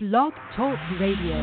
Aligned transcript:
Blog 0.00 0.32
Talk 0.54 0.78
Radio. 1.00 1.34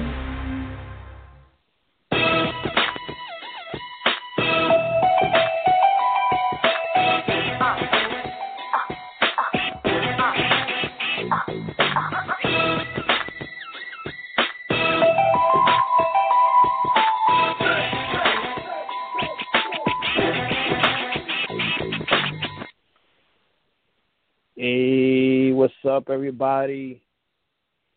Hey, 24.56 25.52
what's 25.52 25.74
up, 25.84 26.10
everybody? 26.10 27.05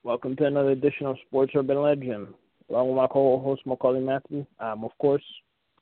Welcome 0.05 0.37
to 0.37 0.45
another 0.45 0.71
edition 0.71 1.07
of 1.07 1.17
Sports 1.27 1.53
Urban 1.57 1.83
Legend. 1.83 2.29
Along 2.71 2.89
with 2.89 2.97
my 2.97 3.09
co-host 3.09 3.63
Maccorley 3.67 4.01
Mathieu, 4.01 4.47
I'm 4.61 4.85
of 4.85 4.93
course 4.99 5.25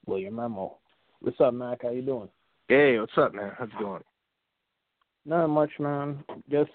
William 0.07 0.37
Rameau. 0.37 0.73
What's 1.21 1.39
up, 1.39 1.53
Mac? 1.53 1.83
How 1.83 1.91
you 1.91 2.01
doing? 2.01 2.31
Hey, 2.67 2.99
what's 2.99 3.13
up, 3.19 3.35
man? 3.35 3.53
How's 3.59 3.69
it 3.69 3.79
going? 3.79 4.03
Not 5.27 5.49
much, 5.49 5.71
man. 5.79 6.25
Just 6.51 6.71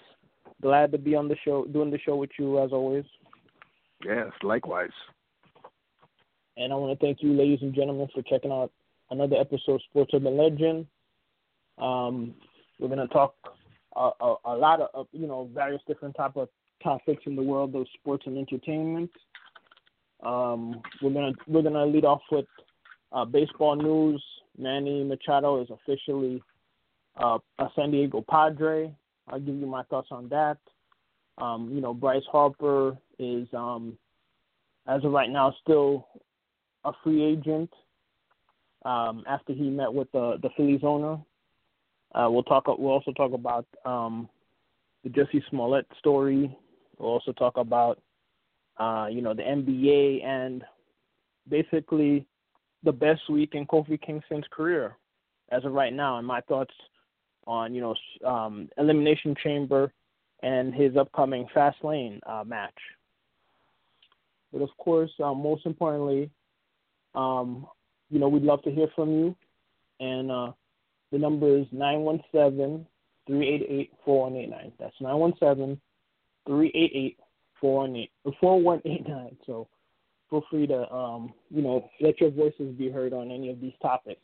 glad 0.62 0.92
to 0.92 0.98
be 0.98 1.16
on 1.16 1.26
the 1.26 1.34
show, 1.44 1.64
doing 1.64 1.90
the 1.90 1.98
show 1.98 2.14
with 2.14 2.30
you 2.38 2.62
as 2.62 2.70
always. 2.72 3.04
Yes, 4.04 4.28
likewise. 4.44 4.90
And 6.56 6.72
I 6.72 6.76
want 6.76 6.98
to 6.98 7.04
thank 7.04 7.22
you, 7.22 7.32
ladies 7.32 7.58
and 7.62 7.74
gentlemen, 7.74 8.06
for 8.14 8.22
checking 8.22 8.52
out 8.52 8.70
another 9.10 9.36
episode 9.36 9.74
of 9.74 9.82
Sports 9.90 10.12
Urban 10.14 10.36
Legend. 10.36 10.86
Um, 11.76 12.34
we're 12.78 12.88
gonna 12.88 13.08
talk 13.08 13.34
a, 13.96 14.10
a, 14.20 14.34
a 14.44 14.54
lot 14.54 14.80
of 14.94 15.08
you 15.12 15.26
know 15.26 15.50
various 15.52 15.82
different 15.88 16.14
type 16.14 16.36
of 16.36 16.48
topics 16.82 17.22
in 17.26 17.36
the 17.36 17.42
world 17.42 17.74
of 17.74 17.86
sports 18.00 18.24
and 18.26 18.36
entertainment. 18.38 19.10
Um, 20.22 20.80
we're 21.00 21.12
gonna 21.12 21.32
we're 21.48 21.62
gonna 21.62 21.86
lead 21.86 22.04
off 22.04 22.22
with 22.30 22.46
uh, 23.12 23.24
baseball 23.24 23.76
news. 23.76 24.22
Manny 24.58 25.02
Machado 25.02 25.62
is 25.62 25.68
officially 25.70 26.42
uh, 27.16 27.38
a 27.58 27.68
San 27.74 27.90
Diego 27.90 28.24
Padre. 28.28 28.94
I'll 29.28 29.40
give 29.40 29.56
you 29.56 29.66
my 29.66 29.82
thoughts 29.84 30.08
on 30.10 30.28
that. 30.28 30.58
Um, 31.38 31.70
you 31.72 31.80
know, 31.80 31.94
Bryce 31.94 32.22
Harper 32.30 32.96
is 33.18 33.48
um, 33.52 33.96
as 34.86 35.04
of 35.04 35.12
right 35.12 35.30
now 35.30 35.54
still 35.62 36.06
a 36.84 36.92
free 37.02 37.24
agent. 37.24 37.70
Um, 38.84 39.22
after 39.28 39.52
he 39.52 39.70
met 39.70 39.92
with 39.92 40.10
the 40.12 40.38
the 40.42 40.50
Phillies 40.56 40.80
owner, 40.82 41.18
uh, 42.14 42.28
we'll 42.30 42.42
talk. 42.42 42.66
We'll 42.66 42.90
also 42.90 43.12
talk 43.12 43.32
about 43.32 43.66
um, 43.84 44.28
the 45.04 45.10
Jussie 45.10 45.42
Smollett 45.50 45.86
story. 45.98 46.56
We'll 47.02 47.10
also 47.10 47.32
talk 47.32 47.56
about 47.56 48.00
uh, 48.78 49.08
you 49.10 49.22
know 49.22 49.34
the 49.34 49.42
NBA 49.42 50.24
and 50.24 50.62
basically 51.48 52.26
the 52.84 52.92
best 52.92 53.28
week 53.28 53.50
in 53.54 53.66
Kofi 53.66 54.00
Kingston's 54.00 54.46
career 54.52 54.96
as 55.50 55.64
of 55.64 55.72
right 55.72 55.92
now, 55.92 56.18
and 56.18 56.26
my 56.26 56.40
thoughts 56.42 56.72
on 57.46 57.74
you 57.74 57.80
know 57.80 58.28
um, 58.28 58.68
Elimination 58.78 59.34
Chamber 59.42 59.92
and 60.44 60.72
his 60.72 60.96
upcoming 60.96 61.46
Fastlane 61.54 62.20
uh, 62.24 62.44
match. 62.44 62.78
But 64.52 64.62
of 64.62 64.70
course, 64.78 65.10
uh, 65.22 65.34
most 65.34 65.66
importantly, 65.66 66.30
um, 67.16 67.66
you 68.10 68.20
know 68.20 68.28
we'd 68.28 68.44
love 68.44 68.62
to 68.62 68.70
hear 68.70 68.86
from 68.94 69.10
you, 69.10 69.36
and 69.98 70.30
uh, 70.30 70.52
the 71.10 71.18
number 71.18 71.58
is 71.58 71.66
nine 71.72 72.00
one 72.00 72.22
seven 72.30 72.86
three 73.26 73.48
eight 73.48 73.66
eight 73.68 73.92
four 74.04 74.30
one 74.30 74.36
eight 74.36 74.50
nine. 74.50 74.70
That's 74.78 74.94
nine 75.00 75.16
one 75.16 75.32
seven 75.40 75.80
three 76.46 76.72
eight 76.74 76.92
eight 76.94 77.18
four 77.60 77.80
one 77.80 77.96
eight 77.96 78.10
four 78.40 78.60
one 78.60 78.82
eight 78.84 79.06
nine. 79.08 79.36
So 79.46 79.68
feel 80.30 80.44
free 80.50 80.66
to 80.66 80.90
um, 80.92 81.32
you 81.50 81.62
know 81.62 81.88
let 82.00 82.20
your 82.20 82.30
voices 82.30 82.74
be 82.76 82.90
heard 82.90 83.12
on 83.12 83.30
any 83.30 83.50
of 83.50 83.60
these 83.60 83.74
topics. 83.80 84.20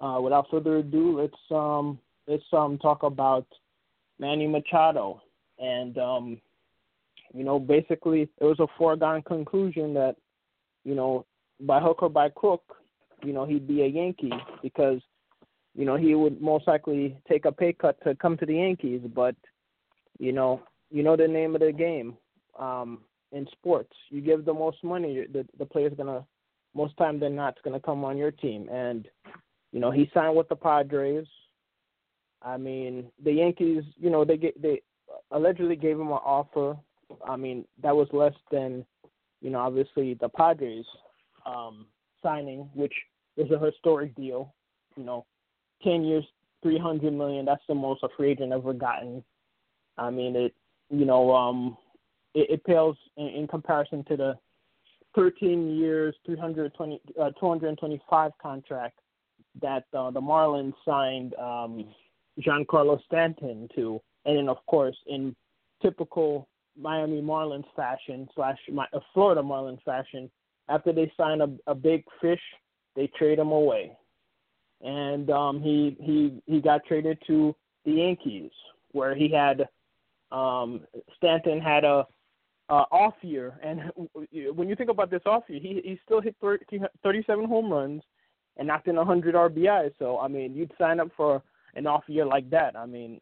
Uh, 0.00 0.20
without 0.20 0.46
further 0.50 0.78
ado, 0.78 1.20
let's 1.20 1.50
um, 1.50 1.98
let's 2.26 2.44
um, 2.52 2.78
talk 2.78 3.02
about 3.02 3.46
Manny 4.18 4.46
Machado, 4.46 5.22
and 5.58 5.96
um, 5.98 6.40
you 7.32 7.44
know 7.44 7.58
basically 7.58 8.22
it 8.22 8.44
was 8.44 8.60
a 8.60 8.66
foregone 8.76 9.22
conclusion 9.22 9.94
that 9.94 10.16
you 10.84 10.94
know 10.94 11.26
by 11.60 11.80
hook 11.80 12.02
or 12.02 12.10
by 12.10 12.28
crook, 12.28 12.62
you 13.22 13.32
know 13.32 13.44
he'd 13.46 13.66
be 13.66 13.82
a 13.82 13.86
Yankee 13.86 14.32
because 14.62 15.00
you 15.74 15.84
know 15.84 15.96
he 15.96 16.14
would 16.14 16.40
most 16.40 16.66
likely 16.68 17.16
take 17.28 17.44
a 17.44 17.52
pay 17.52 17.72
cut 17.72 17.96
to 18.04 18.14
come 18.16 18.36
to 18.36 18.46
the 18.46 18.56
Yankees, 18.56 19.00
but 19.14 19.34
you 20.18 20.32
know 20.32 20.62
you 20.90 21.02
know 21.02 21.16
the 21.16 21.28
name 21.28 21.54
of 21.54 21.60
the 21.60 21.72
game 21.72 22.16
um, 22.58 23.00
in 23.32 23.46
sports. 23.52 23.92
You 24.10 24.20
give 24.20 24.44
the 24.44 24.54
most 24.54 24.82
money, 24.84 25.26
the 25.32 25.46
the 25.58 25.66
player's 25.66 25.94
gonna 25.96 26.24
most 26.74 26.96
time 26.96 27.18
than 27.20 27.34
not 27.34 27.56
gonna 27.64 27.80
come 27.80 28.04
on 28.04 28.16
your 28.16 28.30
team. 28.30 28.68
And 28.70 29.08
you 29.72 29.80
know 29.80 29.90
he 29.90 30.10
signed 30.14 30.36
with 30.36 30.48
the 30.48 30.56
Padres. 30.56 31.26
I 32.42 32.56
mean 32.56 33.06
the 33.24 33.32
Yankees, 33.32 33.84
you 33.96 34.10
know 34.10 34.24
they 34.24 34.36
get 34.36 34.60
they 34.60 34.82
allegedly 35.30 35.76
gave 35.76 35.98
him 35.98 36.08
an 36.08 36.20
offer. 36.24 36.76
I 37.26 37.36
mean 37.36 37.64
that 37.82 37.94
was 37.94 38.08
less 38.12 38.34
than 38.50 38.84
you 39.40 39.50
know 39.50 39.60
obviously 39.60 40.14
the 40.14 40.28
Padres 40.28 40.84
um, 41.46 41.86
signing, 42.22 42.68
which 42.74 42.94
is 43.36 43.50
a 43.50 43.58
historic 43.58 44.14
deal. 44.14 44.54
You 44.96 45.04
know, 45.04 45.26
ten 45.82 46.04
years, 46.04 46.24
three 46.62 46.78
hundred 46.78 47.12
million. 47.12 47.44
That's 47.44 47.62
the 47.68 47.74
most 47.74 48.02
a 48.02 48.08
free 48.16 48.32
agent 48.32 48.52
ever 48.52 48.72
gotten. 48.72 49.24
I 49.98 50.10
mean, 50.10 50.36
it 50.36 50.54
you 50.90 51.04
know 51.04 51.34
um, 51.34 51.76
it, 52.34 52.50
it 52.50 52.64
pales 52.64 52.96
in, 53.16 53.26
in 53.28 53.48
comparison 53.48 54.04
to 54.04 54.16
the 54.16 54.38
13 55.14 55.76
years, 55.76 56.14
320, 56.26 57.00
uh, 57.20 57.30
225 57.38 58.32
contract 58.42 58.98
that 59.62 59.84
uh, 59.96 60.10
the 60.10 60.20
Marlins 60.20 60.74
signed 60.84 61.34
um, 61.34 61.86
Giancarlo 62.40 62.98
Stanton 63.04 63.68
to, 63.76 64.00
and 64.24 64.36
then 64.36 64.48
of 64.48 64.58
course 64.66 64.96
in 65.06 65.34
typical 65.80 66.48
Miami 66.76 67.20
Marlins 67.20 67.66
fashion 67.76 68.28
slash 68.34 68.58
uh, 68.76 68.98
Florida 69.12 69.42
Marlins 69.42 69.82
fashion, 69.84 70.30
after 70.68 70.92
they 70.92 71.12
sign 71.16 71.40
a, 71.40 71.70
a 71.70 71.74
big 71.74 72.04
fish, 72.20 72.40
they 72.96 73.06
trade 73.18 73.38
him 73.38 73.52
away, 73.52 73.96
and 74.82 75.30
um, 75.30 75.60
he 75.60 75.96
he 76.00 76.42
he 76.46 76.60
got 76.60 76.84
traded 76.86 77.18
to 77.26 77.54
the 77.84 77.92
Yankees, 77.92 78.50
where 78.92 79.14
he 79.14 79.28
had 79.28 79.68
um, 80.34 80.80
Stanton 81.16 81.60
had 81.60 81.84
a, 81.84 82.06
a 82.68 82.84
off 82.90 83.14
year, 83.22 83.58
and 83.62 83.90
when 84.54 84.68
you 84.68 84.76
think 84.76 84.90
about 84.90 85.10
this 85.10 85.22
off 85.26 85.44
year, 85.48 85.60
he 85.60 85.80
he 85.84 85.98
still 86.04 86.20
hit 86.20 86.34
30, 86.40 86.80
37 87.02 87.44
home 87.46 87.72
runs 87.72 88.02
and 88.56 88.68
knocked 88.68 88.88
in 88.88 88.96
100 88.96 89.34
RBI. 89.34 89.90
So 89.98 90.18
I 90.18 90.28
mean, 90.28 90.54
you'd 90.54 90.72
sign 90.78 91.00
up 91.00 91.08
for 91.16 91.42
an 91.74 91.86
off 91.86 92.04
year 92.06 92.26
like 92.26 92.48
that. 92.50 92.76
I 92.76 92.86
mean, 92.86 93.20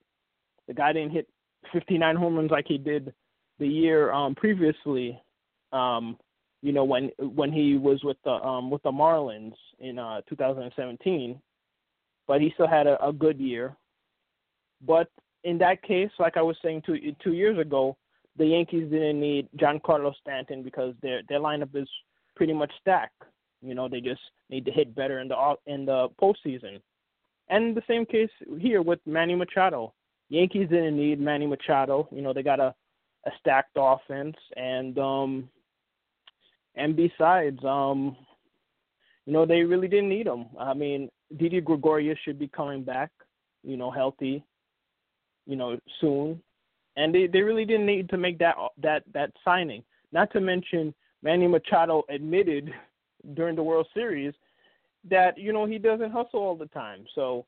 the 0.68 0.74
guy 0.74 0.92
didn't 0.92 1.12
hit 1.12 1.28
59 1.72 2.16
home 2.16 2.36
runs 2.36 2.50
like 2.50 2.66
he 2.66 2.78
did 2.78 3.12
the 3.58 3.68
year 3.68 4.12
um, 4.12 4.34
previously. 4.34 5.20
Um, 5.72 6.16
you 6.62 6.72
know 6.72 6.84
when 6.84 7.10
when 7.18 7.52
he 7.52 7.76
was 7.76 8.02
with 8.04 8.16
the 8.24 8.30
um, 8.30 8.70
with 8.70 8.82
the 8.84 8.92
Marlins 8.92 9.54
in 9.80 9.98
uh, 9.98 10.20
2017, 10.28 11.40
but 12.26 12.40
he 12.40 12.50
still 12.54 12.68
had 12.68 12.86
a, 12.86 13.04
a 13.04 13.12
good 13.12 13.38
year. 13.38 13.76
But 14.86 15.08
in 15.44 15.58
that 15.58 15.82
case, 15.82 16.10
like 16.18 16.36
I 16.36 16.42
was 16.42 16.56
saying 16.62 16.82
two 16.86 16.98
two 17.22 17.32
years 17.32 17.58
ago, 17.58 17.96
the 18.36 18.46
Yankees 18.46 18.90
didn't 18.90 19.20
need 19.20 19.48
Giancarlo 19.56 20.12
Stanton 20.20 20.62
because 20.62 20.94
their 21.02 21.22
their 21.28 21.40
lineup 21.40 21.74
is 21.74 21.88
pretty 22.36 22.52
much 22.52 22.72
stacked. 22.80 23.22
You 23.60 23.74
know, 23.74 23.88
they 23.88 24.00
just 24.00 24.20
need 24.50 24.64
to 24.66 24.72
hit 24.72 24.94
better 24.94 25.20
in 25.20 25.28
the 25.28 25.54
in 25.66 25.84
the 25.84 26.08
postseason. 26.20 26.80
And 27.48 27.76
the 27.76 27.82
same 27.88 28.06
case 28.06 28.30
here 28.58 28.82
with 28.82 29.00
Manny 29.06 29.34
Machado. 29.34 29.92
Yankees 30.28 30.68
didn't 30.70 30.96
need 30.96 31.20
Manny 31.20 31.46
Machado. 31.46 32.08
You 32.10 32.22
know, 32.22 32.32
they 32.32 32.42
got 32.42 32.60
a 32.60 32.74
a 33.26 33.30
stacked 33.38 33.76
offense 33.76 34.36
and 34.56 34.98
um 34.98 35.48
and 36.74 36.96
besides, 36.96 37.62
um 37.64 38.16
you 39.26 39.32
know, 39.32 39.46
they 39.46 39.62
really 39.62 39.86
didn't 39.86 40.08
need 40.08 40.26
him. 40.26 40.46
I 40.58 40.74
mean, 40.74 41.08
Didi 41.36 41.60
Gregorius 41.60 42.18
should 42.24 42.40
be 42.40 42.48
coming 42.48 42.82
back, 42.82 43.10
you 43.62 43.76
know, 43.76 43.90
healthy 43.90 44.44
you 45.46 45.56
know, 45.56 45.78
soon. 46.00 46.40
And 46.96 47.14
they, 47.14 47.26
they 47.26 47.40
really 47.40 47.64
didn't 47.64 47.86
need 47.86 48.08
to 48.10 48.18
make 48.18 48.38
that 48.38 48.56
that 48.82 49.02
that 49.14 49.32
signing. 49.44 49.82
Not 50.12 50.30
to 50.32 50.40
mention 50.40 50.94
Manny 51.22 51.46
Machado 51.46 52.02
admitted 52.10 52.72
during 53.34 53.56
the 53.56 53.62
World 53.62 53.86
Series 53.94 54.34
that 55.08 55.38
you 55.38 55.52
know 55.52 55.66
he 55.66 55.78
doesn't 55.78 56.10
hustle 56.10 56.40
all 56.40 56.56
the 56.56 56.66
time. 56.66 57.04
So 57.14 57.46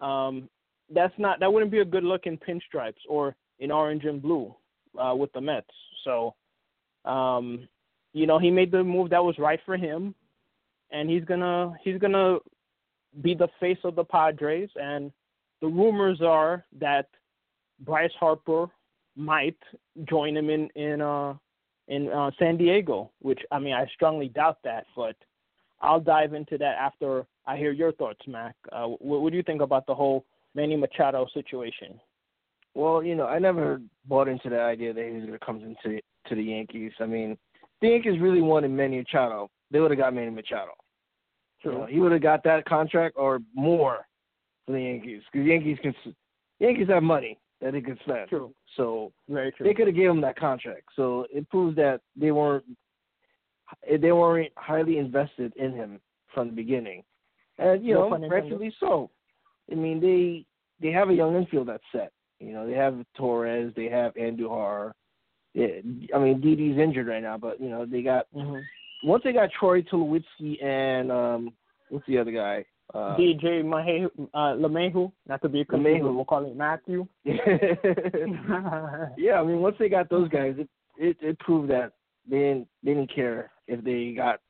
um, 0.00 0.48
that's 0.92 1.14
not 1.18 1.40
that 1.40 1.52
wouldn't 1.52 1.72
be 1.72 1.80
a 1.80 1.84
good 1.84 2.04
look 2.04 2.26
in 2.26 2.38
pinstripes 2.38 3.02
or 3.08 3.34
in 3.58 3.70
orange 3.70 4.04
and 4.04 4.20
blue 4.22 4.54
uh, 4.98 5.14
with 5.14 5.32
the 5.32 5.40
Mets. 5.40 5.66
So 6.04 6.34
um, 7.04 7.68
you 8.12 8.26
know 8.26 8.38
he 8.38 8.50
made 8.50 8.72
the 8.72 8.82
move 8.82 9.10
that 9.10 9.24
was 9.24 9.38
right 9.38 9.60
for 9.64 9.76
him, 9.76 10.14
and 10.90 11.08
he's 11.08 11.24
gonna 11.24 11.74
he's 11.82 11.98
gonna 11.98 12.38
be 13.22 13.34
the 13.34 13.48
face 13.58 13.78
of 13.84 13.94
the 13.94 14.04
Padres. 14.04 14.70
And 14.76 15.12
the 15.60 15.68
rumors 15.68 16.20
are 16.22 16.64
that 16.78 17.08
Bryce 17.80 18.12
Harper 18.18 18.66
might 19.16 19.56
join 20.08 20.36
him 20.36 20.50
in 20.50 20.68
in 20.74 21.00
uh 21.00 21.34
in 21.88 22.08
uh, 22.08 22.30
San 22.38 22.56
Diego, 22.56 23.10
which 23.20 23.40
I 23.50 23.58
mean 23.58 23.74
I 23.74 23.86
strongly 23.94 24.28
doubt 24.28 24.58
that, 24.64 24.86
but 24.96 25.16
I'll 25.80 26.00
dive 26.00 26.34
into 26.34 26.56
that 26.58 26.76
after 26.78 27.26
I 27.46 27.56
hear 27.56 27.72
your 27.72 27.92
thoughts, 27.92 28.20
Mac. 28.26 28.54
Uh, 28.70 28.86
what, 28.86 29.22
what 29.22 29.30
do 29.30 29.36
you 29.36 29.42
think 29.42 29.62
about 29.62 29.86
the 29.86 29.94
whole 29.94 30.24
Manny 30.54 30.76
Machado 30.76 31.26
situation? 31.34 31.98
Well, 32.74 33.02
you 33.02 33.16
know, 33.16 33.26
I 33.26 33.38
never 33.38 33.80
bought 34.06 34.28
into 34.28 34.48
the 34.48 34.60
idea 34.60 34.92
that 34.92 35.04
he 35.04 35.12
was 35.12 35.22
going 35.22 35.32
to 35.32 35.44
come 35.44 35.56
into 35.56 36.00
to 36.28 36.34
the 36.34 36.42
Yankees. 36.42 36.92
I 37.00 37.06
mean, 37.06 37.36
the 37.80 37.88
Yankees 37.88 38.20
really 38.20 38.42
wanted 38.42 38.70
Manny 38.70 38.98
Machado. 38.98 39.50
They 39.70 39.80
would 39.80 39.90
have 39.90 39.98
got 39.98 40.14
Manny 40.14 40.30
Machado. 40.30 40.72
True. 41.62 41.72
You 41.72 41.78
know, 41.78 41.86
he 41.86 41.98
would 41.98 42.12
have 42.12 42.22
got 42.22 42.44
that 42.44 42.64
contract 42.66 43.16
or 43.18 43.40
more 43.54 44.06
from 44.64 44.74
the 44.74 44.82
Yankees 44.82 45.22
because 45.32 45.46
Yankees 45.46 45.78
can 45.82 45.94
Yankees 46.60 46.88
have 46.88 47.02
money 47.02 47.38
that 47.60 47.72
they 47.72 47.80
could 47.80 47.98
spend. 48.04 48.28
True. 48.28 48.52
So 48.76 49.12
Very 49.28 49.52
true. 49.52 49.66
they 49.66 49.74
could 49.74 49.86
have 49.86 49.96
gave 49.96 50.10
him 50.10 50.20
that 50.22 50.38
contract. 50.38 50.84
So 50.96 51.26
it 51.32 51.48
proves 51.50 51.76
that 51.76 52.00
they 52.16 52.30
weren't 52.30 52.64
they 53.88 54.12
weren't 54.12 54.52
highly 54.56 54.98
invested 54.98 55.52
in 55.56 55.72
him 55.72 56.00
from 56.34 56.48
the 56.48 56.54
beginning, 56.54 57.04
and 57.58 57.84
you 57.84 57.94
No 57.94 58.08
know 58.08 58.28
rightfully 58.28 58.74
so. 58.80 59.10
I 59.70 59.74
mean 59.74 60.00
they 60.00 60.44
they 60.80 60.92
have 60.92 61.10
a 61.10 61.14
young 61.14 61.36
infield 61.36 61.68
that's 61.68 61.84
set. 61.92 62.12
You 62.38 62.52
know 62.52 62.66
they 62.66 62.74
have 62.74 63.04
Torres, 63.16 63.72
they 63.76 63.88
have 63.88 64.14
Andujar. 64.14 64.92
Yeah, 65.54 65.66
I 66.14 66.18
mean 66.18 66.40
Didi's 66.40 66.78
injured 66.78 67.06
right 67.06 67.22
now, 67.22 67.36
but 67.38 67.60
you 67.60 67.68
know 67.68 67.86
they 67.86 68.02
got 68.02 68.26
hmm 68.32 68.58
once 69.02 69.22
they 69.24 69.32
got 69.32 69.50
Troy 69.58 69.82
Tulowitzki 69.82 70.62
and 70.62 71.10
um 71.12 71.52
what's 71.90 72.06
the 72.06 72.18
other 72.18 72.32
guy? 72.32 72.64
Uh, 72.92 73.16
DJ 73.16 73.64
Mahe, 73.64 74.08
uh, 74.34 74.54
LeMahieu, 74.54 75.12
not 75.28 75.40
to 75.42 75.48
be 75.48 75.64
confused, 75.64 76.02
we'll 76.02 76.24
call 76.24 76.44
it 76.44 76.56
Matthew. 76.56 77.06
yeah, 77.24 77.44
I 79.34 79.44
mean, 79.44 79.60
once 79.60 79.76
they 79.78 79.88
got 79.88 80.10
those 80.10 80.28
guys, 80.28 80.54
it 80.58 80.68
it, 80.96 81.16
it 81.20 81.38
proved 81.38 81.70
that 81.70 81.92
they 82.28 82.38
didn't 82.38 82.68
they 82.82 82.94
didn't 82.94 83.14
care 83.14 83.50
if 83.68 83.84
they 83.84 84.12
got 84.16 84.40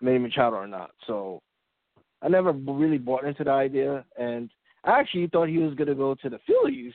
Manny 0.00 0.18
Machado 0.18 0.56
or 0.56 0.66
not. 0.66 0.90
So 1.06 1.40
I 2.20 2.28
never 2.28 2.52
really 2.52 2.98
bought 2.98 3.24
into 3.24 3.44
the 3.44 3.52
idea, 3.52 4.04
and 4.18 4.50
I 4.84 4.98
actually 4.98 5.28
thought 5.28 5.48
he 5.48 5.58
was 5.58 5.74
gonna 5.74 5.94
go 5.94 6.14
to 6.16 6.28
the 6.28 6.40
Phillies, 6.46 6.94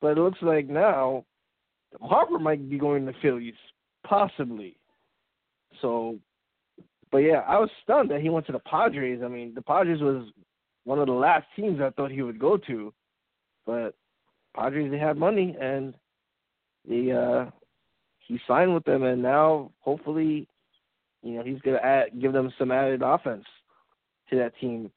but 0.00 0.18
it 0.18 0.20
looks 0.20 0.42
like 0.42 0.68
now 0.68 1.24
Harper 2.00 2.38
might 2.38 2.68
be 2.68 2.78
going 2.78 3.06
to 3.06 3.12
the 3.12 3.18
Phillies, 3.20 3.54
possibly. 4.06 4.76
So, 5.80 6.18
but 7.12 7.18
yeah, 7.18 7.42
I 7.46 7.58
was 7.58 7.70
stunned 7.82 8.10
that 8.10 8.20
he 8.20 8.28
went 8.28 8.46
to 8.46 8.52
the 8.52 8.60
Padres. 8.60 9.20
I 9.24 9.28
mean, 9.28 9.54
the 9.54 9.62
Padres 9.62 10.00
was 10.00 10.26
one 10.84 10.98
of 10.98 11.06
the 11.06 11.12
last 11.12 11.46
teams 11.56 11.80
I 11.80 11.90
thought 11.90 12.10
he 12.10 12.22
would 12.22 12.38
go 12.38 12.56
to, 12.56 12.92
but 13.66 13.94
Padres 14.54 14.90
they 14.90 14.98
had 14.98 15.16
money 15.16 15.56
and 15.60 15.94
they 16.88 17.12
uh 17.12 17.46
he 18.18 18.38
signed 18.48 18.74
with 18.74 18.84
them 18.84 19.02
and 19.02 19.22
now 19.22 19.70
hopefully 19.80 20.48
you 21.22 21.34
know 21.34 21.42
he's 21.44 21.60
gonna 21.60 21.78
add 21.78 22.20
give 22.20 22.32
them 22.32 22.52
some 22.58 22.72
added 22.72 23.02
offense 23.02 23.44
to 24.30 24.36
that 24.36 24.52
team. 24.60 24.90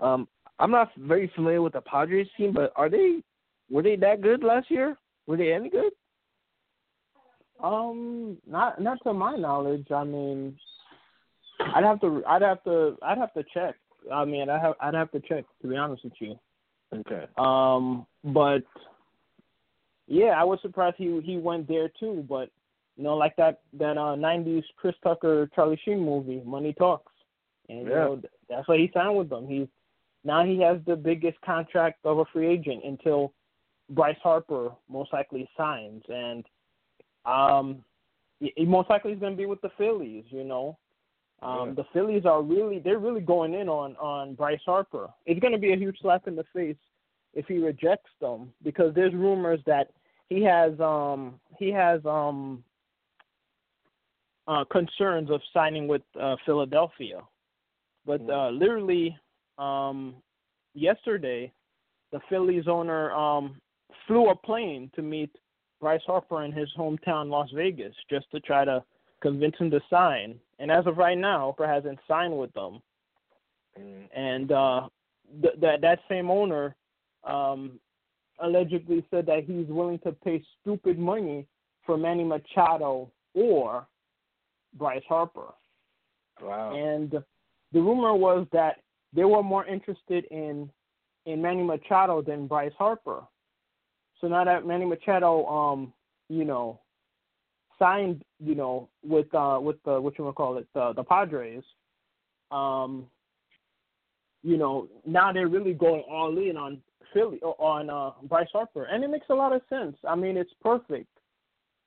Um 0.00 0.28
I'm 0.58 0.70
not 0.70 0.90
very 0.96 1.30
familiar 1.34 1.60
with 1.60 1.74
the 1.74 1.82
Padres 1.82 2.28
team, 2.36 2.52
but 2.52 2.72
are 2.76 2.88
they 2.88 3.22
were 3.70 3.82
they 3.82 3.96
that 3.96 4.22
good 4.22 4.42
last 4.42 4.70
year? 4.70 4.96
Were 5.26 5.36
they 5.36 5.52
any 5.52 5.68
good? 5.68 5.92
Um, 7.62 8.36
not 8.46 8.80
not 8.80 8.98
to 9.02 9.12
my 9.12 9.36
knowledge. 9.36 9.86
I 9.90 10.04
mean, 10.04 10.58
I'd 11.76 11.84
have 11.84 12.00
to, 12.00 12.22
I'd 12.26 12.42
have 12.42 12.64
to, 12.64 12.96
I'd 13.02 13.18
have 13.18 13.34
to 13.34 13.44
check. 13.52 13.74
I 14.12 14.24
mean, 14.24 14.48
I 14.48 14.58
have, 14.58 14.74
I'd 14.80 14.94
have 14.94 15.10
to 15.12 15.20
check 15.20 15.44
to 15.62 15.68
be 15.68 15.76
honest 15.76 16.04
with 16.04 16.14
you. 16.20 16.38
Okay. 16.94 17.26
Um, 17.36 18.06
but 18.24 18.62
yeah, 20.06 20.40
I 20.40 20.44
was 20.44 20.58
surprised 20.62 20.96
he 20.98 21.20
he 21.24 21.36
went 21.36 21.68
there 21.68 21.90
too. 22.00 22.24
But 22.28 22.50
you 22.96 23.04
know, 23.04 23.16
like 23.16 23.36
that 23.36 23.60
that 23.74 23.98
uh 23.98 24.16
'90s 24.16 24.62
Chris 24.76 24.94
Tucker 25.02 25.50
Charlie 25.54 25.80
Sheen 25.84 26.04
movie, 26.04 26.42
Money 26.44 26.72
Talks, 26.72 27.12
and 27.68 27.82
you 27.82 27.88
know 27.88 28.22
that's 28.48 28.68
why 28.68 28.78
he 28.78 28.90
signed 28.94 29.16
with 29.16 29.28
them. 29.28 29.46
He's 29.46 29.66
now 30.24 30.44
he 30.44 30.60
has 30.60 30.78
the 30.86 30.96
biggest 30.96 31.40
contract 31.42 31.98
of 32.04 32.18
a 32.18 32.24
free 32.32 32.46
agent 32.46 32.84
until 32.84 33.32
Bryce 33.90 34.16
Harper 34.22 34.70
most 34.88 35.12
likely 35.12 35.48
signs, 35.56 36.02
and 36.08 36.44
um, 37.24 37.84
he 38.38 38.64
most 38.64 38.90
likely 38.90 39.12
is 39.12 39.20
going 39.20 39.32
to 39.32 39.36
be 39.36 39.46
with 39.46 39.60
the 39.60 39.70
Phillies. 39.76 40.24
You 40.28 40.44
know, 40.44 40.78
um, 41.46 41.68
Yeah. 41.68 41.74
the 41.74 41.84
Phillies 41.92 42.26
are 42.26 42.42
really 42.42 42.78
they're 42.80 42.98
really 42.98 43.20
going 43.20 43.54
in 43.54 43.68
on 43.68 43.96
on 43.96 44.34
Bryce 44.34 44.64
Harper. 44.66 45.08
It's 45.26 45.40
going 45.40 45.52
to 45.52 45.58
be 45.66 45.72
a 45.72 45.76
huge 45.76 45.98
slap 46.00 46.26
in 46.26 46.34
the 46.36 46.44
face 46.52 46.76
if 47.34 47.46
he 47.46 47.58
rejects 47.58 48.10
them 48.20 48.52
because 48.62 48.94
there's 48.94 49.14
rumors 49.14 49.60
that 49.66 49.86
he 50.28 50.42
has 50.42 50.78
um 50.80 51.38
he 51.58 51.68
has 51.70 52.00
um 52.04 52.64
uh 54.48 54.64
concerns 54.70 55.30
of 55.30 55.40
signing 55.52 55.86
with 55.88 56.02
uh 56.20 56.36
Philadelphia. 56.44 57.20
But 58.04 58.20
Mm. 58.26 58.30
uh 58.38 58.50
literally 58.50 59.16
um 59.58 60.16
yesterday 60.74 61.52
the 62.12 62.20
Phillies 62.28 62.66
owner 62.68 63.12
um 63.12 63.60
flew 64.06 64.30
a 64.30 64.36
plane 64.36 64.90
to 64.96 65.02
meet 65.02 65.30
Bryce 65.80 66.02
Harper 66.06 66.42
in 66.44 66.52
his 66.52 66.68
hometown 66.76 67.28
Las 67.30 67.50
Vegas 67.54 67.94
just 68.10 68.30
to 68.32 68.40
try 68.40 68.64
to 68.64 68.82
convince 69.26 69.56
him 69.58 69.70
to 69.70 69.80
sign. 69.90 70.38
And 70.58 70.70
as 70.70 70.86
of 70.86 70.96
right 70.96 71.18
now, 71.18 71.38
Harper 71.38 71.66
hasn't 71.66 71.98
signed 72.08 72.36
with 72.36 72.52
them 72.52 72.80
and 74.14 74.52
uh, 74.52 74.88
th- 75.42 75.54
that 75.60 75.80
that 75.80 75.98
same 76.08 76.30
owner 76.30 76.74
um, 77.24 77.78
allegedly 78.40 79.04
said 79.10 79.26
that 79.26 79.44
he's 79.44 79.66
willing 79.68 79.98
to 80.00 80.12
pay 80.12 80.42
stupid 80.60 80.98
money 80.98 81.46
for 81.84 81.96
Manny 81.96 82.24
Machado 82.24 83.10
or 83.34 83.86
Bryce 84.74 85.02
Harper. 85.08 85.52
Wow. 86.40 86.74
And 86.74 87.10
the 87.10 87.80
rumor 87.80 88.14
was 88.14 88.46
that 88.52 88.76
they 89.12 89.24
were 89.24 89.42
more 89.42 89.66
interested 89.66 90.24
in 90.30 90.70
in 91.26 91.42
Manny 91.42 91.62
Machado 91.62 92.22
than 92.22 92.46
Bryce 92.46 92.72
Harper. 92.78 93.22
So 94.20 94.28
now 94.28 94.44
that 94.44 94.66
Manny 94.66 94.86
Machado, 94.86 95.44
um, 95.46 95.92
you 96.28 96.44
know, 96.44 96.80
signed, 97.78 98.22
you 98.38 98.54
know, 98.54 98.88
with 99.04 99.32
uh 99.34 99.58
with 99.60 99.76
the 99.84 100.00
what 100.00 100.18
you 100.18 100.24
want 100.24 100.34
to 100.34 100.36
call 100.36 100.56
it, 100.58 100.66
the 100.74 100.92
the 100.94 101.04
Padres, 101.04 101.62
um, 102.50 103.06
you 104.42 104.56
know, 104.56 104.88
now 105.04 105.32
they're 105.32 105.48
really 105.48 105.74
going 105.74 106.02
all 106.08 106.36
in 106.38 106.56
on 106.56 106.80
Philly 107.12 107.38
on 107.40 107.90
uh 107.90 108.10
Bryce 108.28 108.48
Harper, 108.52 108.84
and 108.84 109.04
it 109.04 109.10
makes 109.10 109.26
a 109.30 109.34
lot 109.34 109.52
of 109.52 109.62
sense. 109.68 109.96
I 110.08 110.14
mean, 110.14 110.36
it's 110.36 110.52
perfect. 110.62 111.08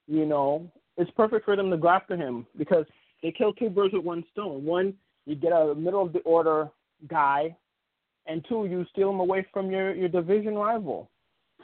You 0.07 0.25
know, 0.25 0.71
it's 0.97 1.11
perfect 1.11 1.45
for 1.45 1.55
them 1.55 1.69
to 1.69 1.77
go 1.77 1.89
after 1.89 2.17
him 2.17 2.45
because 2.57 2.85
they 3.21 3.31
kill 3.31 3.53
two 3.53 3.69
birds 3.69 3.93
with 3.93 4.03
one 4.03 4.23
stone. 4.31 4.65
One, 4.65 4.93
you 5.25 5.35
get 5.35 5.51
a 5.51 5.75
middle 5.75 6.01
of 6.01 6.13
the 6.13 6.19
order 6.19 6.69
guy, 7.07 7.55
and 8.25 8.43
two, 8.49 8.65
you 8.65 8.85
steal 8.91 9.09
him 9.09 9.19
away 9.19 9.45
from 9.53 9.69
your 9.69 9.93
your 9.93 10.09
division 10.09 10.55
rival. 10.55 11.09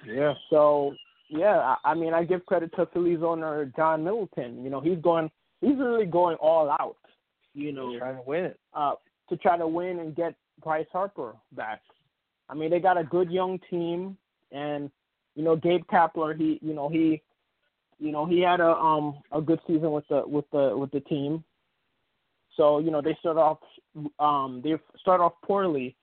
Yeah. 0.05 0.33
So 0.49 0.93
yeah, 1.29 1.75
I, 1.83 1.91
I 1.91 1.93
mean, 1.93 2.13
I 2.13 2.23
give 2.23 2.45
credit 2.45 2.71
to 2.75 2.85
Phillies 2.93 3.19
owner 3.23 3.71
John 3.75 4.03
Middleton. 4.03 4.63
You 4.63 4.69
know, 4.69 4.81
he's 4.81 4.99
going, 4.99 5.29
he's 5.61 5.77
really 5.77 6.05
going 6.05 6.37
all 6.37 6.69
out. 6.69 6.97
You 7.53 7.71
know, 7.71 7.97
Trying 7.97 8.17
to 8.17 8.23
win 8.25 8.45
it. 8.45 8.59
uh, 8.73 8.95
to 9.29 9.37
try 9.37 9.57
to 9.57 9.67
win 9.67 9.99
and 9.99 10.15
get 10.15 10.35
Bryce 10.61 10.85
Harper 10.91 11.35
back. 11.53 11.81
I 12.49 12.53
mean, 12.53 12.69
they 12.69 12.79
got 12.79 12.97
a 12.97 13.03
good 13.03 13.31
young 13.31 13.59
team, 13.69 14.17
and 14.51 14.91
you 15.35 15.43
know, 15.43 15.55
Gabe 15.55 15.83
Kapler, 15.91 16.37
he, 16.37 16.59
you 16.61 16.73
know, 16.73 16.89
he, 16.89 17.21
you 17.97 18.11
know, 18.11 18.25
he 18.25 18.41
had 18.41 18.59
a 18.59 18.71
um 18.75 19.21
a 19.31 19.41
good 19.41 19.59
season 19.65 19.91
with 19.91 20.07
the 20.09 20.23
with 20.27 20.45
the 20.51 20.75
with 20.77 20.91
the 20.91 20.99
team. 21.01 21.43
So 22.57 22.79
you 22.79 22.91
know, 22.91 23.01
they 23.01 23.17
start 23.19 23.37
off 23.37 23.59
um 24.19 24.61
they 24.63 24.75
start 24.99 25.21
off 25.21 25.33
poorly 25.43 25.95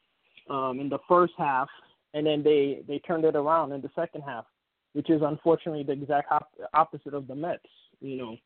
um 0.50 0.80
in 0.80 0.88
the 0.88 0.98
first 1.08 1.34
half, 1.38 1.68
and 2.14 2.26
then 2.26 2.42
they 2.42 2.82
they 2.88 2.98
turned 3.00 3.24
it 3.24 3.36
around 3.36 3.72
in 3.72 3.82
the 3.82 3.90
second 3.94 4.22
half, 4.22 4.46
which 4.92 5.10
is 5.10 5.22
unfortunately 5.22 5.82
the 5.82 5.92
exact 5.92 6.30
op- 6.30 6.52
opposite 6.74 7.14
of 7.14 7.26
the 7.26 7.34
Mets. 7.34 7.64
You 8.00 8.16
know, 8.16 8.36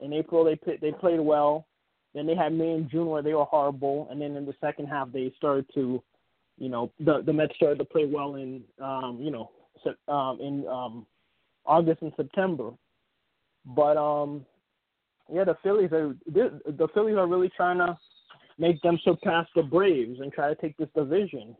in 0.00 0.12
April 0.12 0.44
they 0.44 0.58
they 0.80 0.92
played 0.92 1.20
well. 1.20 1.66
Then 2.14 2.26
they 2.26 2.34
had 2.34 2.54
May 2.54 2.72
and 2.72 2.90
June 2.90 3.08
where 3.08 3.22
they 3.22 3.34
were 3.34 3.44
horrible, 3.44 4.08
and 4.10 4.20
then 4.20 4.36
in 4.36 4.46
the 4.46 4.54
second 4.60 4.86
half 4.86 5.12
they 5.12 5.32
started 5.36 5.66
to, 5.74 6.02
you 6.58 6.68
know, 6.68 6.90
the 6.98 7.22
the 7.22 7.32
Mets 7.32 7.54
started 7.56 7.78
to 7.78 7.84
play 7.84 8.06
well 8.06 8.36
in, 8.36 8.62
um, 8.82 9.18
you 9.20 9.30
know, 9.30 9.50
um, 10.08 10.38
in 10.40 10.66
um, 10.66 11.06
August 11.66 12.02
and 12.02 12.12
September. 12.16 12.70
But 13.66 13.96
um, 13.96 14.46
yeah, 15.32 15.44
the 15.44 15.56
Phillies 15.62 15.92
are 15.92 16.16
the 16.26 16.60
the 16.66 16.88
Phillies 16.94 17.16
are 17.16 17.26
really 17.26 17.50
trying 17.56 17.78
to 17.78 17.98
make 18.58 18.80
them 18.82 18.98
surpass 19.04 19.46
the 19.54 19.62
Braves 19.62 20.20
and 20.20 20.32
try 20.32 20.48
to 20.48 20.54
take 20.54 20.76
this 20.76 20.88
division. 20.96 21.56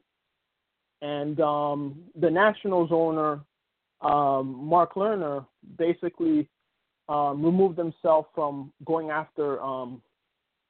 And 1.03 1.41
um, 1.41 1.97
the 2.19 2.31
Nationals 2.31 2.89
owner, 2.91 3.41
um, 4.01 4.65
Mark 4.65 4.95
Lerner, 4.95 5.47
basically 5.79 6.49
um, 7.09 7.45
removed 7.45 7.79
himself 7.79 8.27
from 8.35 8.73
going 8.85 9.11
after, 9.11 9.61
um, 9.63 10.03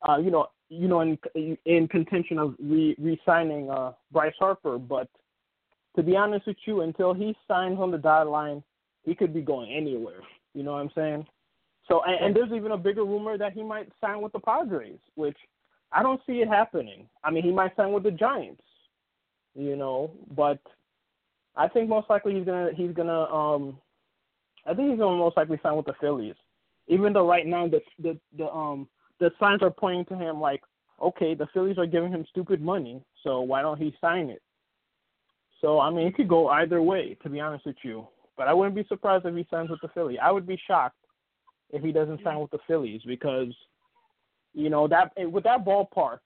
uh, 0.06 0.18
you 0.18 0.30
know, 0.30 0.49
you 0.68 0.88
know, 0.88 1.00
in 1.00 1.18
in 1.64 1.88
contention 1.88 2.38
of 2.38 2.54
re 2.59 2.95
re-signing 2.99 3.71
uh, 3.71 3.92
Bryce 4.12 4.35
Harper. 4.38 4.78
But 4.78 5.09
to 5.95 6.02
be 6.02 6.16
honest 6.16 6.47
with 6.47 6.56
you, 6.66 6.83
until 6.83 7.14
he 7.14 7.37
signs 7.49 7.78
on 7.78 7.90
the 7.90 7.99
dotted 7.99 8.30
line, 8.30 8.62
he 9.04 9.14
could 9.14 9.33
be 9.33 9.40
going 9.40 9.73
anywhere. 9.73 10.21
You 10.54 10.62
know 10.62 10.73
what 10.73 10.80
I'm 10.80 10.90
saying? 10.95 11.26
So, 11.88 12.02
and, 12.04 12.16
and 12.26 12.37
there's 12.37 12.52
even 12.52 12.73
a 12.73 12.76
bigger 12.76 13.04
rumor 13.04 13.38
that 13.38 13.52
he 13.52 13.62
might 13.62 13.88
sign 14.00 14.21
with 14.21 14.33
the 14.33 14.40
Padres, 14.40 14.99
which 15.14 15.37
I 15.92 16.02
don't 16.02 16.21
see 16.26 16.40
it 16.40 16.49
happening. 16.49 17.09
I 17.23 17.30
mean, 17.30 17.45
he 17.45 17.52
might 17.52 17.76
sign 17.76 17.92
with 17.92 18.02
the 18.02 18.11
Giants, 18.11 18.62
you 19.54 19.76
know, 19.76 20.11
but 20.35 20.59
I 21.56 21.68
think 21.68 21.88
most 21.88 22.10
likely 22.10 22.34
he's 22.34 22.44
gonna 22.44 22.70
he's 22.75 22.92
gonna 22.92 23.25
um 23.25 23.78
I 24.66 24.75
think 24.75 24.90
he's 24.90 24.98
gonna 24.98 25.16
most 25.16 25.36
likely 25.36 25.58
sign 25.62 25.76
with 25.76 25.86
the 25.86 25.94
Phillies. 26.00 26.34
Even 26.88 27.12
though 27.12 27.28
right 27.28 27.46
now 27.46 27.66
the 27.68 27.80
the 27.98 28.18
the 28.36 28.46
um 28.50 28.88
the 29.18 29.30
signs 29.40 29.62
are 29.62 29.70
pointing 29.70 30.04
to 30.06 30.16
him 30.16 30.40
like, 30.40 30.62
okay, 31.02 31.34
the 31.34 31.46
Phillies 31.54 31.78
are 31.78 31.86
giving 31.86 32.12
him 32.12 32.26
stupid 32.28 32.60
money, 32.60 33.02
so 33.22 33.40
why 33.40 33.62
don't 33.62 33.78
he 33.80 33.94
sign 34.00 34.28
it? 34.28 34.42
So 35.60 35.80
I 35.80 35.90
mean, 35.90 36.06
it 36.06 36.14
could 36.14 36.28
go 36.28 36.48
either 36.48 36.82
way, 36.82 37.16
to 37.22 37.30
be 37.30 37.40
honest 37.40 37.66
with 37.66 37.76
you. 37.82 38.06
But 38.36 38.48
I 38.48 38.52
wouldn't 38.52 38.76
be 38.76 38.84
surprised 38.88 39.25
if 39.25 39.34
he 39.34 39.46
signs 39.50 39.70
with 39.70 39.80
the 39.80 39.88
Phillies. 39.88 40.18
I 40.22 40.30
would 40.30 40.46
be 40.46 40.60
shocked 40.66 40.98
if 41.70 41.82
he 41.82 41.90
doesn't 41.90 42.22
sign 42.22 42.38
with 42.38 42.50
the 42.50 42.58
Phillies 42.66 43.00
because, 43.06 43.54
you 44.52 44.68
know, 44.68 44.86
that 44.88 45.12
with 45.16 45.44
that 45.44 45.64
ballpark, 45.64 46.18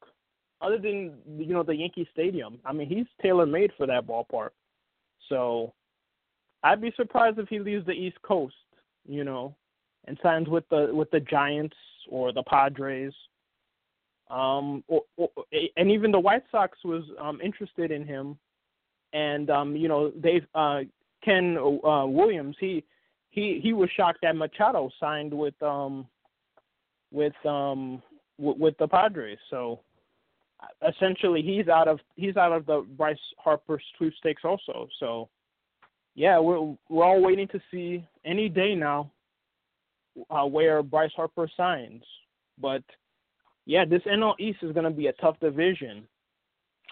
other 0.61 0.77
than 0.77 1.15
you 1.39 1.55
know 1.55 1.63
the 1.63 1.77
Yankee 1.77 2.09
Stadium, 2.13 2.59
I 2.65 2.73
mean, 2.73 2.89
he's 2.89 3.07
tailor 3.23 3.47
made 3.47 3.71
for 3.77 3.87
that 3.87 4.07
ballpark. 4.07 4.51
So 5.31 5.73
I'd 6.63 6.83
be 6.83 6.93
surprised 6.97 7.39
if 7.39 7.49
he 7.49 7.59
leaves 7.59 7.87
the 7.87 7.93
East 7.93 8.21
Coast, 8.23 8.55
you 9.09 9.25
know, 9.25 9.57
and 10.07 10.19
signs 10.23 10.49
with 10.49 10.69
the 10.69 10.91
with 10.93 11.11
the 11.11 11.21
Giants 11.21 11.77
or 12.09 12.33
the 12.33 12.43
Padres. 12.43 13.15
Um, 14.31 14.85
or, 14.87 15.03
or, 15.17 15.29
and 15.77 15.91
even 15.91 16.13
the 16.13 16.21
White 16.21 16.45
Sox 16.53 16.79
was 16.85 17.03
um, 17.21 17.41
interested 17.43 17.91
in 17.91 18.07
him, 18.07 18.39
and 19.13 19.51
um, 19.51 19.75
you 19.75 19.89
know 19.89 20.13
they 20.17 20.43
uh, 20.55 20.81
Ken 21.25 21.57
uh, 21.59 22.07
Williams 22.07 22.57
he 22.61 22.85
he 23.31 23.61
he 23.63 23.73
was 23.73 23.89
shocked 23.97 24.21
that 24.23 24.37
Machado 24.37 24.91
signed 25.01 25.33
with 25.33 25.61
um 25.63 26.07
with 27.11 27.35
um 27.45 28.03
w- 28.39 28.63
with 28.63 28.77
the 28.79 28.87
Padres. 28.87 29.39
So 29.49 29.81
essentially, 30.87 31.43
he's 31.43 31.69
out 31.69 31.89
of 31.89 32.01
he's 32.17 32.37
out 32.37 32.53
of 32.53 32.67
the 32.67 32.87
Bryce 32.97 33.19
Harper 33.39 33.81
sweepstakes 33.97 34.43
also. 34.45 34.89
So 34.99 35.29
yeah, 36.15 36.39
we're 36.39 36.77
we're 36.89 37.05
all 37.05 37.23
waiting 37.23 37.49
to 37.49 37.61
see 37.71 38.07
any 38.25 38.49
day 38.49 38.75
now 38.75 39.11
uh, 40.31 40.45
where 40.45 40.83
Bryce 40.83 41.13
Harper 41.17 41.49
signs. 41.57 42.03
But 42.59 42.83
yeah, 43.67 43.85
this 43.85 44.03
NL 44.03 44.35
East 44.39 44.59
is 44.63 44.73
going 44.73 44.85
to 44.85 44.91
be 44.91 45.07
a 45.07 45.13
tough 45.15 45.39
division. 45.41 46.07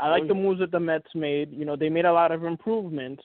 I 0.00 0.08
like 0.10 0.28
the 0.28 0.34
moves 0.34 0.60
that 0.60 0.70
the 0.70 0.78
Mets 0.78 1.08
made. 1.14 1.52
You 1.52 1.64
know, 1.64 1.74
they 1.74 1.88
made 1.88 2.04
a 2.04 2.12
lot 2.12 2.30
of 2.30 2.44
improvements, 2.44 3.22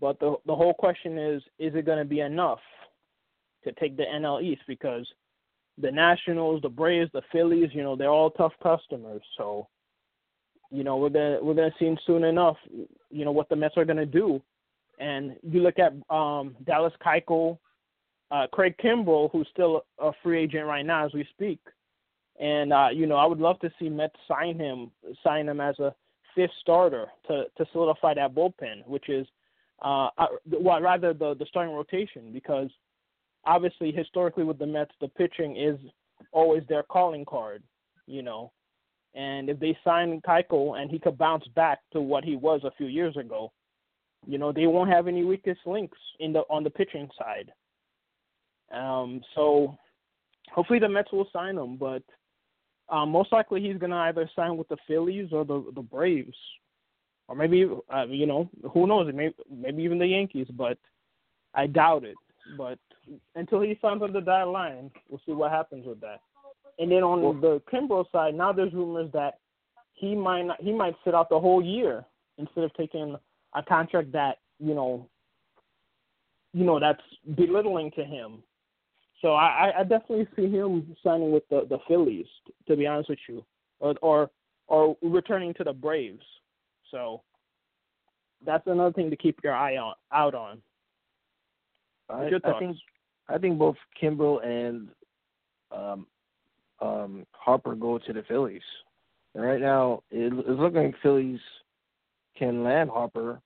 but 0.00 0.18
the 0.18 0.36
the 0.46 0.54
whole 0.54 0.74
question 0.74 1.18
is, 1.18 1.42
is 1.58 1.74
it 1.74 1.84
going 1.84 1.98
to 1.98 2.04
be 2.04 2.20
enough 2.20 2.60
to 3.64 3.72
take 3.72 3.96
the 3.96 4.04
NL 4.04 4.42
East? 4.42 4.62
Because 4.66 5.06
the 5.78 5.90
Nationals, 5.90 6.62
the 6.62 6.68
Braves, 6.68 7.10
the 7.12 7.22
Phillies, 7.32 7.70
you 7.72 7.82
know, 7.82 7.96
they're 7.96 8.10
all 8.10 8.30
tough 8.30 8.52
customers. 8.62 9.22
So, 9.36 9.68
you 10.70 10.84
know, 10.84 10.96
we're 10.96 11.10
gonna 11.10 11.38
we're 11.42 11.54
gonna 11.54 11.74
see 11.78 11.94
soon 12.06 12.24
enough, 12.24 12.56
you 13.10 13.24
know, 13.24 13.32
what 13.32 13.48
the 13.48 13.56
Mets 13.56 13.76
are 13.76 13.84
gonna 13.84 14.06
do. 14.06 14.40
And 14.98 15.36
you 15.42 15.60
look 15.60 15.78
at 15.78 15.92
um, 16.14 16.56
Dallas 16.64 16.92
Keuchel, 17.04 17.58
uh, 18.30 18.46
Craig 18.52 18.76
Kimbrel, 18.82 19.30
who's 19.32 19.48
still 19.52 19.84
a 19.98 20.12
free 20.22 20.42
agent 20.42 20.66
right 20.66 20.86
now 20.86 21.04
as 21.04 21.12
we 21.12 21.26
speak. 21.30 21.58
And 22.40 22.72
uh, 22.72 22.88
you 22.92 23.06
know, 23.06 23.16
I 23.16 23.26
would 23.26 23.40
love 23.40 23.58
to 23.60 23.72
see 23.78 23.88
Mets 23.88 24.14
sign 24.28 24.58
him, 24.58 24.90
sign 25.22 25.48
him 25.48 25.60
as 25.60 25.78
a 25.78 25.94
fifth 26.34 26.50
starter 26.60 27.06
to 27.28 27.44
to 27.56 27.66
solidify 27.72 28.14
that 28.14 28.34
bullpen, 28.34 28.86
which 28.86 29.08
is, 29.08 29.26
uh, 29.82 30.08
uh 30.18 30.26
well, 30.50 30.80
rather 30.80 31.12
the 31.12 31.34
the 31.34 31.46
starting 31.48 31.74
rotation, 31.74 32.32
because 32.32 32.70
obviously 33.46 33.92
historically 33.92 34.44
with 34.44 34.58
the 34.58 34.66
Mets, 34.66 34.92
the 35.00 35.08
pitching 35.08 35.56
is 35.56 35.78
always 36.32 36.62
their 36.68 36.82
calling 36.82 37.24
card, 37.24 37.62
you 38.06 38.22
know. 38.22 38.52
And 39.14 39.48
if 39.48 39.60
they 39.60 39.76
sign 39.84 40.20
Keuchel 40.26 40.80
and 40.80 40.90
he 40.90 40.98
could 40.98 41.16
bounce 41.16 41.46
back 41.54 41.78
to 41.92 42.00
what 42.00 42.24
he 42.24 42.36
was 42.36 42.62
a 42.64 42.72
few 42.76 42.86
years 42.86 43.16
ago, 43.16 43.52
you 44.26 44.38
know, 44.38 44.52
they 44.52 44.66
won't 44.66 44.90
have 44.90 45.06
any 45.06 45.24
weakest 45.24 45.60
links 45.66 45.98
in 46.18 46.32
the 46.32 46.40
on 46.50 46.64
the 46.64 46.70
pitching 46.70 47.08
side. 47.18 47.52
Um, 48.72 49.20
so 49.34 49.76
hopefully 50.52 50.78
the 50.78 50.88
Mets 50.88 51.12
will 51.12 51.28
sign 51.32 51.56
him, 51.56 51.76
but 51.76 52.02
um, 52.88 53.10
most 53.10 53.32
likely 53.32 53.60
he's 53.60 53.78
gonna 53.78 53.96
either 53.96 54.28
sign 54.34 54.56
with 54.56 54.68
the 54.68 54.76
Phillies 54.86 55.28
or 55.32 55.44
the 55.44 55.64
the 55.74 55.82
Braves, 55.82 56.36
or 57.28 57.36
maybe 57.36 57.68
uh, 57.94 58.06
you 58.06 58.26
know 58.26 58.50
who 58.72 58.86
knows, 58.86 59.10
maybe 59.14 59.34
maybe 59.50 59.82
even 59.82 59.98
the 59.98 60.06
Yankees, 60.06 60.48
but 60.56 60.78
I 61.54 61.66
doubt 61.66 62.04
it. 62.04 62.16
But 62.58 62.78
until 63.34 63.60
he 63.60 63.78
signs 63.80 64.02
on 64.02 64.12
the 64.12 64.20
dotted 64.20 64.52
line, 64.52 64.90
we'll 65.08 65.20
see 65.26 65.32
what 65.32 65.50
happens 65.50 65.86
with 65.86 66.00
that. 66.00 66.20
And 66.78 66.90
then 66.90 67.02
on 67.02 67.22
well, 67.22 67.32
the 67.32 67.62
Kimbrel 67.72 68.10
side, 68.10 68.34
now 68.34 68.52
there's 68.52 68.72
rumors 68.72 69.10
that 69.12 69.38
he 69.92 70.14
might 70.14 70.42
not, 70.42 70.60
he 70.60 70.72
might 70.72 70.96
sit 71.04 71.14
out 71.14 71.28
the 71.30 71.38
whole 71.38 71.62
year 71.62 72.04
instead 72.38 72.64
of 72.64 72.74
taking 72.74 73.16
a 73.54 73.62
contract 73.62 74.12
that 74.12 74.38
you 74.58 74.74
know 74.74 75.08
you 76.52 76.64
know 76.64 76.80
that's 76.80 77.02
belittling 77.36 77.92
to 77.92 78.04
him 78.04 78.42
so 79.24 79.32
I, 79.32 79.72
I 79.78 79.82
definitely 79.84 80.28
see 80.36 80.50
him 80.50 80.94
signing 81.02 81.32
with 81.32 81.48
the 81.48 81.66
the 81.70 81.78
Phillies, 81.88 82.26
to 82.68 82.76
be 82.76 82.86
honest 82.86 83.08
with 83.08 83.18
you, 83.26 83.42
or 83.80 83.94
or 84.02 84.30
or 84.66 84.98
returning 85.00 85.54
to 85.54 85.64
the 85.64 85.72
Braves. 85.72 86.24
So 86.90 87.22
that's 88.44 88.66
another 88.66 88.92
thing 88.92 89.08
to 89.08 89.16
keep 89.16 89.38
your 89.42 89.54
eye 89.54 89.78
on 89.78 89.94
out 90.12 90.34
on. 90.34 90.60
I, 92.08 92.28
I 92.44 92.58
think 92.58 92.76
I 93.28 93.38
think 93.38 93.58
both 93.58 93.76
Kimbrel 94.00 94.44
and 94.44 94.88
um, 95.72 96.06
um, 96.80 97.26
Harper 97.32 97.74
go 97.74 97.98
to 97.98 98.12
the 98.12 98.22
Phillies. 98.28 98.62
And 99.34 99.44
right 99.44 99.60
now, 99.60 100.02
it, 100.10 100.32
it's 100.32 100.60
looking 100.60 100.84
like 100.84 100.94
Phillies 101.02 101.40
can 102.38 102.62
land 102.62 102.90
Harper. 102.90 103.40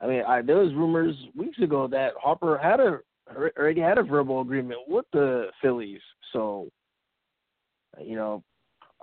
I 0.00 0.06
mean, 0.06 0.22
I, 0.26 0.42
there 0.42 0.58
was 0.58 0.72
rumors 0.74 1.14
weeks 1.36 1.58
ago 1.58 1.88
that 1.88 2.12
Harper 2.20 2.56
had 2.56 2.80
a 2.80 3.00
already 3.58 3.80
had 3.80 3.98
a 3.98 4.02
verbal 4.02 4.40
agreement 4.40 4.80
with 4.88 5.04
the 5.12 5.48
Phillies, 5.60 6.00
so 6.32 6.70
you 8.00 8.16
know, 8.16 8.42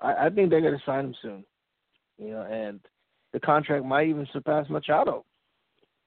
I, 0.01 0.25
I 0.25 0.29
think 0.29 0.49
they're 0.49 0.61
going 0.61 0.77
to 0.77 0.85
sign 0.85 1.05
him 1.05 1.15
soon. 1.21 1.45
You 2.17 2.31
know, 2.31 2.41
and 2.41 2.79
the 3.33 3.39
contract 3.39 3.85
might 3.85 4.07
even 4.07 4.27
surpass 4.31 4.69
Machado. 4.69 5.25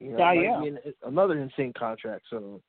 You 0.00 0.12
know, 0.12 0.32
yeah, 0.32 0.42
yeah. 0.42 0.62
An, 0.62 0.78
another 1.06 1.38
insane 1.38 1.72
contract. 1.78 2.24
So, 2.30 2.60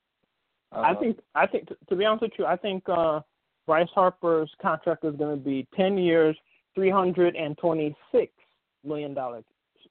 uh, 0.75 0.81
I 0.81 0.93
think 0.95 1.19
I 1.35 1.47
think 1.47 1.69
to, 1.87 1.95
be 1.95 2.05
honest 2.05 2.23
with 2.23 2.31
you, 2.37 2.45
I 2.45 2.55
think 2.55 2.83
uh, 2.87 3.21
Bryce 3.65 3.89
Harper's 3.93 4.51
contract 4.61 5.03
is 5.03 5.15
going 5.15 5.37
to 5.37 5.43
be 5.43 5.67
ten 5.75 5.97
years, 5.97 6.35
three 6.75 6.89
hundred 6.89 7.35
and 7.35 7.57
twenty-six 7.57 8.31
million 8.83 9.13
dollars, 9.13 9.43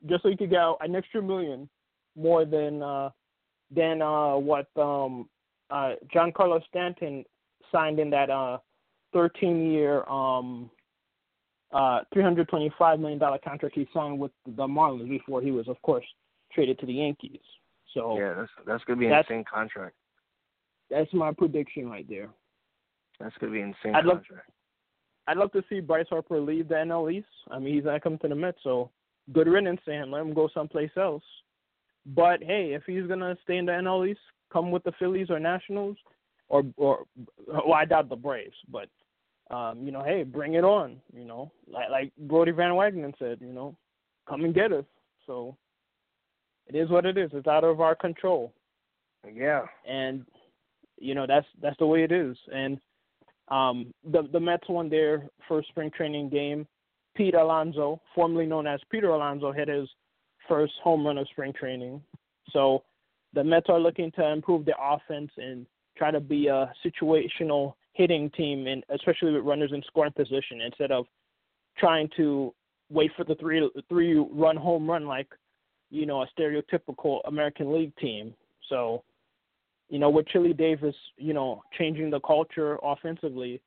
just 0.06 0.22
so 0.22 0.28
you 0.28 0.36
could 0.36 0.50
get 0.50 0.62
an 0.80 0.94
extra 0.94 1.22
million 1.22 1.68
more 2.16 2.44
than 2.44 2.82
uh, 2.82 3.10
than 3.74 4.02
uh, 4.02 4.36
what 4.36 4.68
um, 4.76 5.28
uh, 5.70 5.92
Giancarlo 6.14 6.60
Stanton 6.68 7.24
signed 7.70 7.98
in 7.98 8.10
that 8.10 8.30
uh, 8.30 8.58
13-year, 9.14 10.04
um, 10.04 10.70
uh, 11.72 12.00
325 12.12 13.00
million 13.00 13.18
dollar 13.18 13.38
contract 13.38 13.74
he 13.74 13.86
signed 13.92 14.18
with 14.18 14.32
the 14.46 14.66
Marlins 14.66 15.08
before 15.08 15.42
he 15.42 15.50
was, 15.50 15.68
of 15.68 15.80
course, 15.82 16.04
traded 16.52 16.78
to 16.78 16.86
the 16.86 16.94
Yankees. 16.94 17.40
So 17.94 18.18
yeah, 18.18 18.34
that's 18.34 18.50
that's 18.66 18.84
gonna 18.84 19.00
be 19.00 19.06
an 19.06 19.12
insane 19.14 19.44
contract. 19.50 19.94
That's 20.90 21.12
my 21.12 21.32
prediction 21.32 21.88
right 21.88 22.06
there. 22.08 22.30
That's 23.20 23.36
gonna 23.38 23.52
be 23.52 23.60
insane 23.60 23.94
I'd 23.94 24.04
contract. 24.04 24.30
Love, 24.30 24.40
I'd 25.26 25.36
love 25.36 25.52
to 25.52 25.62
see 25.68 25.80
Bryce 25.80 26.06
Harper 26.08 26.40
leave 26.40 26.68
the 26.68 26.76
NL 26.76 27.12
East. 27.12 27.26
I 27.50 27.58
mean, 27.58 27.74
he's 27.74 27.84
not 27.84 28.02
coming 28.02 28.18
to 28.20 28.28
the 28.28 28.34
Mets, 28.34 28.58
so 28.62 28.90
good 29.32 29.48
riddance 29.48 29.80
to 29.84 29.92
him. 29.92 30.10
Let 30.10 30.22
him 30.22 30.34
go 30.34 30.48
someplace 30.54 30.90
else. 30.96 31.24
But 32.06 32.42
hey, 32.42 32.72
if 32.74 32.84
he's 32.86 33.06
gonna 33.06 33.36
stay 33.44 33.58
in 33.58 33.66
the 33.66 33.72
NL 33.72 34.08
East, 34.08 34.20
come 34.52 34.70
with 34.70 34.84
the 34.84 34.92
Phillies 34.98 35.30
or 35.30 35.38
Nationals, 35.38 35.96
or 36.48 36.62
or 36.76 37.04
well, 37.46 37.74
I 37.74 37.84
doubt 37.84 38.08
the 38.08 38.16
Braves, 38.16 38.56
but 38.70 38.88
um, 39.50 39.84
you 39.84 39.92
know, 39.92 40.02
hey, 40.02 40.22
bring 40.22 40.54
it 40.54 40.64
on. 40.64 41.00
You 41.14 41.24
know, 41.24 41.52
like 41.70 41.90
like 41.90 42.12
Brodie 42.16 42.52
Van 42.52 42.72
Wagenen 42.72 43.12
said, 43.18 43.38
you 43.40 43.52
know, 43.52 43.76
come 44.28 44.44
and 44.44 44.54
get 44.54 44.72
us. 44.72 44.84
So 45.26 45.56
it 46.66 46.76
is 46.76 46.88
what 46.90 47.06
it 47.06 47.18
is. 47.18 47.30
It's 47.32 47.46
out 47.46 47.64
of 47.64 47.80
our 47.80 47.94
control. 47.94 48.52
Yeah. 49.30 49.66
And 49.86 50.24
you 51.00 51.14
know 51.14 51.26
that's 51.26 51.46
that's 51.62 51.78
the 51.78 51.86
way 51.86 52.02
it 52.02 52.12
is. 52.12 52.36
And 52.52 52.78
um, 53.48 53.92
the 54.04 54.28
the 54.32 54.40
Mets 54.40 54.68
won 54.68 54.88
their 54.88 55.28
first 55.48 55.68
spring 55.68 55.90
training 55.90 56.28
game. 56.28 56.66
Pete 57.16 57.34
Alonso, 57.34 58.00
formerly 58.14 58.46
known 58.46 58.66
as 58.66 58.80
Peter 58.90 59.08
Alonso, 59.08 59.50
hit 59.52 59.68
his 59.68 59.88
first 60.48 60.74
home 60.82 61.06
run 61.06 61.18
of 61.18 61.26
spring 61.28 61.52
training. 61.52 62.00
So 62.50 62.84
the 63.34 63.42
Mets 63.44 63.66
are 63.68 63.80
looking 63.80 64.12
to 64.12 64.26
improve 64.30 64.64
their 64.64 64.76
offense 64.80 65.30
and 65.36 65.66
try 65.96 66.10
to 66.10 66.20
be 66.20 66.46
a 66.46 66.72
situational 66.84 67.74
hitting 67.92 68.30
team, 68.30 68.66
and 68.66 68.84
especially 68.90 69.32
with 69.32 69.44
runners 69.44 69.72
in 69.72 69.82
scoring 69.86 70.12
position, 70.12 70.60
instead 70.64 70.92
of 70.92 71.06
trying 71.76 72.08
to 72.16 72.54
wait 72.90 73.10
for 73.16 73.24
the 73.24 73.34
three 73.36 73.68
three 73.88 74.24
run 74.30 74.56
home 74.56 74.88
run 74.88 75.06
like 75.06 75.28
you 75.90 76.06
know 76.06 76.22
a 76.22 76.26
stereotypical 76.38 77.20
American 77.26 77.74
League 77.74 77.94
team. 77.96 78.34
So 78.68 79.02
you 79.88 79.98
know, 79.98 80.10
with 80.10 80.28
Chili 80.28 80.52
Davis, 80.52 80.94
you 81.16 81.32
know, 81.32 81.62
changing 81.78 82.10
the 82.10 82.20
culture 82.20 82.78
offensively, 82.82 83.60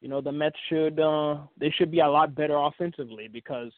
you 0.00 0.08
know, 0.08 0.20
the 0.20 0.32
Mets 0.32 0.56
should 0.68 1.00
uh 1.00 1.38
they 1.58 1.70
should 1.70 1.90
be 1.90 2.00
a 2.00 2.08
lot 2.08 2.34
better 2.34 2.56
offensively 2.56 3.28
because 3.28 3.72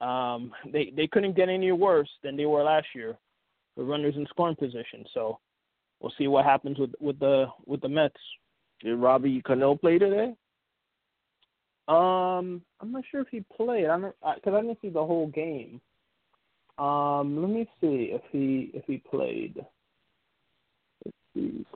um 0.00 0.52
they 0.72 0.92
they 0.96 1.06
couldn't 1.06 1.36
get 1.36 1.48
any 1.48 1.72
worse 1.72 2.10
than 2.22 2.36
they 2.36 2.46
were 2.46 2.62
last 2.62 2.86
year 2.94 3.16
for 3.74 3.84
runners 3.84 4.14
in 4.16 4.26
scoring 4.26 4.56
position. 4.56 5.04
So 5.14 5.38
we'll 6.00 6.12
see 6.18 6.28
what 6.28 6.44
happens 6.44 6.78
with 6.78 6.92
with 7.00 7.18
the 7.18 7.46
with 7.66 7.80
the 7.80 7.88
Mets. 7.88 8.20
Did 8.80 8.96
Robbie 8.96 9.42
Cano 9.42 9.74
play 9.74 9.98
today? 9.98 10.34
Um, 11.88 12.62
I'm 12.80 12.92
not 12.92 13.04
sure 13.10 13.22
if 13.22 13.28
he 13.30 13.42
played. 13.56 13.86
I'm 13.86 14.02
because 14.02 14.54
I 14.54 14.60
didn't 14.60 14.78
see 14.82 14.90
the 14.90 15.04
whole 15.04 15.28
game. 15.28 15.80
Um, 16.78 17.40
let 17.40 17.50
me 17.50 17.68
see 17.80 18.10
if 18.12 18.22
he 18.30 18.70
if 18.74 18.84
he 18.86 18.98
played. 18.98 19.64
See. 21.38 21.66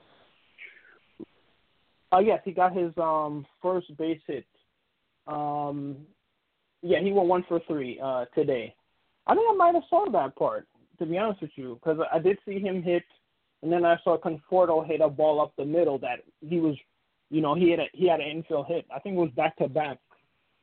Oh 2.11 2.19
yes, 2.19 2.41
he 2.45 2.51
got 2.51 2.75
his 2.75 2.91
um 2.97 3.45
first 3.61 3.95
base 3.97 4.21
hit. 4.27 4.45
Um, 5.25 5.97
yeah, 6.81 6.99
he 7.01 7.11
went 7.11 7.27
one 7.27 7.45
for 7.47 7.59
three 7.67 7.99
uh 8.03 8.25
today. 8.35 8.75
I 9.25 9.35
think 9.35 9.47
I 9.49 9.55
might 9.55 9.75
have 9.75 9.83
saw 9.89 10.09
that 10.11 10.35
part 10.35 10.67
to 10.99 11.05
be 11.05 11.17
honest 11.17 11.41
with 11.41 11.51
you 11.55 11.79
because 11.81 11.99
I 12.11 12.19
did 12.19 12.37
see 12.45 12.59
him 12.59 12.83
hit, 12.83 13.03
and 13.61 13.71
then 13.71 13.85
I 13.85 13.97
saw 14.03 14.17
Conforto 14.17 14.85
hit 14.85 15.01
a 15.01 15.09
ball 15.09 15.41
up 15.41 15.53
the 15.57 15.65
middle 15.65 15.97
that 15.99 16.19
he 16.41 16.59
was, 16.59 16.75
you 17.29 17.41
know, 17.41 17.55
he 17.55 17.71
had 17.71 17.79
a 17.79 17.85
he 17.93 18.07
had 18.07 18.19
an 18.19 18.27
infield 18.27 18.67
hit. 18.67 18.85
I 18.93 18.99
think 18.99 19.15
it 19.15 19.19
was 19.19 19.31
back 19.31 19.55
to 19.57 19.67
back. 19.67 19.97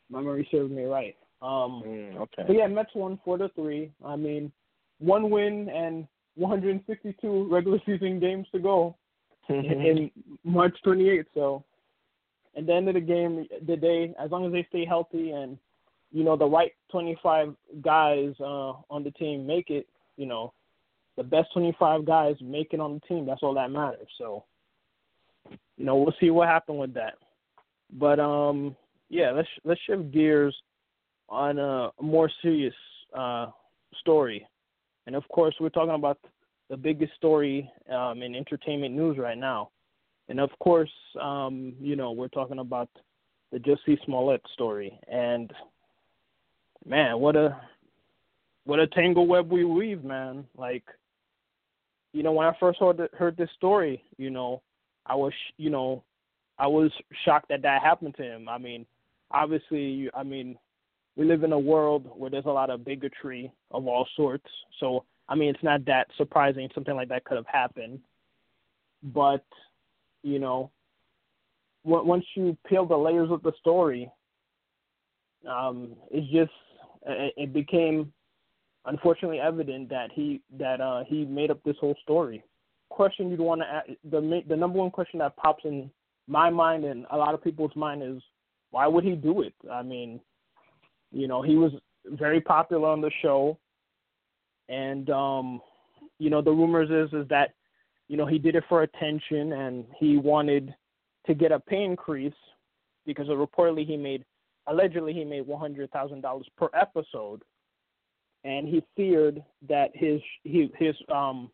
My 0.08 0.20
memory 0.20 0.46
serves 0.50 0.70
me 0.70 0.84
right. 0.84 1.16
Um, 1.42 1.82
Mm, 1.86 2.16
okay. 2.16 2.44
but 2.46 2.54
yeah, 2.54 2.66
Mets 2.66 2.90
won 2.94 3.18
four 3.24 3.38
to 3.38 3.48
three. 3.50 3.90
I 4.04 4.16
mean, 4.16 4.52
one 4.98 5.30
win 5.30 5.68
and 5.70 6.06
162 6.40 7.48
regular 7.50 7.78
season 7.86 8.18
games 8.18 8.46
to 8.52 8.58
go 8.58 8.96
in 9.48 10.10
March 10.44 10.76
28th. 10.84 11.26
So, 11.34 11.64
at 12.56 12.66
the 12.66 12.74
end 12.74 12.88
of 12.88 12.94
the 12.94 13.00
game, 13.00 13.46
the 13.66 13.76
day, 13.76 14.14
as 14.18 14.30
long 14.30 14.46
as 14.46 14.52
they 14.52 14.66
stay 14.68 14.84
healthy 14.84 15.30
and 15.30 15.58
you 16.12 16.24
know 16.24 16.36
the 16.36 16.46
right 16.46 16.72
25 16.90 17.54
guys 17.80 18.32
uh, 18.40 18.72
on 18.90 19.04
the 19.04 19.12
team 19.12 19.46
make 19.46 19.70
it, 19.70 19.86
you 20.16 20.26
know, 20.26 20.52
the 21.16 21.22
best 21.22 21.52
25 21.52 22.04
guys 22.04 22.34
make 22.40 22.72
it 22.72 22.80
on 22.80 22.94
the 22.94 23.00
team. 23.00 23.26
That's 23.26 23.42
all 23.42 23.54
that 23.54 23.70
matters. 23.70 24.08
So, 24.18 24.44
you 25.76 25.84
know, 25.84 25.96
we'll 25.96 26.14
see 26.18 26.30
what 26.30 26.48
happens 26.48 26.78
with 26.78 26.94
that. 26.94 27.14
But 27.92 28.18
um, 28.18 28.74
yeah, 29.08 29.30
let's 29.30 29.48
let's 29.64 29.80
shift 29.86 30.10
gears 30.12 30.56
on 31.28 31.58
a 31.58 31.90
more 32.00 32.30
serious 32.42 32.74
uh, 33.16 33.46
story, 34.00 34.46
and 35.10 35.16
of 35.16 35.26
course, 35.26 35.56
we're 35.58 35.70
talking 35.70 35.96
about 35.96 36.18
the 36.68 36.76
biggest 36.76 37.12
story 37.16 37.68
um, 37.92 38.22
in 38.22 38.36
entertainment 38.36 38.94
news 38.94 39.18
right 39.18 39.36
now, 39.36 39.70
and 40.28 40.38
of 40.38 40.50
course, 40.60 40.92
um, 41.20 41.72
you 41.80 41.96
know, 41.96 42.12
we're 42.12 42.28
talking 42.28 42.60
about 42.60 42.88
the 43.50 43.58
Jussie 43.58 43.98
Smollett 44.04 44.40
story, 44.54 44.96
and 45.10 45.52
man, 46.86 47.18
what 47.18 47.34
a 47.34 47.60
what 48.66 48.78
a 48.78 48.86
tangle 48.86 49.26
web 49.26 49.50
we 49.50 49.64
weave, 49.64 50.04
man. 50.04 50.44
Like, 50.56 50.84
you 52.12 52.22
know, 52.22 52.30
when 52.30 52.46
I 52.46 52.52
first 52.60 52.78
heard 52.78 53.00
heard 53.12 53.36
this 53.36 53.50
story, 53.56 54.04
you 54.16 54.30
know, 54.30 54.62
I 55.06 55.16
was, 55.16 55.32
you 55.56 55.70
know, 55.70 56.04
I 56.56 56.68
was 56.68 56.92
shocked 57.24 57.48
that 57.48 57.62
that 57.62 57.82
happened 57.82 58.14
to 58.18 58.22
him. 58.22 58.48
I 58.48 58.58
mean, 58.58 58.86
obviously, 59.32 60.08
I 60.14 60.22
mean, 60.22 60.56
we 61.16 61.24
live 61.24 61.42
in 61.44 61.52
a 61.52 61.58
world 61.58 62.10
where 62.16 62.30
there's 62.30 62.46
a 62.46 62.50
lot 62.50 62.70
of 62.70 62.84
bigotry 62.84 63.52
of 63.70 63.86
all 63.86 64.06
sorts. 64.16 64.46
So, 64.78 65.04
I 65.28 65.34
mean, 65.34 65.50
it's 65.50 65.62
not 65.62 65.84
that 65.86 66.06
surprising 66.16 66.68
something 66.74 66.94
like 66.94 67.08
that 67.08 67.24
could 67.24 67.36
have 67.36 67.46
happened. 67.46 68.00
But, 69.02 69.44
you 70.22 70.38
know, 70.38 70.70
once 71.84 72.24
you 72.34 72.56
peel 72.66 72.86
the 72.86 72.96
layers 72.96 73.30
of 73.30 73.42
the 73.42 73.52
story, 73.58 74.10
um, 75.48 75.96
it's 76.10 76.30
just 76.30 76.52
it 77.06 77.52
became 77.52 78.12
unfortunately 78.86 79.40
evident 79.40 79.88
that 79.88 80.10
he 80.12 80.42
that 80.58 80.80
uh, 80.80 81.04
he 81.06 81.24
made 81.24 81.50
up 81.50 81.62
this 81.64 81.76
whole 81.80 81.96
story. 82.02 82.42
Question 82.90 83.30
you'd 83.30 83.40
want 83.40 83.60
to 83.62 83.66
ask, 83.66 83.88
the 84.10 84.42
the 84.48 84.56
number 84.56 84.78
one 84.78 84.90
question 84.90 85.18
that 85.20 85.36
pops 85.36 85.64
in 85.64 85.90
my 86.26 86.50
mind 86.50 86.84
and 86.84 87.06
a 87.10 87.16
lot 87.16 87.34
of 87.34 87.42
people's 87.42 87.74
mind 87.74 88.02
is 88.02 88.22
why 88.70 88.86
would 88.86 89.04
he 89.04 89.14
do 89.14 89.42
it? 89.42 89.54
I 89.70 89.82
mean, 89.82 90.20
you 91.12 91.28
know, 91.28 91.42
he 91.42 91.56
was 91.56 91.72
very 92.06 92.40
popular 92.40 92.88
on 92.88 93.00
the 93.00 93.10
show, 93.22 93.58
and 94.68 95.10
um, 95.10 95.60
you 96.18 96.30
know, 96.30 96.42
the 96.42 96.50
rumors 96.50 96.90
is 96.90 97.12
is 97.12 97.28
that 97.28 97.50
you 98.08 98.16
know 98.16 98.26
he 98.26 98.38
did 98.38 98.54
it 98.54 98.64
for 98.68 98.82
attention 98.82 99.52
and 99.52 99.84
he 99.98 100.16
wanted 100.16 100.74
to 101.26 101.34
get 101.34 101.52
a 101.52 101.60
pay 101.60 101.84
increase 101.84 102.34
because 103.06 103.28
reportedly 103.28 103.86
he 103.86 103.96
made 103.96 104.24
allegedly 104.66 105.12
he 105.12 105.24
made 105.24 105.46
one 105.46 105.60
hundred 105.60 105.90
thousand 105.90 106.20
dollars 106.20 106.46
per 106.56 106.68
episode, 106.74 107.42
and 108.44 108.68
he 108.68 108.82
feared 108.96 109.42
that 109.68 109.90
his 109.94 110.20
his 110.44 110.94
um 111.12 111.50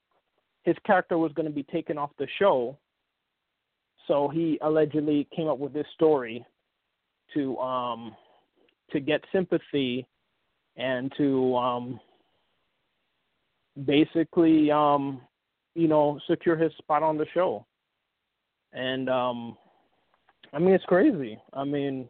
his 0.64 0.77
character 0.85 1.16
was 1.16 1.33
going 1.33 1.47
to 1.47 1.53
be 1.53 1.62
taken 1.62 1.97
off 1.97 2.11
the 2.19 2.27
show. 2.38 2.77
So 4.07 4.29
he 4.29 4.59
allegedly 4.62 5.27
came 5.35 5.49
up 5.49 5.59
with 5.59 5.73
this 5.73 5.87
story 5.95 6.45
to 7.35 7.57
um 7.59 8.14
to 8.90 9.01
get 9.01 9.22
sympathy 9.33 10.07
and 10.77 11.12
to 11.16 11.57
um 11.57 12.01
basically 13.85 14.70
um 14.70 15.20
you 15.75 15.88
know 15.88 16.18
secure 16.29 16.57
his 16.57 16.72
spot 16.79 17.03
on 17.03 17.16
the 17.18 17.27
show. 17.35 17.66
And 18.72 19.09
um 19.09 19.57
I 20.53 20.59
mean 20.59 20.75
it's 20.75 20.85
crazy. 20.85 21.38
I 21.53 21.64
mean 21.64 22.09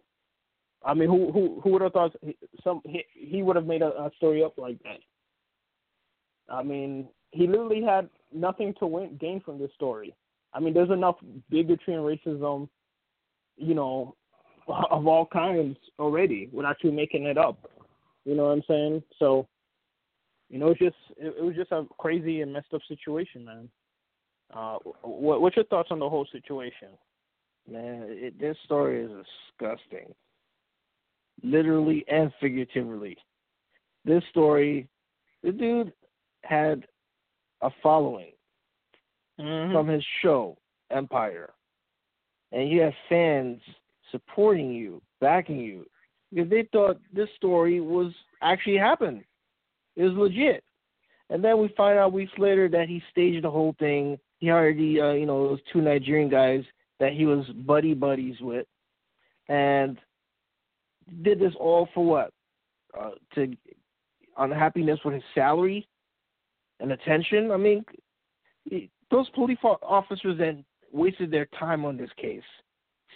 I 0.86 0.94
mean, 0.94 1.08
who 1.08 1.32
who 1.32 1.60
who 1.62 1.70
would 1.70 1.82
have 1.82 1.92
thought 1.92 2.14
some 2.62 2.80
he, 2.84 3.04
he 3.12 3.42
would 3.42 3.56
have 3.56 3.66
made 3.66 3.82
a, 3.82 3.88
a 3.88 4.10
story 4.16 4.44
up 4.44 4.56
like 4.56 4.80
that? 4.84 5.00
I 6.48 6.62
mean, 6.62 7.08
he 7.32 7.48
literally 7.48 7.82
had 7.82 8.08
nothing 8.32 8.72
to 8.78 8.86
win, 8.86 9.16
gain 9.20 9.40
from 9.40 9.58
this 9.58 9.72
story. 9.74 10.14
I 10.54 10.60
mean, 10.60 10.72
there's 10.72 10.90
enough 10.90 11.16
bigotry 11.50 11.94
and 11.94 12.04
racism, 12.04 12.68
you 13.56 13.74
know, 13.74 14.14
of 14.68 15.06
all 15.06 15.26
kinds 15.26 15.76
already 15.98 16.48
without 16.52 16.76
you 16.82 16.92
making 16.92 17.24
it 17.24 17.38
up. 17.38 17.70
You 18.24 18.34
know 18.34 18.44
what 18.44 18.52
I'm 18.52 18.62
saying? 18.68 19.02
So, 19.18 19.46
you 20.48 20.58
know, 20.58 20.70
it's 20.70 20.80
just 20.80 20.96
it, 21.16 21.34
it 21.38 21.42
was 21.42 21.54
just 21.54 21.72
a 21.72 21.84
crazy 21.98 22.40
and 22.40 22.52
messed 22.52 22.74
up 22.74 22.80
situation, 22.88 23.44
man. 23.44 23.68
Uh, 24.54 24.78
what, 25.02 25.40
what's 25.40 25.56
your 25.56 25.64
thoughts 25.66 25.88
on 25.90 25.98
the 25.98 26.08
whole 26.08 26.26
situation? 26.32 26.88
Man, 27.70 28.04
it, 28.08 28.38
this 28.38 28.56
story 28.64 29.04
is 29.04 29.10
disgusting 29.58 30.14
literally 31.42 32.04
and 32.08 32.32
figuratively. 32.40 33.16
This 34.04 34.22
story, 34.30 34.88
the 35.42 35.52
dude 35.52 35.92
had 36.44 36.86
a 37.62 37.70
following 37.82 38.32
mm-hmm. 39.40 39.72
from 39.72 39.88
his 39.88 40.04
show, 40.22 40.56
Empire. 40.90 41.52
And 42.52 42.70
he 42.70 42.76
have 42.76 42.92
fans 43.08 43.60
supporting 44.10 44.72
you, 44.72 45.02
backing 45.20 45.58
you, 45.58 45.86
because 46.32 46.50
they 46.50 46.68
thought 46.72 47.00
this 47.12 47.28
story 47.36 47.80
was 47.80 48.12
actually 48.42 48.76
happened. 48.76 49.22
It 49.96 50.04
was 50.04 50.12
legit. 50.12 50.62
And 51.30 51.42
then 51.42 51.58
we 51.58 51.68
find 51.76 51.98
out 51.98 52.12
weeks 52.12 52.32
later 52.38 52.68
that 52.68 52.88
he 52.88 53.02
staged 53.10 53.44
the 53.44 53.50
whole 53.50 53.74
thing. 53.78 54.18
He 54.38 54.48
hired 54.48 54.78
the, 54.78 55.00
uh, 55.00 55.12
you 55.12 55.26
know, 55.26 55.48
those 55.48 55.60
two 55.72 55.80
Nigerian 55.80 56.28
guys 56.28 56.62
that 57.00 57.12
he 57.12 57.26
was 57.26 57.46
buddy 57.66 57.94
buddies 57.94 58.36
with, 58.40 58.66
and 59.48 59.98
did 61.22 61.38
this 61.38 61.52
all 61.58 61.88
for 61.94 62.04
what? 62.04 62.30
Uh, 62.98 63.10
to 63.34 63.54
unhappiness 64.38 64.98
with 65.04 65.14
his 65.14 65.22
salary 65.34 65.86
and 66.80 66.92
attention. 66.92 67.50
I 67.50 67.56
mean, 67.56 67.84
those 69.10 69.28
police 69.30 69.58
officers 69.62 70.38
that 70.38 70.62
wasted 70.92 71.30
their 71.30 71.46
time 71.58 71.84
on 71.84 71.96
this 71.96 72.10
case, 72.16 72.42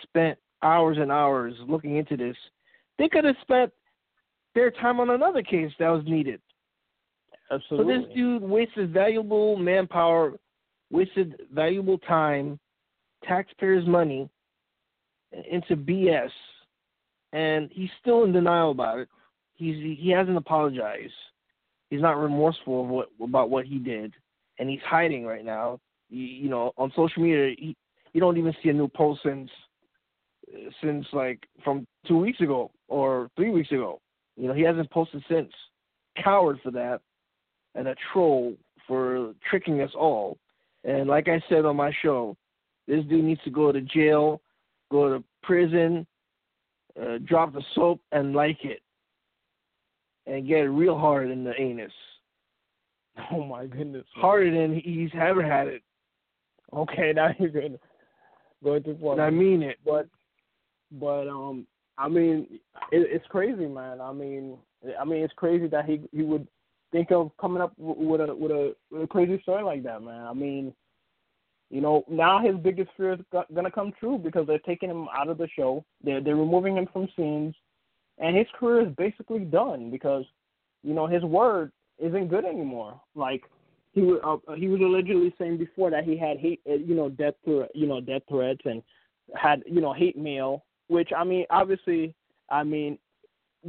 spent 0.03 0.39
hours 0.63 0.99
and 0.99 1.11
hours 1.11 1.55
looking 1.67 1.97
into 1.97 2.17
this. 2.17 2.37
They 2.99 3.09
could 3.09 3.25
have 3.25 3.37
spent 3.43 3.73
their 4.55 4.71
time 4.71 5.01
on 5.01 5.11
another 5.11 5.43
case 5.43 5.73
that 5.79 5.89
was 5.89 6.05
needed. 6.07 6.41
Absolutely. 7.51 7.95
So 7.95 8.01
this 8.01 8.15
dude 8.15 8.43
wasted 8.43 8.93
valuable 8.93 9.57
manpower, 9.57 10.35
wasted 10.91 11.41
valuable 11.53 11.99
time, 11.99 12.59
taxpayers' 13.25 13.87
money 13.87 14.29
into 15.51 15.77
BS 15.77 16.31
and 17.33 17.71
he's 17.73 17.91
still 18.01 18.25
in 18.25 18.33
denial 18.33 18.71
about 18.71 18.99
it. 18.99 19.09
He's 19.55 19.77
he 19.99 20.11
hasn't 20.11 20.37
apologized. 20.37 21.13
He's 21.91 22.01
not 22.01 22.19
remorseful 22.19 22.83
of 22.83 22.89
what 22.89 23.09
about 23.23 23.51
what 23.51 23.67
he 23.67 23.79
did, 23.79 24.15
and 24.59 24.69
he's 24.69 24.81
hiding 24.85 25.25
right 25.25 25.45
now. 25.45 25.81
You, 26.09 26.25
you 26.25 26.49
know, 26.49 26.73
on 26.77 26.93
social 26.97 27.23
media, 27.23 27.55
he, 27.59 27.77
you 28.13 28.21
don't 28.21 28.39
even 28.39 28.55
see 28.63 28.71
a 28.71 28.73
new 28.73 28.89
post 28.89 29.21
since 29.25 29.51
since 30.83 31.07
like 31.13 31.47
from 31.65 31.87
two 32.07 32.19
weeks 32.19 32.41
ago 32.41 32.71
or 32.89 33.31
three 33.37 33.51
weeks 33.51 33.73
ago. 33.73 34.01
You 34.37 34.49
know, 34.49 34.55
he 34.55 34.63
hasn't 34.63 34.91
posted 34.91 35.23
since. 35.29 35.53
Coward 36.23 36.59
for 36.63 36.71
that, 36.73 37.01
and 37.75 37.89
a 37.89 37.95
troll 38.13 38.55
for 38.87 39.35
tricking 39.49 39.81
us 39.81 39.91
all. 39.95 40.39
And 40.85 41.09
like 41.09 41.29
I 41.29 41.43
said 41.49 41.65
on 41.65 41.77
my 41.77 41.93
show, 42.03 42.37
this 42.89 43.05
dude 43.05 43.25
needs 43.25 43.43
to 43.45 43.51
go 43.51 43.71
to 43.71 43.81
jail, 43.81 44.41
go 44.91 45.09
to 45.09 45.25
prison, 45.43 46.07
uh, 47.01 47.19
drop 47.25 47.53
the 47.53 47.63
soap 47.75 48.01
and 48.13 48.35
like 48.35 48.65
it, 48.65 48.81
and 50.27 50.49
get 50.49 50.63
real 50.63 50.99
hard 50.99 51.31
in 51.31 51.45
the 51.45 51.59
anus. 51.59 51.93
Oh 53.33 53.45
my 53.45 53.67
goodness. 53.67 54.07
Harder 54.15 54.51
than 54.51 54.81
he's 54.83 55.11
ever 55.15 55.43
had 55.43 55.67
it. 55.67 55.83
Okay, 56.73 57.13
now 57.15 57.31
you're 57.39 57.51
good. 57.51 57.79
Going 58.65 58.83
too 58.83 58.97
far. 59.01 59.13
And 59.15 59.23
I 59.23 59.29
mean 59.29 59.63
it. 59.63 59.77
But, 59.85 60.07
but 60.93 61.29
um, 61.29 61.67
I 61.99 62.09
mean, 62.09 62.47
it, 62.93 63.09
it's 63.11 63.27
crazy, 63.29 63.67
man. 63.67 64.01
I 64.01 64.13
mean, 64.13 64.57
I 64.99 65.05
mean, 65.05 65.23
it's 65.23 65.35
crazy 65.35 65.67
that 65.69 65.85
he 65.85 66.03
he 66.13 66.23
would 66.23 66.47
think 66.93 67.11
of 67.13 67.31
coming 67.41 67.63
up 67.63 67.73
with 67.77 68.21
a 68.21 68.35
with 68.35 68.51
a 68.51 68.75
with 68.91 69.03
a 69.03 69.07
crazy 69.07 69.41
story 69.43 69.63
like 69.63 69.83
that, 69.85 70.03
man. 70.03 70.27
I 70.27 70.33
mean, 70.33 70.73
you 71.71 71.81
know, 71.81 72.05
now 72.09 72.41
his 72.41 72.57
biggest 72.57 72.91
fear 72.97 73.13
is 73.13 73.21
gonna 73.55 73.71
come 73.71 73.93
true 73.99 74.19
because 74.19 74.47
they're 74.47 74.59
taking 74.61 74.91
him 74.91 75.07
out 75.17 75.29
of 75.29 75.39
the 75.39 75.49
show. 75.57 75.85
They're 76.03 76.21
they're 76.21 76.37
removing 76.37 76.77
him 76.77 76.89
from 76.93 77.09
scenes, 77.17 77.55
and 78.19 78.37
his 78.37 78.47
career 78.59 78.89
is 78.89 78.95
basically 78.97 79.41
done 79.41 79.91
because, 79.91 80.25
you 80.83 80.95
know, 80.95 81.07
his 81.07 81.23
word 81.23 81.71
isn't 81.99 82.29
good 82.29 82.45
anymore. 82.45 83.01
Like 83.15 83.45
he 83.93 84.03
was 84.03 84.21
uh, 84.49 84.55
he 84.55 84.69
was 84.69 84.81
allegedly 84.81 85.35
saying 85.39 85.59
before 85.59 85.91
that 85.91 86.05
he 86.05 86.17
had 86.17 86.39
hate, 86.39 86.61
uh, 86.69 86.75
you 86.75 86.95
know, 86.95 87.09
death 87.09 87.35
to 87.45 87.67
you 87.75 87.87
know 87.87 88.01
death 88.01 88.23
threats 88.29 88.61
and 88.65 88.83
had 89.35 89.63
you 89.67 89.81
know 89.81 89.93
hate 89.93 90.17
mail. 90.17 90.65
Which 90.91 91.11
I 91.17 91.23
mean, 91.23 91.47
obviously, 91.51 92.13
I 92.51 92.65
mean, 92.65 92.99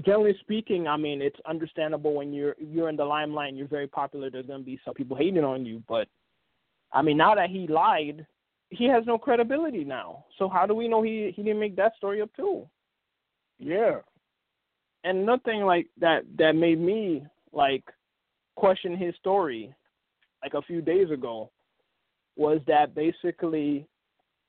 generally 0.04 0.36
speaking, 0.40 0.88
I 0.88 0.98
mean 0.98 1.22
it's 1.22 1.40
understandable 1.48 2.16
when 2.16 2.34
you're 2.34 2.56
you're 2.58 2.90
in 2.90 2.96
the 2.96 3.06
limelight 3.06 3.50
and 3.50 3.58
you're 3.60 3.68
very 3.68 3.86
popular. 3.86 4.32
There's 4.32 4.48
gonna 4.48 4.64
be 4.64 4.80
some 4.84 4.96
people 4.96 5.16
hating 5.16 5.44
on 5.44 5.64
you, 5.64 5.84
but 5.88 6.08
I 6.92 7.04
mean, 7.04 7.18
now 7.18 7.36
that 7.36 7.52
he 7.52 7.68
lied, 7.68 8.26
he 8.72 8.86
has 8.86 9.04
no 9.06 9.20
credibility 9.20 9.84
now. 9.84 10.26
So 10.40 10.50
how 10.50 10.66
do 10.66 10.74
we 10.74 10.88
know 10.88 11.04
he 11.04 11.32
he 11.36 11.44
didn't 11.44 11.60
make 11.60 11.76
that 11.76 11.96
story 11.96 12.24
up 12.24 12.32
too? 12.36 12.68
Yeah. 13.60 14.00
And 15.04 15.24
nothing 15.24 15.62
like 15.62 15.86
that 16.00 16.24
that 16.40 16.56
made 16.56 16.80
me 16.82 17.24
like 17.54 17.84
question 18.56 18.98
his 18.98 19.14
story 19.20 19.76
like 20.42 20.56
a 20.56 20.62
few 20.64 20.82
days 20.82 21.12
ago 21.12 21.52
was 22.36 22.62
that 22.66 22.96
basically, 22.96 23.86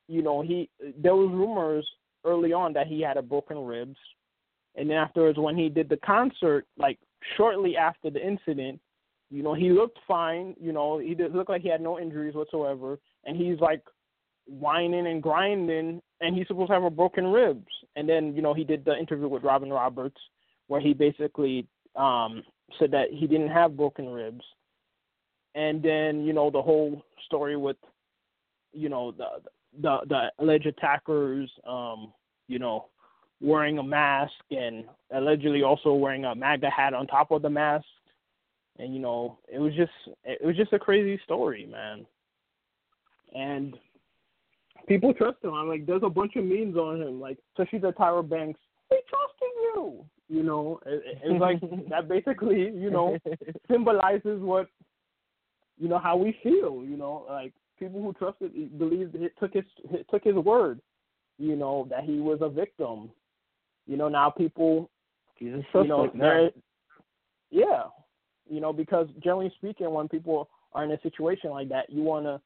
you 0.08 0.22
know, 0.22 0.40
he 0.40 0.70
there 0.96 1.14
was 1.14 1.30
rumors 1.30 1.87
early 2.24 2.52
on 2.52 2.72
that 2.74 2.87
he 2.87 3.00
had 3.00 3.16
a 3.16 3.22
broken 3.22 3.64
ribs, 3.64 3.96
and 4.76 4.88
then 4.88 4.96
afterwards 4.96 5.38
when 5.38 5.56
he 5.56 5.68
did 5.68 5.88
the 5.88 5.98
concert, 5.98 6.66
like 6.76 6.98
shortly 7.37 7.76
after 7.76 8.11
the 8.11 8.24
incident, 8.24 8.80
you 9.30 9.42
know, 9.42 9.54
he 9.54 9.70
looked 9.70 9.98
fine. 10.06 10.54
You 10.61 10.72
know, 10.72 10.98
he 10.98 11.14
did 11.14 11.35
look 11.35 11.48
like 11.48 11.62
he 11.62 11.68
had 11.68 11.80
no 11.80 11.98
injuries 11.98 12.35
whatsoever, 12.35 12.98
and 13.24 13.37
he's 13.37 13.58
like 13.61 13.82
wining 14.46 15.06
and 15.06 15.22
grinding, 15.22 16.02
and 16.20 16.37
he's 16.37 16.46
supposed 16.46 16.68
to 16.68 16.74
have 16.74 16.85
a 16.85 16.90
broken 16.90 17.26
ribs. 17.26 17.66
And 17.96 18.08
then, 18.08 18.35
you 18.35 18.42
know, 18.42 18.54
he 18.54 18.64
did 18.64 18.85
the 18.85 18.96
interview 18.96 19.28
with 19.28 19.42
Robin 19.42 19.70
Roberts, 19.70 20.20
where 20.66 20.80
he 20.80 20.92
basically 20.92 21.66
um, 21.96 22.42
said 22.78 22.90
that 22.90 23.08
he 23.11 23.26
didn't 23.26 23.48
have 23.50 23.76
broken 23.76 24.08
ribs. 24.08 24.44
And 25.54 25.82
then, 25.82 26.24
you 26.24 26.32
know, 26.32 26.50
the 26.50 26.62
whole 26.62 27.02
story 27.26 27.56
with, 27.56 27.76
you 28.72 28.88
know, 28.88 29.12
the 29.12 29.26
the 29.80 29.98
the 30.08 30.32
alleged 30.38 30.66
attackers, 30.66 31.50
um, 31.66 32.12
you 32.48 32.58
know, 32.58 32.87
wearing 33.40 33.78
a 33.78 33.82
mask 33.82 34.32
and 34.50 34.85
allegedly 35.14 35.62
also 35.62 35.94
wearing 35.94 36.24
a 36.24 36.35
MAGA 36.35 36.70
hat 36.70 36.94
on 36.94 37.06
top 37.06 37.30
of 37.30 37.42
the 37.42 37.50
mask 37.50 37.87
and 38.78 38.94
you 38.94 39.00
know 39.00 39.38
it 39.52 39.58
was 39.58 39.74
just 39.74 39.92
it 40.24 40.44
was 40.44 40.56
just 40.56 40.72
a 40.72 40.78
crazy 40.78 41.20
story, 41.24 41.66
man. 41.66 42.06
And 43.35 43.76
people 44.87 45.14
trust 45.14 45.38
him. 45.42 45.54
I'm 45.54 45.68
like, 45.68 45.87
there's 45.87 46.02
a 46.04 46.11
bunch 46.11 46.37
of 46.37 46.44
memes 46.44 46.76
on 46.76 47.00
him, 47.00 47.20
like 47.20 47.38
especially 47.52 47.78
the 47.78 47.92
Tyra 47.92 48.28
Banks. 48.28 48.61
We 48.90 49.00
trusting 49.08 49.56
you, 49.56 50.04
you 50.28 50.42
know. 50.42 50.80
It, 50.85 51.02
it's 51.22 51.40
like 51.40 51.61
that 51.88 52.08
basically, 52.08 52.70
you 52.74 52.90
know, 52.90 53.16
symbolizes 53.70 54.40
what 54.42 54.66
you 55.78 55.88
know 55.88 55.98
how 55.98 56.16
we 56.16 56.37
feel. 56.42 56.85
You 56.85 56.96
know, 56.96 57.24
like 57.28 57.52
people 57.83 58.03
who 58.03 58.12
trusted 58.12 58.79
believed 58.79 59.14
it 59.14 59.33
took 59.38 59.53
his 59.55 59.64
it 59.90 60.07
took 60.11 60.25
his 60.25 60.35
word. 60.35 60.81
You 61.38 61.57
know 61.57 61.87
that 61.90 62.05
he 62.05 62.21
was 62.21 62.38
a 62.40 62.49
victim. 62.49 63.11
You 63.87 63.97
know 63.97 64.09
now 64.09 64.31
people. 64.31 64.90
Suspect 65.38 65.66
you 65.75 65.88
know, 65.88 66.11
now. 66.14 66.51
Yeah, 67.51 67.85
you 68.49 68.61
know, 68.61 68.73
because 68.73 69.09
generally 69.23 69.53
speaking, 69.57 69.90
when 69.92 70.09
people 70.09 70.49
are 70.73 70.85
in 70.85 70.92
a 70.92 71.01
situation 71.01 71.51
like 71.51 71.68
that, 71.71 71.90
you 71.90 72.03
want 72.03 72.27
to 72.27 72.40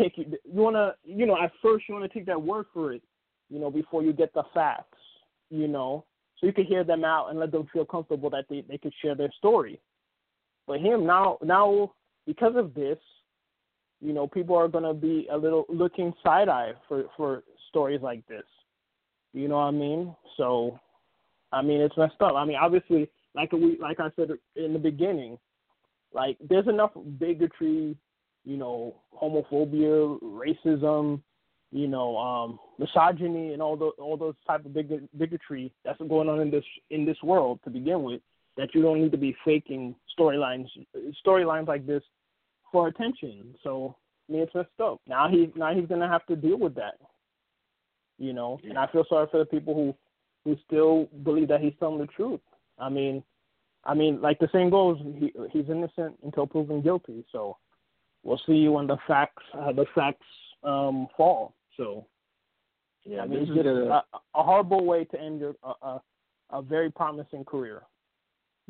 take 0.00 0.16
you, 0.16 0.26
you 0.44 0.60
want 0.60 0.76
to, 0.76 0.94
you 1.04 1.26
know, 1.26 1.36
at 1.36 1.50
first 1.60 1.86
you 1.88 1.94
want 1.94 2.10
to 2.10 2.18
take 2.18 2.26
that 2.26 2.40
word 2.40 2.66
for 2.72 2.92
it, 2.92 3.02
you 3.48 3.58
know, 3.58 3.70
before 3.70 4.02
you 4.02 4.12
get 4.12 4.32
the 4.32 4.44
facts, 4.54 4.98
you 5.50 5.66
know, 5.66 6.04
so 6.38 6.46
you 6.46 6.52
can 6.52 6.64
hear 6.64 6.84
them 6.84 7.04
out 7.04 7.28
and 7.28 7.38
let 7.38 7.50
them 7.50 7.66
feel 7.72 7.84
comfortable 7.84 8.30
that 8.30 8.46
they 8.48 8.62
they 8.68 8.78
could 8.78 8.94
share 9.02 9.14
their 9.14 9.32
story. 9.38 9.80
But 10.66 10.80
him 10.80 11.04
now, 11.04 11.38
now 11.42 11.92
because 12.26 12.54
of 12.54 12.72
this, 12.74 12.98
you 14.00 14.12
know, 14.12 14.26
people 14.26 14.56
are 14.56 14.68
gonna 14.68 14.94
be 14.94 15.28
a 15.30 15.36
little 15.36 15.66
looking 15.68 16.12
side 16.22 16.48
eye 16.48 16.72
for 16.88 17.04
for 17.16 17.42
stories 17.68 18.00
like 18.02 18.26
this. 18.26 18.44
You 19.32 19.48
know 19.48 19.56
what 19.56 19.64
I 19.64 19.70
mean? 19.70 20.14
So, 20.36 20.78
I 21.52 21.62
mean, 21.62 21.80
it's 21.80 21.96
messed 21.96 22.20
up. 22.20 22.34
I 22.34 22.44
mean, 22.44 22.56
obviously, 22.60 23.08
like 23.34 23.52
we 23.52 23.78
like 23.80 24.00
I 24.00 24.10
said 24.16 24.30
in 24.56 24.72
the 24.72 24.78
beginning, 24.78 25.38
like 26.12 26.36
there's 26.40 26.66
enough 26.66 26.92
bigotry, 27.18 27.96
you 28.44 28.56
know, 28.56 28.96
homophobia, 29.20 30.18
racism, 30.22 31.20
you 31.70 31.86
know, 31.86 32.16
um, 32.16 32.58
misogyny, 32.78 33.52
and 33.52 33.62
all 33.62 33.76
the 33.76 33.90
all 33.98 34.16
those 34.16 34.34
type 34.46 34.64
of 34.64 34.72
big, 34.72 34.90
bigotry 35.16 35.72
that's 35.84 36.00
going 36.08 36.28
on 36.28 36.40
in 36.40 36.50
this 36.50 36.64
in 36.90 37.04
this 37.04 37.18
world 37.22 37.60
to 37.64 37.70
begin 37.70 38.02
with. 38.02 38.20
That 38.56 38.74
you 38.74 38.82
don't 38.82 39.00
need 39.00 39.12
to 39.12 39.18
be 39.18 39.36
faking 39.44 39.94
storylines 40.18 40.66
storylines 41.24 41.68
like 41.68 41.86
this 41.86 42.02
for 42.72 42.88
attention. 42.88 43.54
So 43.62 43.96
I 44.28 44.32
mean, 44.32 44.42
it's 44.42 44.54
messed 44.54 44.68
up. 44.82 45.00
Now 45.06 45.28
he 45.28 45.52
now 45.56 45.74
he's 45.74 45.86
gonna 45.88 46.08
have 46.08 46.26
to 46.26 46.36
deal 46.36 46.58
with 46.58 46.74
that. 46.76 46.98
You 48.18 48.32
know, 48.32 48.60
and 48.64 48.78
I 48.78 48.86
feel 48.88 49.04
sorry 49.08 49.26
for 49.30 49.38
the 49.38 49.46
people 49.46 49.74
who 49.74 49.94
who 50.44 50.56
still 50.66 51.08
believe 51.22 51.48
that 51.48 51.60
he's 51.60 51.72
telling 51.78 51.98
the 51.98 52.06
truth. 52.06 52.40
I 52.78 52.88
mean, 52.88 53.22
I 53.84 53.94
mean, 53.94 54.20
like 54.20 54.38
the 54.38 54.48
saying 54.52 54.70
goes, 54.70 54.98
he, 55.18 55.32
he's 55.52 55.68
innocent 55.68 56.18
until 56.22 56.46
proven 56.46 56.82
guilty. 56.82 57.24
So 57.32 57.56
we'll 58.22 58.40
see 58.46 58.68
when 58.68 58.86
the 58.86 58.98
facts 59.06 59.42
uh, 59.54 59.72
the 59.72 59.86
facts 59.94 60.26
um, 60.64 61.08
fall. 61.16 61.54
So 61.76 62.06
yeah, 63.04 63.20
I 63.22 63.26
mean, 63.26 63.40
this 63.40 63.48
it's 63.48 63.58
is 63.58 63.64
just 63.64 63.66
a, 63.66 64.02
a 64.34 64.42
horrible 64.42 64.84
way 64.84 65.04
to 65.04 65.20
end 65.20 65.40
your 65.40 65.54
a, 65.62 65.86
a, 65.86 66.02
a 66.50 66.62
very 66.62 66.90
promising 66.90 67.44
career. 67.44 67.82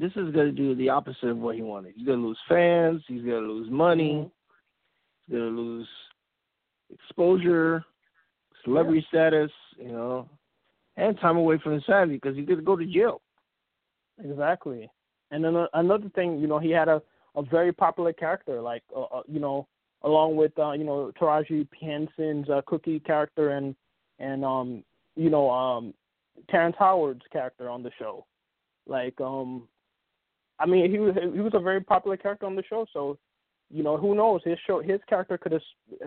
This 0.00 0.12
is 0.16 0.34
gonna 0.34 0.52
do 0.52 0.74
the 0.74 0.88
opposite 0.88 1.28
of 1.28 1.38
what 1.38 1.56
he 1.56 1.62
wanted. 1.62 1.94
He's 1.96 2.06
gonna 2.06 2.22
lose 2.22 2.38
fans. 2.48 3.02
He's 3.06 3.22
gonna 3.22 3.46
lose 3.46 3.70
money. 3.70 4.14
Mhm. 4.14 4.30
He's 5.26 5.36
gonna 5.36 5.50
lose 5.50 5.88
exposure, 6.90 7.84
celebrity 8.64 9.02
status. 9.08 9.52
You 9.76 9.92
know, 9.92 10.28
and 10.96 11.18
time 11.20 11.36
away 11.36 11.58
from 11.58 11.72
his 11.72 11.84
family 11.84 12.16
because 12.16 12.36
he's 12.36 12.46
gonna 12.46 12.62
go 12.62 12.76
to 12.76 12.86
jail. 12.86 13.20
Exactly. 14.22 14.90
And 15.30 15.44
then 15.44 15.66
another 15.74 16.08
thing, 16.10 16.38
you 16.38 16.46
know, 16.46 16.58
he 16.58 16.70
had 16.70 16.88
a 16.88 17.02
a 17.36 17.42
very 17.42 17.72
popular 17.72 18.12
character, 18.12 18.60
like 18.60 18.82
uh, 18.94 19.02
uh, 19.02 19.22
you 19.28 19.38
know, 19.38 19.68
along 20.02 20.36
with 20.36 20.58
uh, 20.58 20.72
you 20.72 20.84
know 20.84 21.12
Taraji 21.20 21.70
P 21.70 21.86
Henson's 21.86 22.48
uh, 22.48 22.62
Cookie 22.66 23.00
character 23.00 23.50
and 23.50 23.76
and 24.18 24.44
um 24.44 24.82
you 25.14 25.30
know 25.30 25.50
um 25.50 25.94
Terrence 26.48 26.76
Howard's 26.78 27.26
character 27.32 27.68
on 27.68 27.82
the 27.82 27.90
show. 27.98 28.26
Like 28.86 29.20
um, 29.20 29.68
I 30.60 30.66
mean, 30.66 30.90
he 30.90 30.98
was 30.98 31.14
he 31.34 31.40
was 31.40 31.52
a 31.54 31.60
very 31.60 31.80
popular 31.80 32.16
character 32.16 32.46
on 32.46 32.56
the 32.56 32.62
show, 32.68 32.86
so 32.92 33.18
you 33.70 33.82
know 33.82 33.96
who 33.96 34.14
knows 34.14 34.40
his 34.44 34.58
show 34.66 34.80
his 34.80 35.00
character 35.08 35.38
could 35.38 35.52
have 35.52 35.62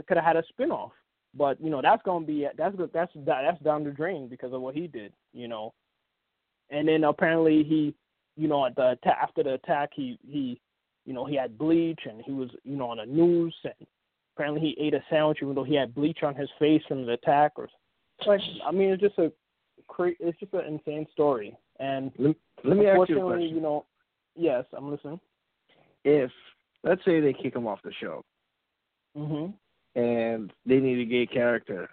could 0.07 0.17
have 0.17 0.25
had 0.25 0.37
a 0.37 0.43
spin 0.49 0.71
off, 0.71 0.91
but 1.35 1.59
you 1.59 1.69
know 1.69 1.81
that's 1.81 2.03
gonna 2.03 2.25
be 2.25 2.47
that's 2.57 2.75
that's 2.93 3.11
that's 3.25 3.59
down 3.61 3.83
the 3.83 3.91
drain 3.91 4.27
because 4.27 4.53
of 4.53 4.61
what 4.61 4.75
he 4.75 4.87
did, 4.87 5.11
you 5.33 5.47
know. 5.47 5.73
And 6.69 6.87
then 6.87 7.03
apparently 7.03 7.63
he 7.63 7.95
you 8.35 8.47
know, 8.47 8.65
at 8.65 8.75
the 8.75 8.95
after 9.05 9.43
the 9.43 9.53
attack, 9.53 9.91
he 9.93 10.17
he, 10.27 10.59
you 11.05 11.13
know, 11.13 11.25
he 11.25 11.35
had 11.35 11.57
bleach 11.57 11.99
and 12.05 12.21
he 12.25 12.31
was, 12.31 12.49
you 12.63 12.75
know, 12.75 12.89
on 12.89 12.97
the 12.97 13.05
news 13.05 13.55
and 13.63 13.73
apparently 14.35 14.61
he 14.61 14.83
ate 14.83 14.93
a 14.93 15.03
sandwich 15.09 15.39
even 15.41 15.55
though 15.55 15.63
he 15.63 15.75
had 15.75 15.93
bleach 15.93 16.23
on 16.23 16.35
his 16.35 16.49
face 16.59 16.81
from 16.87 17.05
the 17.05 17.13
attack. 17.13 17.53
Or 17.55 17.65
it's 17.65 18.27
like, 18.27 18.41
I 18.65 18.71
mean, 18.71 18.89
it's 18.89 19.01
just 19.01 19.17
a, 19.19 19.31
cra- 19.87 20.13
it's 20.19 20.39
just 20.39 20.53
an 20.53 20.65
insane 20.65 21.05
story. 21.11 21.55
And 21.79 22.11
Let, 22.17 22.35
let 22.63 22.77
me 22.77 22.87
ask 22.87 22.87
you 22.87 22.89
a 22.89 23.01
unfortunately, 23.01 23.31
question. 23.31 23.55
you 23.55 23.61
know, 23.61 23.85
yes, 24.35 24.65
I'm 24.75 24.91
listening. 24.91 25.19
If 26.03 26.31
let's 26.83 27.03
say 27.05 27.19
they 27.19 27.33
kick 27.33 27.55
him 27.55 27.67
off 27.67 27.81
the 27.83 27.93
show 27.93 28.23
Mhm. 29.17 29.53
and 29.95 30.51
they 30.65 30.79
need 30.79 30.99
a 30.99 31.05
gay 31.05 31.25
character, 31.25 31.89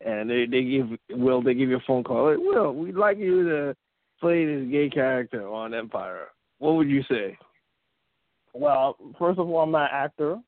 and 0.00 0.28
they 0.28 0.46
they 0.46 0.64
give 0.64 0.98
Will 1.10 1.42
they 1.42 1.54
give 1.54 1.70
you 1.70 1.76
a 1.76 1.80
phone 1.86 2.04
call? 2.04 2.30
Hey, 2.30 2.36
Will, 2.36 2.74
we'd 2.74 2.94
like 2.94 3.18
you 3.18 3.44
to 3.48 3.76
play 4.20 4.44
this 4.44 4.70
gay 4.70 4.90
character 4.90 5.48
on 5.48 5.74
Empire. 5.74 6.28
What 6.58 6.74
would 6.76 6.88
you 6.88 7.02
say? 7.04 7.36
Well, 8.54 8.96
first 9.18 9.38
of 9.38 9.48
all, 9.48 9.62
I'm 9.62 9.70
not 9.70 9.90
an 9.90 9.96
actor, 9.96 10.40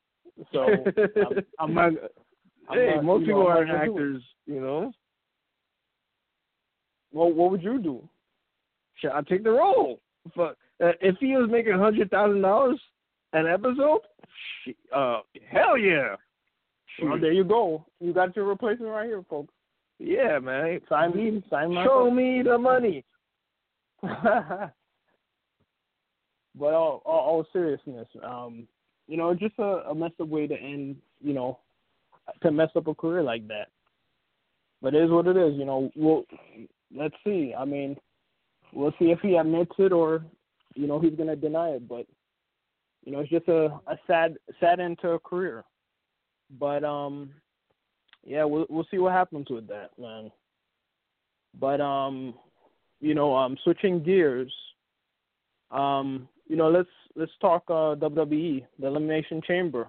So 0.51 0.85
I'm, 0.95 1.45
I'm 1.59 1.73
not. 1.73 1.93
I'm 2.69 2.77
hey, 2.77 2.95
not, 2.95 3.03
most 3.03 3.25
people 3.25 3.43
know, 3.43 3.47
aren't 3.47 3.71
actors, 3.71 4.23
you 4.45 4.59
know. 4.59 4.91
Well, 7.11 7.31
what 7.31 7.51
would 7.51 7.63
you 7.63 7.79
do? 7.79 8.07
Should 8.95 9.11
I 9.11 9.21
take 9.21 9.43
the 9.43 9.51
role. 9.51 9.99
But 10.35 10.57
uh, 10.83 10.91
if 11.01 11.15
he 11.19 11.35
was 11.35 11.49
making 11.49 11.73
a 11.73 11.79
hundred 11.79 12.09
thousand 12.09 12.41
dollars 12.41 12.79
an 13.33 13.47
episode, 13.47 14.01
shit, 14.63 14.77
uh, 14.95 15.19
hell 15.49 15.77
yeah. 15.77 16.15
Well, 17.01 17.19
there 17.19 17.33
you 17.33 17.43
go. 17.43 17.85
You 17.99 18.13
got 18.13 18.35
your 18.35 18.45
replacement 18.45 18.91
right 18.91 19.07
here, 19.07 19.23
folks. 19.29 19.53
Yeah, 19.99 20.39
man. 20.39 20.79
Sign 20.87 21.15
me. 21.15 21.43
Sign 21.49 21.73
my. 21.73 21.83
Show 21.83 22.09
me 22.09 22.41
the 22.41 22.57
money. 22.57 23.03
but 24.01 24.71
all, 26.73 27.01
all, 27.05 27.05
all 27.05 27.45
seriousness, 27.51 28.07
um, 28.23 28.67
you 29.07 29.17
know, 29.17 29.33
just 29.33 29.55
a, 29.59 29.89
a 29.89 29.95
messed 29.95 30.19
up 30.21 30.27
way 30.27 30.47
to 30.47 30.55
end, 30.55 30.97
you 31.21 31.33
know, 31.33 31.59
to 32.41 32.51
mess 32.51 32.69
up 32.75 32.87
a 32.87 32.95
career 32.95 33.23
like 33.23 33.47
that. 33.47 33.67
But 34.81 34.93
it 34.93 35.03
is 35.03 35.09
what 35.09 35.27
it 35.27 35.37
is, 35.37 35.57
you 35.57 35.65
know. 35.65 35.89
We'll 35.95 36.25
let's 36.95 37.15
see. 37.25 37.53
I 37.57 37.65
mean, 37.65 37.97
we'll 38.73 38.93
see 38.99 39.05
if 39.05 39.19
he 39.21 39.35
admits 39.35 39.71
it 39.79 39.91
or, 39.91 40.23
you 40.75 40.87
know, 40.87 40.99
he's 40.99 41.15
gonna 41.15 41.35
deny 41.35 41.69
it. 41.69 41.87
But 41.87 42.05
you 43.03 43.11
know, 43.11 43.19
it's 43.19 43.29
just 43.29 43.47
a, 43.47 43.65
a 43.87 43.97
sad 44.07 44.37
sad 44.59 44.79
end 44.79 44.99
to 45.01 45.11
a 45.11 45.19
career. 45.19 45.63
But 46.59 46.83
um, 46.83 47.31
yeah, 48.23 48.43
we'll 48.43 48.65
we'll 48.69 48.87
see 48.91 48.97
what 48.97 49.13
happens 49.13 49.47
with 49.49 49.67
that, 49.67 49.91
man. 49.99 50.31
But 51.59 51.81
um, 51.81 52.33
you 52.99 53.15
know, 53.15 53.35
um, 53.35 53.57
switching 53.63 54.03
gears, 54.03 54.53
um, 55.71 56.27
you 56.47 56.55
know, 56.55 56.69
let's 56.69 56.89
let's 57.15 57.31
talk 57.39 57.63
uh, 57.69 57.95
WWE, 57.95 58.65
the 58.79 58.87
Elimination 58.87 59.41
Chamber, 59.45 59.87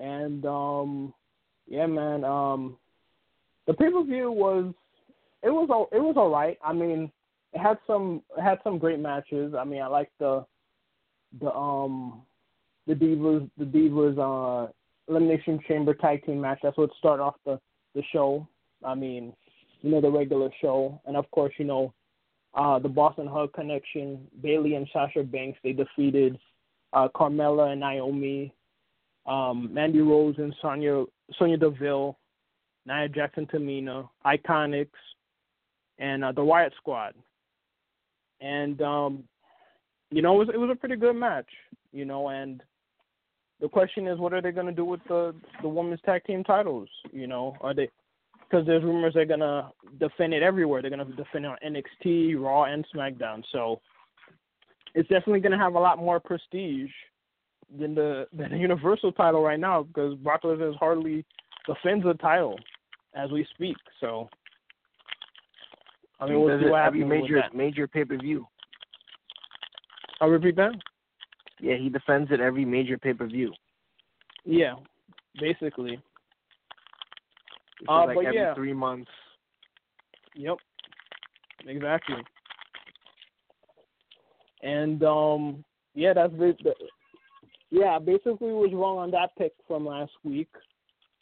and 0.00 0.44
um, 0.44 1.14
yeah, 1.66 1.86
man, 1.86 2.24
um, 2.24 2.76
the 3.66 3.74
pay 3.74 3.90
per 3.90 4.02
view 4.04 4.30
was 4.30 4.72
it 5.42 5.50
was 5.50 5.68
all 5.70 5.88
it 5.92 6.02
was 6.02 6.14
all 6.16 6.30
right. 6.30 6.58
I 6.64 6.72
mean, 6.72 7.10
had 7.54 7.78
some 7.86 8.22
had 8.42 8.58
some 8.62 8.78
great 8.78 8.98
matches. 8.98 9.54
I 9.58 9.64
mean, 9.64 9.82
I 9.82 9.86
like 9.86 10.10
the 10.18 10.44
the 11.40 11.52
um 11.52 12.22
the 12.86 12.94
divas 12.94 13.48
the 13.58 13.64
divas 13.64 14.18
uh 14.18 14.70
elimination 15.08 15.60
chamber 15.66 15.94
tag 15.94 16.24
team 16.24 16.40
match. 16.40 16.60
That's 16.62 16.76
what 16.76 16.90
started 16.98 17.22
off 17.22 17.36
the 17.44 17.60
the 17.94 18.02
show. 18.12 18.46
I 18.84 18.94
mean, 18.94 19.32
you 19.82 19.90
know 19.90 20.00
the 20.00 20.10
regular 20.10 20.50
show, 20.60 21.00
and 21.06 21.16
of 21.16 21.30
course 21.30 21.52
you 21.58 21.64
know 21.64 21.92
uh 22.54 22.78
the 22.78 22.88
Boss 22.88 23.14
'n' 23.18 23.26
Hug 23.26 23.52
Connection, 23.52 24.26
Bayley 24.42 24.74
and 24.74 24.88
Sasha 24.92 25.22
Banks. 25.22 25.58
They 25.62 25.72
defeated 25.72 26.38
uh 26.92 27.08
Carmella 27.14 27.72
and 27.72 27.80
Naomi, 27.80 28.52
um 29.26 29.72
Mandy 29.72 30.00
Rose 30.00 30.36
and 30.38 30.54
Sonya 30.60 31.04
Sonya 31.38 31.56
Deville, 31.56 32.16
Nia 32.86 33.08
Jackson, 33.08 33.46
Tamina, 33.46 34.08
Iconics, 34.24 34.88
and 35.98 36.24
uh, 36.24 36.32
the 36.32 36.40
Riott 36.40 36.74
Squad. 36.76 37.14
And 38.40 38.80
um 38.82 39.24
you 40.10 40.22
know, 40.22 40.34
it 40.34 40.46
was 40.46 40.48
it 40.54 40.58
was 40.58 40.70
a 40.70 40.76
pretty 40.76 40.96
good 40.96 41.16
match, 41.16 41.48
you 41.92 42.04
know, 42.04 42.28
and 42.28 42.62
the 43.60 43.68
question 43.68 44.06
is, 44.06 44.18
what 44.18 44.32
are 44.32 44.40
they 44.40 44.52
going 44.52 44.66
to 44.66 44.72
do 44.72 44.84
with 44.84 45.00
the 45.08 45.34
the 45.62 45.68
women's 45.68 46.00
tag 46.02 46.24
team 46.24 46.44
titles? 46.44 46.88
You 47.12 47.26
know, 47.26 47.56
are 47.60 47.74
they 47.74 47.88
because 48.48 48.66
there's 48.66 48.82
rumors 48.82 49.14
they're 49.14 49.26
gonna 49.26 49.70
defend 49.98 50.32
it 50.32 50.42
everywhere. 50.42 50.80
They're 50.80 50.90
gonna 50.90 51.04
defend 51.04 51.44
it 51.44 51.48
on 51.48 51.58
NXT, 51.64 52.40
Raw, 52.40 52.64
and 52.64 52.86
SmackDown. 52.94 53.42
So 53.52 53.80
it's 54.94 55.08
definitely 55.08 55.40
gonna 55.40 55.58
have 55.58 55.74
a 55.74 55.80
lot 55.80 55.98
more 55.98 56.20
prestige 56.20 56.90
than 57.78 57.94
the 57.94 58.26
than 58.32 58.50
the 58.50 58.58
Universal 58.58 59.12
title 59.12 59.42
right 59.42 59.60
now 59.60 59.82
because 59.82 60.14
Brock 60.16 60.42
Lesnar 60.42 60.76
hardly 60.76 61.24
defends 61.66 62.04
the 62.04 62.14
title 62.14 62.58
as 63.14 63.30
we 63.30 63.46
speak. 63.54 63.76
So 64.00 64.28
I 66.20 66.26
mean, 66.26 66.40
we'll 66.40 66.58
see 66.58 66.66
what 66.68 66.84
every 66.84 67.00
happens 67.00 67.22
with 67.22 67.30
major 67.30 67.42
major 67.54 67.88
pay 67.88 68.04
per 68.04 68.16
view. 68.16 68.46
I'll 70.20 70.28
repeat 70.28 70.56
that. 70.56 70.72
Yeah, 71.60 71.76
he 71.76 71.88
defends 71.88 72.30
it 72.30 72.40
every 72.40 72.64
major 72.64 72.98
pay 72.98 73.12
per 73.12 73.26
view. 73.26 73.52
Yeah, 74.44 74.74
basically. 75.40 76.00
It's 77.80 77.88
Uh, 77.88 78.06
like 78.06 78.16
but 78.16 78.26
every 78.26 78.38
yeah. 78.38 78.54
three 78.54 78.72
months. 78.72 79.10
Yep. 80.34 80.56
Exactly. 81.66 82.22
And 84.62 85.02
um 85.04 85.64
yeah, 85.94 86.12
that's 86.14 86.32
the, 86.32 86.56
the 86.64 86.74
yeah, 87.70 87.98
basically 87.98 88.52
was 88.52 88.70
wrong 88.72 88.98
on 88.98 89.10
that 89.12 89.36
pick 89.36 89.52
from 89.66 89.86
last 89.86 90.12
week. 90.24 90.48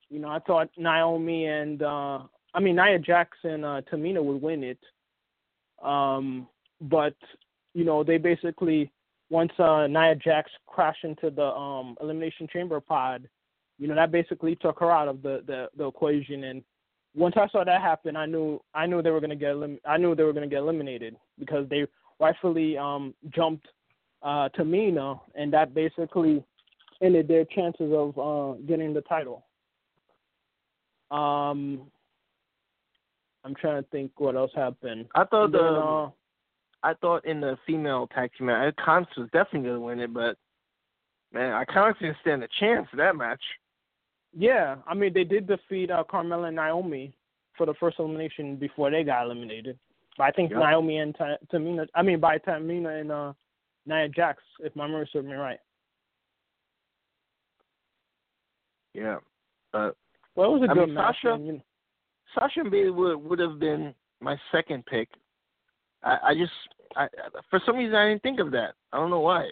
You 0.08 0.20
know, 0.20 0.28
I 0.28 0.38
thought 0.40 0.70
Naomi 0.76 1.46
and 1.46 1.82
uh 1.82 2.20
I 2.56 2.60
mean 2.60 2.74
Nia 2.76 2.98
Jackson 2.98 3.62
uh 3.62 3.82
Tamina 3.92 4.24
would 4.24 4.42
win 4.42 4.64
it. 4.64 4.78
Um 5.84 6.48
but 6.80 7.14
you 7.74 7.84
know, 7.84 8.02
they 8.02 8.16
basically 8.18 8.90
once 9.30 9.52
uh 9.58 9.86
Nia 9.86 10.16
Jax 10.16 10.50
crashed 10.66 11.04
into 11.04 11.30
the 11.30 11.44
um 11.44 11.96
elimination 12.00 12.48
chamber 12.52 12.80
pod, 12.80 13.28
you 13.78 13.86
know, 13.86 13.94
that 13.94 14.10
basically 14.10 14.56
took 14.56 14.80
her 14.80 14.90
out 14.90 15.06
of 15.06 15.22
the 15.22 15.42
the, 15.46 15.68
the 15.76 15.86
equation 15.86 16.44
and 16.44 16.64
once 17.14 17.34
I 17.38 17.48
saw 17.48 17.64
that 17.64 17.80
happen, 17.80 18.16
I 18.16 18.26
knew 18.26 18.60
I 18.74 18.86
knew 18.86 19.02
they 19.02 19.10
were 19.10 19.20
gonna 19.20 19.36
get 19.36 19.52
elim- 19.52 19.80
I 19.86 19.98
knew 19.98 20.14
they 20.14 20.22
were 20.24 20.32
gonna 20.32 20.46
get 20.46 20.58
eliminated 20.58 21.16
because 21.38 21.68
they 21.68 21.86
rightfully 22.18 22.78
um 22.78 23.14
jumped 23.30 23.68
uh 24.22 24.48
Tamina 24.58 25.20
and 25.34 25.52
that 25.52 25.74
basically 25.74 26.42
ended 27.02 27.28
their 27.28 27.44
chances 27.44 27.92
of 27.92 28.18
uh 28.18 28.58
getting 28.66 28.94
the 28.94 29.02
title. 29.02 29.44
Um 31.10 31.90
I'm 33.46 33.54
trying 33.54 33.80
to 33.82 33.88
think 33.90 34.10
what 34.18 34.34
else 34.34 34.50
happened. 34.56 35.06
I 35.14 35.24
thought 35.24 35.52
the 35.52 35.60
uh, 35.60 36.10
I 36.82 36.94
thought 36.94 37.24
in 37.24 37.40
the 37.40 37.56
female 37.64 38.08
tag 38.08 38.30
team 38.36 38.48
match, 38.48 38.74
Iconics 38.76 39.16
was 39.16 39.28
definitely 39.32 39.68
gonna 39.68 39.80
win 39.80 40.00
it, 40.00 40.12
but 40.12 40.36
man, 41.32 41.64
Iconics 41.64 42.00
didn't 42.00 42.16
stand 42.22 42.42
a 42.42 42.48
chance 42.58 42.88
in 42.92 42.98
that 42.98 43.14
match. 43.14 43.40
Yeah, 44.36 44.76
I 44.86 44.94
mean 44.94 45.12
they 45.14 45.22
did 45.22 45.46
defeat 45.46 45.92
uh, 45.92 46.02
Carmella 46.12 46.48
and 46.48 46.56
Naomi 46.56 47.14
for 47.56 47.66
the 47.66 47.74
first 47.74 48.00
elimination 48.00 48.56
before 48.56 48.90
they 48.90 49.04
got 49.04 49.24
eliminated. 49.24 49.78
But 50.18 50.24
I 50.24 50.30
think 50.32 50.50
Yep. 50.50 50.58
Naomi 50.58 50.98
and 50.98 51.14
Ta- 51.16 51.38
Tamina, 51.52 51.86
I 51.94 52.02
mean 52.02 52.18
by 52.18 52.38
Tamina 52.38 53.00
and 53.00 53.12
uh, 53.12 53.32
Nia 53.86 54.08
Jax, 54.08 54.42
if 54.58 54.74
my 54.74 54.88
memory 54.88 55.08
serves 55.12 55.26
me 55.28 55.34
right. 55.34 55.60
Yeah, 58.92 59.18
but 59.72 59.94
Well, 60.34 60.50
it 60.50 60.58
was 60.58 60.62
a 60.68 60.70
I 60.70 60.74
good 60.74 60.86
mean, 60.86 60.94
match. 60.94 61.16
Sasha- 61.22 61.34
and, 61.34 61.46
you 61.46 61.52
know, 61.52 61.60
Sasha 62.34 62.60
and 62.60 62.70
Bayley 62.70 62.90
would 62.90 63.16
would 63.16 63.38
have 63.38 63.58
been 63.58 63.94
my 64.20 64.36
second 64.52 64.84
pick. 64.86 65.08
I, 66.02 66.18
I 66.28 66.34
just 66.34 66.52
I 66.96 67.08
for 67.50 67.60
some 67.64 67.76
reason 67.76 67.94
I 67.94 68.08
didn't 68.08 68.22
think 68.22 68.40
of 68.40 68.50
that. 68.52 68.74
I 68.92 68.98
don't 68.98 69.10
know 69.10 69.20
why. 69.20 69.50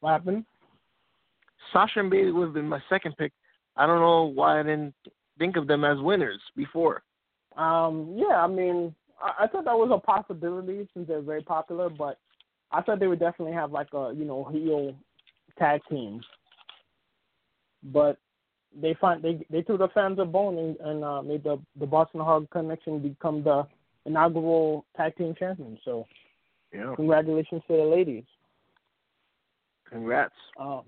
what 0.00 0.10
happened? 0.10 0.44
Sasha 1.72 2.00
and 2.00 2.10
Bayley 2.10 2.32
would 2.32 2.46
have 2.46 2.54
been 2.54 2.68
my 2.68 2.82
second 2.88 3.16
pick. 3.16 3.32
I 3.76 3.86
don't 3.86 4.00
know 4.00 4.24
why 4.24 4.60
I 4.60 4.62
didn't 4.62 4.94
think 5.38 5.56
of 5.56 5.66
them 5.66 5.84
as 5.84 5.98
winners 5.98 6.40
before. 6.56 7.02
Um, 7.56 8.14
yeah, 8.16 8.36
I 8.36 8.46
mean, 8.46 8.94
I, 9.22 9.44
I 9.44 9.46
thought 9.46 9.64
that 9.64 9.76
was 9.76 9.90
a 9.92 9.98
possibility 9.98 10.88
since 10.94 11.08
they're 11.08 11.20
very 11.20 11.42
popular, 11.42 11.88
but 11.88 12.18
I 12.72 12.82
thought 12.82 13.00
they 13.00 13.06
would 13.06 13.20
definitely 13.20 13.54
have 13.54 13.72
like 13.72 13.92
a 13.92 14.12
you 14.14 14.24
know 14.24 14.44
heel 14.44 14.94
tag 15.58 15.80
team. 15.90 16.20
But 17.92 18.18
they 18.80 18.94
find 19.00 19.22
they 19.22 19.44
they 19.50 19.62
threw 19.62 19.78
the 19.78 19.88
fans 19.88 20.18
a 20.18 20.24
bone 20.24 20.58
and, 20.58 20.76
and 20.80 21.04
uh, 21.04 21.22
made 21.22 21.42
the 21.42 21.58
the 21.78 21.86
Boss 21.86 22.08
'n' 22.14 22.20
Hug 22.20 22.48
Connection 22.50 22.98
become 23.00 23.42
the 23.42 23.66
inaugural 24.04 24.84
tag 24.96 25.16
team 25.16 25.34
champions. 25.38 25.78
So 25.84 26.06
Yeah. 26.72 26.94
congratulations 26.96 27.62
to 27.68 27.76
the 27.76 27.82
ladies. 27.84 28.24
Congrats. 29.90 30.34
Um, 30.58 30.82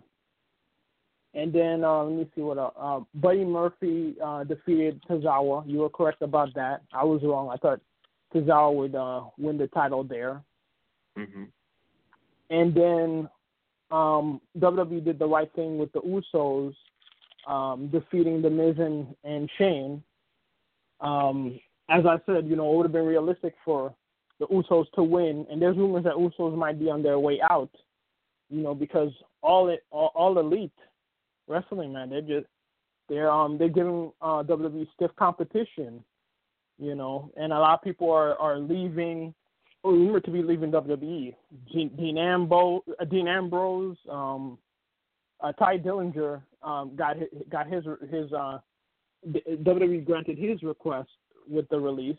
and 1.32 1.52
then 1.52 1.84
uh, 1.84 2.02
let 2.04 2.16
me 2.18 2.30
see 2.34 2.42
what 2.42 2.58
else. 2.58 2.74
Uh, 2.76 3.00
Buddy 3.14 3.44
Murphy 3.44 4.16
uh, 4.22 4.44
defeated 4.44 5.00
Tozawa. 5.08 5.64
You 5.66 5.78
were 5.78 5.88
correct 5.88 6.22
about 6.22 6.52
that. 6.54 6.82
I 6.92 7.04
was 7.04 7.22
wrong. 7.22 7.50
I 7.50 7.56
thought 7.56 7.80
Tozawa 8.34 8.74
would 8.74 8.94
uh, 8.94 9.22
win 9.38 9.56
the 9.56 9.68
title 9.68 10.04
there. 10.04 10.42
Mhm. 11.16 11.48
And 12.50 12.74
then 12.74 13.28
um, 13.90 14.40
WWE 14.58 15.04
did 15.04 15.18
the 15.18 15.26
right 15.26 15.50
thing 15.54 15.78
with 15.78 15.92
the 15.92 16.00
Usos, 16.00 16.74
um, 17.46 17.88
defeating 17.88 18.42
The 18.42 18.50
Miz 18.50 18.76
and, 18.78 19.14
and 19.24 19.50
Shane. 19.58 20.02
Um, 21.00 21.58
as 21.88 22.04
I 22.06 22.18
said, 22.26 22.46
you 22.46 22.56
know, 22.56 22.72
it 22.72 22.76
would 22.76 22.86
have 22.86 22.92
been 22.92 23.06
realistic 23.06 23.54
for 23.64 23.94
the 24.38 24.46
Usos 24.46 24.90
to 24.94 25.02
win. 25.02 25.46
And 25.50 25.60
there's 25.60 25.76
rumors 25.76 26.04
that 26.04 26.14
Usos 26.14 26.56
might 26.56 26.78
be 26.78 26.90
on 26.90 27.02
their 27.02 27.18
way 27.18 27.40
out. 27.48 27.70
You 28.48 28.62
know, 28.62 28.74
because 28.74 29.10
all 29.42 29.68
it 29.68 29.84
all, 29.90 30.10
all 30.14 30.38
elite 30.38 30.72
wrestling, 31.46 31.92
man, 31.92 32.10
they're 32.10 32.20
just 32.20 32.46
they're 33.08 33.30
um 33.30 33.58
they're 33.58 33.68
giving 33.68 34.12
uh, 34.20 34.42
WWE 34.42 34.86
stiff 34.94 35.10
competition. 35.16 36.02
You 36.78 36.94
know, 36.94 37.30
and 37.36 37.52
a 37.52 37.58
lot 37.58 37.74
of 37.74 37.82
people 37.82 38.10
are 38.10 38.36
are 38.38 38.58
leaving 38.58 39.34
rumored 39.84 40.24
to 40.24 40.30
be 40.30 40.42
leaving 40.42 40.70
WWE. 40.70 41.34
Dean, 41.72 41.88
Dean, 41.96 42.18
Ambo, 42.18 42.82
uh, 43.00 43.04
Dean 43.04 43.28
Ambrose, 43.28 43.96
um, 44.10 44.58
uh, 45.42 45.52
Tye 45.52 45.78
Dillinger 45.78 46.42
um, 46.62 46.94
got 46.96 47.16
his, 47.16 47.28
got 47.50 47.66
his 47.66 47.84
his 48.10 48.32
uh, 48.32 48.58
WWE 49.26 50.04
granted 50.04 50.38
his 50.38 50.62
request 50.62 51.10
with 51.48 51.68
the 51.68 51.78
release. 51.78 52.16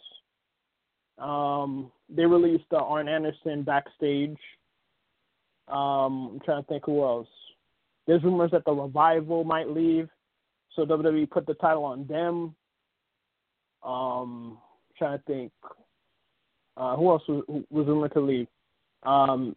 Um, 1.18 1.92
they 2.10 2.26
released 2.26 2.66
uh, 2.72 2.78
Arn 2.78 3.08
Anderson 3.08 3.64
backstage. 3.64 4.38
Um, 5.68 6.32
I'm 6.34 6.40
trying 6.44 6.64
to 6.64 6.68
think 6.68 6.84
who 6.86 7.04
else. 7.04 7.28
There's 8.08 8.24
rumors 8.24 8.52
that 8.52 8.66
the 8.66 8.74
revival 8.74 9.44
might 9.44 9.70
leave, 9.70 10.10
so 10.76 10.86
WWE 10.86 11.30
put 11.30 11.46
the 11.46 11.54
title 11.56 11.86
on 11.86 12.08
them. 12.08 12.56
Um, 13.84 14.58
trying 14.98 15.18
to 15.18 15.24
think. 15.26 15.52
Uh, 16.78 16.96
who 16.96 17.10
else 17.10 17.24
was, 17.28 17.44
was 17.70 17.88
rumored 17.88 18.14
to 18.14 18.22
leave? 18.22 18.48
Um, 19.04 19.56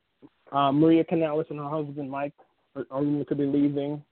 uh, 0.53 0.73
Maria 0.73 1.05
Kanellis 1.05 1.49
and 1.51 1.59
her 1.59 1.69
husband 1.69 2.11
Mike 2.11 2.35
rumored 2.91 3.29
to 3.29 3.35
be 3.35 3.47
leaving. 3.47 4.03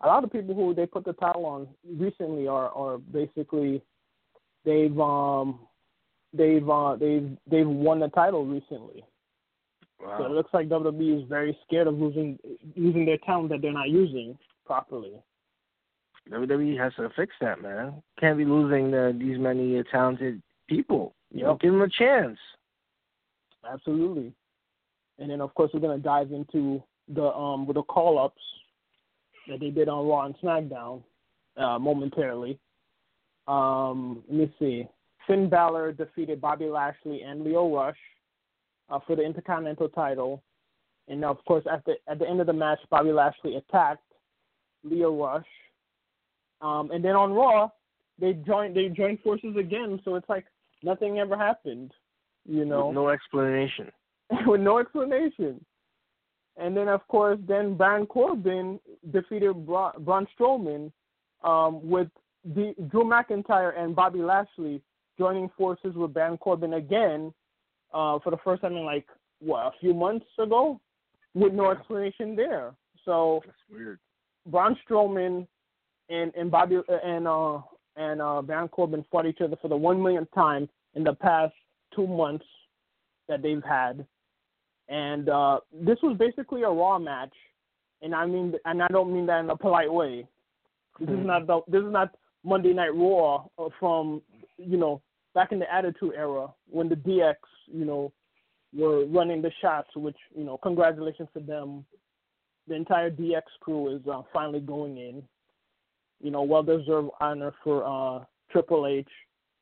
A 0.00 0.06
lot 0.06 0.22
of 0.22 0.30
people 0.30 0.54
who 0.54 0.74
they 0.74 0.86
put 0.86 1.04
the 1.04 1.12
title 1.14 1.46
on 1.46 1.68
recently 1.84 2.46
are 2.46 2.68
are 2.70 2.98
basically 2.98 3.82
they've 4.64 4.98
um 5.00 5.60
they've 6.32 6.68
uh 6.68 6.96
they've 6.96 7.36
they've 7.50 7.68
won 7.68 8.00
the 8.00 8.08
title 8.08 8.44
recently. 8.44 9.04
Wow. 10.00 10.18
So 10.18 10.26
it 10.26 10.30
looks 10.30 10.54
like 10.54 10.68
WWE 10.68 11.22
is 11.22 11.28
very 11.28 11.58
scared 11.66 11.88
of 11.88 11.94
losing 11.94 12.38
using 12.74 13.04
their 13.04 13.18
talent 13.18 13.50
that 13.50 13.62
they're 13.62 13.72
not 13.72 13.88
using 13.88 14.38
properly. 14.64 15.14
WWE 16.30 16.78
has 16.78 16.92
to 16.94 17.10
fix 17.16 17.34
that, 17.40 17.62
man. 17.62 18.02
Can't 18.20 18.36
be 18.38 18.44
losing 18.44 18.94
uh, 18.94 19.12
these 19.18 19.38
many 19.38 19.78
uh, 19.78 19.82
talented 19.90 20.42
people. 20.68 21.14
You 21.32 21.44
know, 21.44 21.58
give 21.60 21.72
them 21.72 21.82
a 21.82 21.88
chance. 21.88 22.38
Absolutely. 23.70 24.32
And 25.18 25.30
then 25.30 25.40
of 25.40 25.54
course 25.54 25.70
we're 25.72 25.80
gonna 25.80 25.98
dive 25.98 26.32
into 26.32 26.82
the 27.08 27.24
um 27.24 27.66
with 27.66 27.76
the 27.76 27.82
call 27.82 28.18
ups 28.18 28.42
that 29.48 29.60
they 29.60 29.70
did 29.70 29.88
on 29.88 30.06
Raw 30.06 30.26
and 30.26 30.34
SmackDown 30.42 31.02
uh 31.56 31.78
momentarily. 31.78 32.58
Um 33.46 34.22
let 34.28 34.38
me 34.38 34.54
see. 34.58 34.86
Finn 35.26 35.48
Balor 35.48 35.92
defeated 35.92 36.40
Bobby 36.40 36.66
Lashley 36.66 37.22
and 37.22 37.42
Lio 37.44 37.74
Rush 37.74 37.98
uh, 38.88 38.98
for 39.06 39.14
the 39.14 39.22
Intercontinental 39.22 39.88
title. 39.90 40.42
And 41.08 41.24
of 41.24 41.44
course 41.44 41.64
at 41.70 41.84
the 41.84 41.94
at 42.06 42.18
the 42.18 42.28
end 42.28 42.40
of 42.40 42.46
the 42.46 42.52
match 42.52 42.78
Bobby 42.90 43.12
Lashley 43.12 43.56
attacked 43.56 44.04
Lio 44.84 45.14
Rush. 45.14 45.46
Um 46.60 46.90
and 46.90 47.04
then 47.04 47.16
on 47.16 47.32
Raw 47.32 47.70
they 48.18 48.32
joined 48.32 48.76
they 48.76 48.88
joined 48.88 49.20
forces 49.20 49.56
again, 49.56 50.00
so 50.04 50.16
it's 50.16 50.28
like 50.28 50.46
nothing 50.82 51.18
ever 51.18 51.36
happened. 51.36 51.92
You 52.44 52.64
know. 52.64 52.86
With 52.86 52.94
no 52.94 53.08
explanation. 53.08 53.90
with 54.46 54.60
no 54.60 54.78
explanation. 54.78 55.64
And 56.56 56.76
then, 56.76 56.88
of 56.88 57.06
course, 57.08 57.38
then 57.46 57.76
Baron 57.76 58.06
Corbin 58.06 58.80
defeated 59.12 59.64
Bra- 59.64 59.96
Braun 59.98 60.26
Strowman 60.38 60.90
um, 61.44 61.88
with 61.88 62.08
the, 62.44 62.74
Drew 62.88 63.04
McIntyre 63.04 63.78
and 63.78 63.94
Bobby 63.94 64.20
Lashley 64.20 64.82
joining 65.16 65.48
forces 65.56 65.94
with 65.94 66.12
Baron 66.12 66.38
Corbin 66.38 66.74
again 66.74 67.32
uh, 67.92 68.18
for 68.18 68.30
the 68.30 68.38
first 68.44 68.62
time 68.62 68.76
in 68.76 68.84
like 68.84 69.06
what 69.40 69.66
a 69.66 69.70
few 69.80 69.94
months 69.94 70.26
ago, 70.38 70.80
with 71.34 71.52
no 71.52 71.70
explanation 71.70 72.34
there. 72.34 72.74
So 73.04 73.42
That's 73.44 73.58
weird. 73.70 73.98
Braun 74.46 74.76
Strowman 74.88 75.46
and 76.08 76.32
and 76.34 76.50
Bobby 76.50 76.78
and 77.04 77.28
uh 77.28 77.60
and 77.96 78.22
uh 78.22 78.42
Baron 78.42 78.68
Corbin 78.68 79.04
fought 79.10 79.26
each 79.26 79.40
other 79.40 79.56
for 79.60 79.68
the 79.68 79.76
one 79.76 80.02
millionth 80.02 80.30
time 80.34 80.68
in 80.94 81.04
the 81.04 81.14
past 81.14 81.52
two 81.94 82.06
months 82.06 82.46
that 83.28 83.42
they've 83.42 83.62
had, 83.62 84.06
and 84.88 85.28
uh 85.28 85.60
this 85.72 85.98
was 86.02 86.16
basically 86.18 86.62
a 86.62 86.68
Raw 86.68 86.98
match, 86.98 87.34
and 88.02 88.14
I 88.14 88.26
mean 88.26 88.54
and 88.64 88.82
I 88.82 88.88
don't 88.88 89.12
mean 89.12 89.26
that 89.26 89.40
in 89.40 89.50
a 89.50 89.56
polite 89.56 89.92
way. 89.92 90.26
This 90.98 91.08
is 91.10 91.16
Mhm. 91.16 91.26
not 91.26 91.46
the 91.46 91.60
this 91.68 91.84
is 91.84 91.92
not 91.92 92.14
Monday 92.44 92.72
Night 92.72 92.94
Raw 92.94 93.46
uh, 93.58 93.68
from 93.78 94.22
you 94.56 94.76
know 94.76 95.00
back 95.34 95.52
in 95.52 95.58
the 95.58 95.72
Attitude 95.72 96.14
Era 96.16 96.52
when 96.70 96.88
the 96.88 96.96
DX 96.96 97.36
you 97.66 97.84
know 97.84 98.12
were 98.76 99.04
running 99.06 99.42
the 99.42 99.50
shots, 99.60 99.94
which 99.96 100.16
you 100.34 100.44
know 100.44 100.58
congratulations 100.58 101.28
to 101.34 101.40
them 101.40 101.84
the 102.68 102.74
entire 102.74 103.10
DX 103.10 103.42
crew 103.60 103.96
is 103.96 104.06
uh, 104.06 104.22
finally 104.32 104.60
going 104.60 104.98
in. 104.98 105.22
You 106.20 106.30
know, 106.30 106.42
well 106.42 106.62
deserved 106.62 107.10
honor 107.20 107.54
for 107.62 107.84
uh, 107.84 108.24
Triple 108.50 108.86
H, 108.86 109.08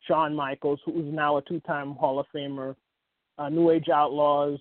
Shawn 0.08 0.34
Michaels, 0.34 0.80
who 0.84 1.06
is 1.06 1.12
now 1.12 1.36
a 1.36 1.42
two 1.42 1.60
time 1.60 1.94
Hall 1.94 2.18
of 2.18 2.26
Famer, 2.34 2.74
uh, 3.38 3.48
New 3.48 3.70
Age 3.70 3.88
Outlaws, 3.92 4.58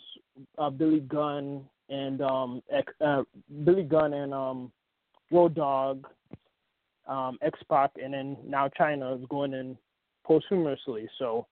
uh, 0.57 0.69
Billy 0.69 0.99
Gunn, 1.01 1.63
and 1.89 2.21
um, 2.21 2.61
X, 2.71 2.91
uh, 3.01 3.23
Billy 3.63 3.83
Gunn 3.83 4.13
and 4.13 4.33
um, 4.33 4.71
Road 5.31 5.55
Dog, 5.55 6.07
um, 7.07 7.37
X 7.41 7.59
Pac, 7.69 7.91
and 8.01 8.13
then 8.13 8.37
now 8.45 8.69
Chyna 8.79 9.19
is 9.19 9.25
going 9.29 9.53
in 9.53 9.77
posthumously. 10.23 11.07
So 11.19 11.45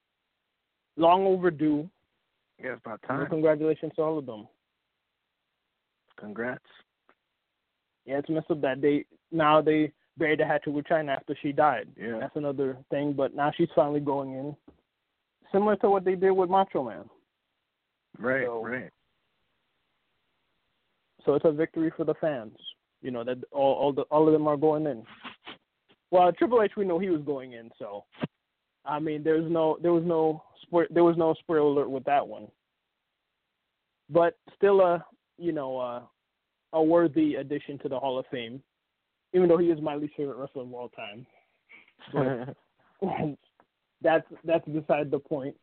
long 0.98 1.26
overdue. 1.26 1.90
Yeah, 2.64 2.74
it's 2.74 2.82
about 2.86 3.02
time. 3.08 3.28
Congratulations 3.30 3.92
to 3.96 4.02
all 4.02 4.18
of 4.18 4.26
them. 4.26 4.48
Congrats. 6.20 6.64
Yeah, 8.06 8.20
it's 8.20 8.30
messed 8.30 8.52
up 8.52 8.62
that 8.62 8.82
they 8.82 9.06
now 9.32 9.62
they 9.62 9.92
buried 10.18 10.40
the 10.40 10.46
hatchet 10.46 10.72
with 10.72 10.86
Chyna 10.86 11.16
after 11.16 11.36
she 11.42 11.52
died. 11.52 11.88
Yeah. 12.00 12.20
That's 12.20 12.36
another 12.36 12.78
thing, 12.90 13.14
but 13.14 13.36
now 13.36 13.52
she's 13.56 13.70
finally 13.76 14.00
going 14.00 14.34
in. 14.34 14.56
Similar 15.54 15.76
to 15.78 15.89
what 15.89 16.04
they 16.04 16.16
did 16.16 16.32
with 16.32 16.50
Macho 16.50 16.84
Man. 16.84 17.10
Right, 18.18 18.46
So- 18.46 18.63
right. 18.66 18.89
So 21.26 21.36
it's 21.36 21.46
a 21.46 21.52
victory 21.52 21.89
for 21.96 22.04
the 22.04 22.16
fans. 22.16 22.58
You 23.02 23.12
know, 23.12 23.24
that 23.24 23.38
all 23.52 23.74
all 23.76 23.94
the 23.94 24.02
all 24.04 24.28
of 24.28 24.34
them 24.34 24.48
are 24.48 24.58
going 24.58 24.86
in. 24.88 25.06
Well, 26.12 26.32
Triple 26.34 26.62
H 26.62 26.72
we 26.76 26.86
know 26.86 27.00
he 27.00 27.10
was 27.10 27.22
going 27.22 27.54
in, 27.54 27.72
so 27.80 28.04
I 28.86 29.00
mean 29.00 29.24
there's 29.24 29.50
no 29.50 29.78
there 29.82 29.94
was 29.94 30.04
no 30.06 30.44
there 30.89 31.04
was 31.04 31.18
no 31.18 31.34
spoiler 31.36 31.60
alert 31.60 31.89
with 31.89 32.04
that 32.06 32.28
one. 32.28 32.48
But 34.10 34.38
still 34.58 34.82
a 34.82 35.06
you 35.38 35.52
know, 35.52 35.80
uh, 35.80 36.02
a 36.74 36.84
worthy 36.84 37.36
addition 37.36 37.80
to 37.80 37.89
the 37.89 38.00
Hall 38.00 38.20
of 38.20 38.26
Fame. 38.32 38.62
Even 39.34 39.50
though 39.50 39.58
he 39.58 39.68
is 39.68 39.82
my 39.82 39.96
least 39.96 40.13
favorite 40.16 40.38
wrestler 40.38 40.63
of 40.63 40.74
all 40.74 40.89
time. 40.89 41.26
But 43.02 43.38
that's 44.04 44.26
that's 44.44 44.68
beside 44.68 45.10
the 45.10 45.20
point. 45.20 45.56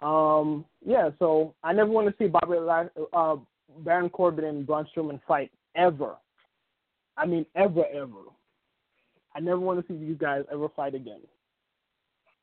Um, 0.00 0.64
yeah, 0.84 1.10
so 1.18 1.54
I 1.62 1.72
never 1.72 1.90
want 1.90 2.08
to 2.08 2.14
see 2.18 2.28
Bobby 2.28 2.56
uh, 3.12 3.36
Baron 3.80 4.10
Corbin 4.10 4.44
and 4.44 4.66
Braun 4.66 4.86
Strowman 4.96 5.20
fight 5.26 5.50
ever. 5.76 6.14
I 7.16 7.26
mean, 7.26 7.44
ever, 7.56 7.84
ever. 7.92 8.22
I 9.34 9.40
never 9.40 9.58
want 9.58 9.80
to 9.80 9.92
see 9.92 9.98
these 9.98 10.16
guys 10.18 10.44
ever 10.52 10.68
fight 10.74 10.94
again. 10.94 11.20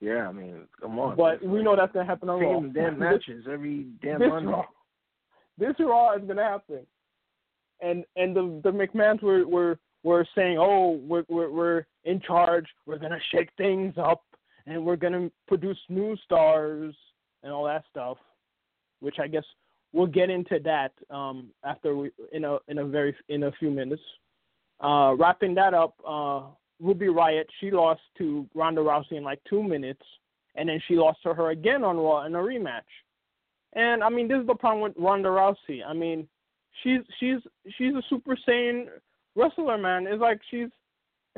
yeah, 0.02 0.28
I 0.28 0.32
mean, 0.32 0.67
come 0.80 1.00
on. 1.00 1.15
But 1.15 1.41
we 1.43 1.63
know 1.63 1.76
that's 1.76 1.93
gonna 1.93 2.06
happen 2.06 2.30
on 2.30 2.41
Raw. 2.41 2.60
damn 2.60 3.00
matches 3.00 3.45
every 3.52 3.88
damn 4.02 4.19
this 4.19 4.30
Monday. 4.30 4.52
Raw, 4.52 4.65
this 5.58 5.76
Raw 5.80 6.15
is 6.15 6.24
gonna 6.28 6.43
happen, 6.43 6.86
and 7.82 8.04
and 8.17 8.36
the 8.36 8.62
the 8.63 8.71
McMahon's 8.71 9.21
were 9.21 9.48
were 9.48 9.80
were 10.04 10.28
saying, 10.36 10.58
oh, 10.60 11.00
we're 11.04 11.24
we're 11.30 11.50
we're 11.50 11.86
in 12.04 12.19
charge. 12.21 12.65
We're 12.86 13.00
gonna 13.00 13.19
shake 13.32 13.50
things 13.58 13.93
up, 13.98 14.24
and 14.67 14.84
we're 14.84 14.95
gonna 14.95 15.30
produce 15.47 15.78
new 15.89 16.15
stars 16.23 16.95
and 17.43 17.51
all 17.51 17.65
that 17.65 17.84
stuff, 17.89 18.17
which 18.99 19.15
I 19.19 19.28
guess 19.28 19.43
we'll 19.93 20.08
get 20.08 20.30
into 20.30 20.60
that 20.63 20.91
um 21.10 21.49
after 21.63 21.95
we 21.95 22.12
in 22.32 22.45
a 22.45 22.58
in 22.67 22.80
a 22.80 22.86
very 22.86 23.15
in 23.30 23.43
a 23.43 23.51
few 23.54 23.69
minutes. 23.69 24.01
Uh, 24.82 25.15
wrapping 25.17 25.56
that 25.56 25.73
up, 25.73 25.95
uh, 26.06 26.41
Ruby 26.82 27.06
Riott 27.06 27.45
she 27.60 27.71
lost 27.71 28.01
to 28.17 28.45
Ronda 28.54 28.82
Rousey 28.82 29.13
in 29.13 29.23
like 29.23 29.39
two 29.49 29.63
minutes, 29.63 30.04
and 30.56 30.67
then 30.67 30.82
she 30.88 30.95
lost 30.95 31.23
to 31.23 31.34
her 31.34 31.51
again 31.51 31.84
on 31.84 31.97
Raw 31.97 32.25
in 32.25 32.36
a 32.36 32.39
rematch. 32.39 32.82
And 33.73 34.04
I 34.04 34.10
mean, 34.10 34.27
this 34.27 34.40
is 34.40 34.48
the 34.48 34.56
problem 34.56 34.81
with 34.81 34.94
Ronda 34.98 35.29
Rousey. 35.29 35.81
I 35.85 35.94
mean, 35.94 36.27
she's 36.83 37.00
she's 37.19 37.40
she's 37.77 37.94
a 37.94 38.02
Super 38.10 38.37
Saiyan 38.48 38.85
wrestler, 39.35 39.77
man. 39.77 40.08
It's 40.08 40.21
like 40.21 40.40
she's, 40.50 40.69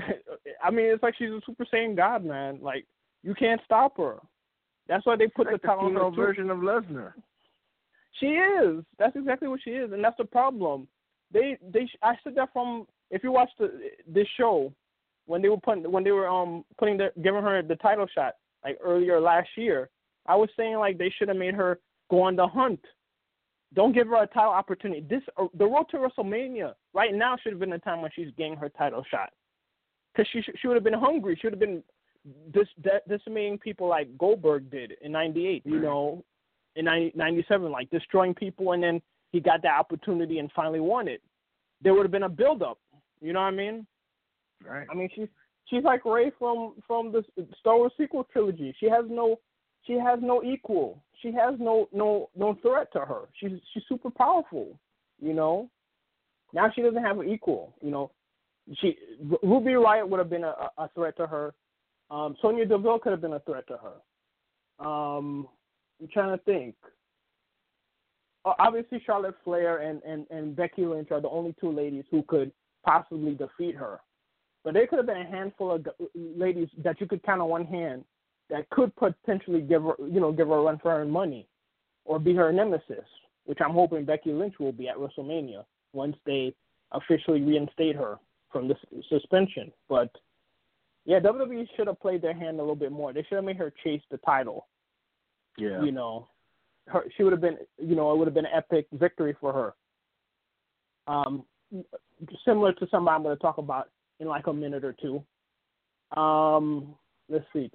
I 0.63 0.71
mean, 0.71 0.85
it's 0.85 1.03
like 1.03 1.15
she's 1.17 1.29
a 1.29 1.41
Super 1.45 1.65
Saiyan 1.71 1.95
god, 1.95 2.23
man. 2.23 2.59
Like 2.61 2.85
you 3.23 3.33
can't 3.33 3.61
stop 3.65 3.97
her. 3.97 4.17
That's 4.87 5.05
why 5.05 5.15
they 5.15 5.27
put 5.27 5.47
like 5.47 5.61
the 5.61 5.67
title 5.67 5.85
on 5.85 5.93
her. 5.93 6.09
version 6.11 6.49
of 6.49 6.59
Lesnar. 6.59 7.13
She 8.19 8.27
is. 8.27 8.83
That's 8.97 9.15
exactly 9.15 9.47
what 9.47 9.59
she 9.63 9.71
is, 9.71 9.91
and 9.91 10.03
that's 10.03 10.17
the 10.17 10.25
problem. 10.25 10.87
They 11.31 11.57
they 11.71 11.89
I 12.01 12.15
said 12.23 12.35
that 12.35 12.53
from 12.53 12.87
if 13.11 13.23
you 13.23 13.31
watch 13.31 13.49
the 13.59 13.71
this 14.07 14.27
show 14.37 14.73
when 15.25 15.41
they 15.41 15.49
were 15.49 15.57
putting 15.57 15.91
when 15.91 16.03
they 16.03 16.11
were 16.11 16.27
um 16.27 16.65
putting 16.77 16.97
the 16.97 17.11
giving 17.21 17.41
her 17.41 17.61
the 17.61 17.75
title 17.75 18.07
shot 18.13 18.35
like 18.63 18.77
earlier 18.81 19.19
last 19.19 19.49
year. 19.55 19.89
I 20.25 20.35
was 20.35 20.49
saying 20.57 20.77
like 20.77 20.97
they 20.97 21.13
should 21.17 21.27
have 21.29 21.37
made 21.37 21.53
her 21.53 21.79
go 22.09 22.21
on 22.21 22.35
the 22.35 22.47
hunt. 22.47 22.81
Don't 23.73 23.93
give 23.93 24.07
her 24.07 24.23
a 24.23 24.27
title 24.27 24.51
opportunity. 24.51 25.01
This 25.01 25.21
uh, 25.37 25.47
the 25.57 25.65
road 25.65 25.85
to 25.91 25.97
WrestleMania 25.97 26.73
right 26.93 27.13
now 27.13 27.37
should 27.37 27.53
have 27.53 27.59
been 27.59 27.69
the 27.69 27.79
time 27.79 28.01
when 28.01 28.11
she's 28.15 28.31
getting 28.37 28.55
her 28.55 28.69
title 28.69 29.03
shot, 29.11 29.31
because 30.13 30.29
she 30.31 30.41
sh- 30.41 30.55
she 30.59 30.67
would 30.67 30.75
have 30.75 30.83
been 30.83 30.93
hungry. 30.93 31.37
She 31.39 31.47
would 31.47 31.53
have 31.53 31.59
been 31.59 31.83
this 32.53 32.67
de- 32.81 33.01
decimating 33.07 33.57
people 33.57 33.87
like 33.87 34.17
Goldberg 34.17 34.69
did 34.69 34.93
in 35.01 35.11
'98. 35.11 35.63
You 35.65 35.79
know, 35.79 36.23
in 36.75 36.85
97, 36.85 37.71
like 37.71 37.89
destroying 37.89 38.33
people, 38.33 38.71
and 38.73 38.81
then 38.81 39.01
he 39.31 39.39
got 39.39 39.61
that 39.63 39.77
opportunity 39.79 40.39
and 40.39 40.51
finally 40.55 40.79
won 40.79 41.07
it. 41.07 41.21
There 41.81 41.93
would 41.93 42.03
have 42.03 42.11
been 42.11 42.23
a 42.23 42.29
build 42.29 42.61
up. 42.61 42.79
You 43.19 43.33
know 43.33 43.41
what 43.41 43.47
I 43.47 43.51
mean? 43.51 43.85
Right. 44.65 44.87
I 44.89 44.95
mean, 44.95 45.09
she's 45.13 45.27
she's 45.65 45.83
like 45.83 46.05
Rey 46.05 46.31
from 46.37 46.75
from 46.85 47.11
the 47.11 47.23
Star 47.59 47.77
Wars 47.77 47.91
sequel 47.97 48.27
trilogy. 48.31 48.75
She 48.79 48.87
has 48.87 49.05
no 49.09 49.39
she 49.85 49.93
has 49.93 50.19
no 50.21 50.43
equal. 50.43 51.03
She 51.21 51.31
has 51.31 51.55
no 51.59 51.89
no 51.91 52.29
no 52.35 52.57
threat 52.61 52.91
to 52.93 52.99
her. 52.99 53.21
She's 53.39 53.59
she's 53.73 53.83
super 53.89 54.09
powerful. 54.09 54.79
You 55.19 55.33
know. 55.33 55.69
Now 56.53 56.71
she 56.73 56.81
doesn't 56.81 57.03
have 57.03 57.19
an 57.19 57.27
equal. 57.27 57.75
You 57.81 57.91
know, 57.91 58.11
she 58.75 58.97
Ruby 59.43 59.71
Riott 59.71 60.07
would 60.07 60.19
have 60.19 60.29
been 60.29 60.43
a, 60.43 60.53
a 60.77 60.89
threat 60.95 61.17
to 61.17 61.27
her. 61.27 61.53
Um, 62.09 62.35
Sonya 62.41 62.65
Deville 62.65 62.99
could 62.99 63.11
have 63.11 63.21
been 63.21 63.33
a 63.33 63.39
threat 63.41 63.67
to 63.67 63.77
her. 63.77 64.85
Um, 64.85 65.47
I'm 65.99 66.07
trying 66.11 66.37
to 66.37 66.43
think. 66.43 66.75
Obviously, 68.45 69.01
Charlotte 69.05 69.35
Flair 69.43 69.79
and, 69.79 70.01
and, 70.03 70.25
and 70.29 70.55
Becky 70.55 70.85
Lynch 70.85 71.11
are 71.11 71.19
the 71.19 71.27
only 71.29 71.53
two 71.59 71.71
ladies 71.71 72.05
who 72.09 72.23
could 72.23 72.51
possibly 72.85 73.33
defeat 73.33 73.75
her. 73.75 73.99
But 74.63 74.73
there 74.73 74.87
could 74.87 74.99
have 74.99 75.05
been 75.05 75.17
a 75.17 75.29
handful 75.29 75.71
of 75.71 75.87
ladies 76.15 76.69
that 76.83 77.01
you 77.01 77.07
could 77.07 77.23
count 77.23 77.41
on 77.41 77.49
one 77.49 77.65
hand 77.65 78.05
that 78.49 78.69
could 78.69 78.95
potentially 78.95 79.61
give 79.61 79.83
her, 79.83 79.95
you 79.99 80.21
know, 80.21 80.31
give 80.31 80.47
her 80.47 80.55
a 80.55 80.61
run 80.61 80.79
for 80.79 80.91
her 80.91 81.05
money, 81.05 81.47
or 82.05 82.19
be 82.19 82.33
her 82.35 82.51
nemesis, 82.53 83.05
which 83.45 83.59
I'm 83.61 83.73
hoping 83.73 84.05
Becky 84.05 84.31
Lynch 84.31 84.55
will 84.59 84.71
be 84.71 84.87
at 84.87 84.95
WrestleMania 84.95 85.65
once 85.93 86.15
they 86.25 86.53
officially 86.93 87.41
reinstate 87.41 87.95
her 87.97 88.17
from 88.51 88.69
the 88.69 88.75
suspension. 89.09 89.71
But 89.89 90.09
yeah, 91.07 91.21
WWE 91.21 91.65
should 91.75 91.87
have 91.87 92.01
played 92.01 92.21
their 92.21 92.33
hand 92.33 92.57
a 92.57 92.61
little 92.61 92.75
bit 92.75 92.91
more. 92.91 93.13
They 93.13 93.23
should 93.23 93.37
have 93.37 93.45
made 93.45 93.55
her 93.55 93.73
chase 93.81 94.01
the 94.11 94.17
title. 94.17 94.67
Yeah. 95.57 95.81
You 95.81 95.93
know, 95.93 96.27
her 96.87 97.05
she 97.15 97.23
would 97.23 97.31
have 97.31 97.41
been, 97.41 97.57
you 97.81 97.95
know, 97.95 98.11
it 98.11 98.17
would 98.17 98.27
have 98.27 98.35
been 98.35 98.45
an 98.45 98.51
epic 98.53 98.87
victory 98.91 99.33
for 99.39 99.53
her. 99.53 99.73
Um, 101.11 101.45
similar 102.45 102.73
to 102.73 102.87
somebody 102.91 103.15
I'm 103.15 103.23
going 103.23 103.37
to 103.37 103.41
talk 103.41 103.57
about 103.57 103.89
in 104.19 104.27
like 104.27 104.47
a 104.47 104.53
minute 104.53 104.83
or 104.83 104.93
two. 105.01 105.23
Um, 106.19 106.93
let's 107.29 107.45
see. 107.53 107.71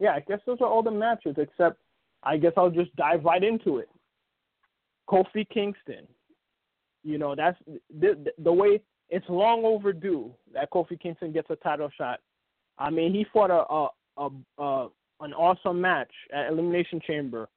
Yeah, 0.00 0.14
I 0.14 0.20
guess 0.20 0.40
those 0.46 0.58
are 0.60 0.66
all 0.66 0.82
the 0.82 0.90
matches, 0.90 1.36
except 1.38 1.78
I 2.24 2.38
guess 2.38 2.52
I'll 2.56 2.70
just 2.70 2.94
dive 2.96 3.24
right 3.24 3.42
into 3.42 3.78
it. 3.78 3.88
Kofi 5.08 5.48
Kingston. 5.48 6.08
You 7.04 7.18
know, 7.18 7.36
that's 7.36 7.58
the, 8.00 8.32
the 8.42 8.52
way 8.52 8.80
it's 9.10 9.26
long 9.28 9.64
overdue 9.64 10.34
that 10.54 10.70
Kofi 10.70 11.00
Kingston 11.00 11.32
gets 11.32 11.50
a 11.50 11.56
title 11.56 11.90
shot. 11.96 12.20
I 12.78 12.90
mean, 12.90 13.12
he 13.12 13.26
fought 13.32 13.50
a 13.50 13.64
a, 13.72 13.88
a, 14.16 14.62
a 14.62 14.88
an 15.20 15.32
awesome 15.32 15.80
match 15.80 16.10
at 16.32 16.48
Elimination 16.48 17.00
Chamber, 17.06 17.48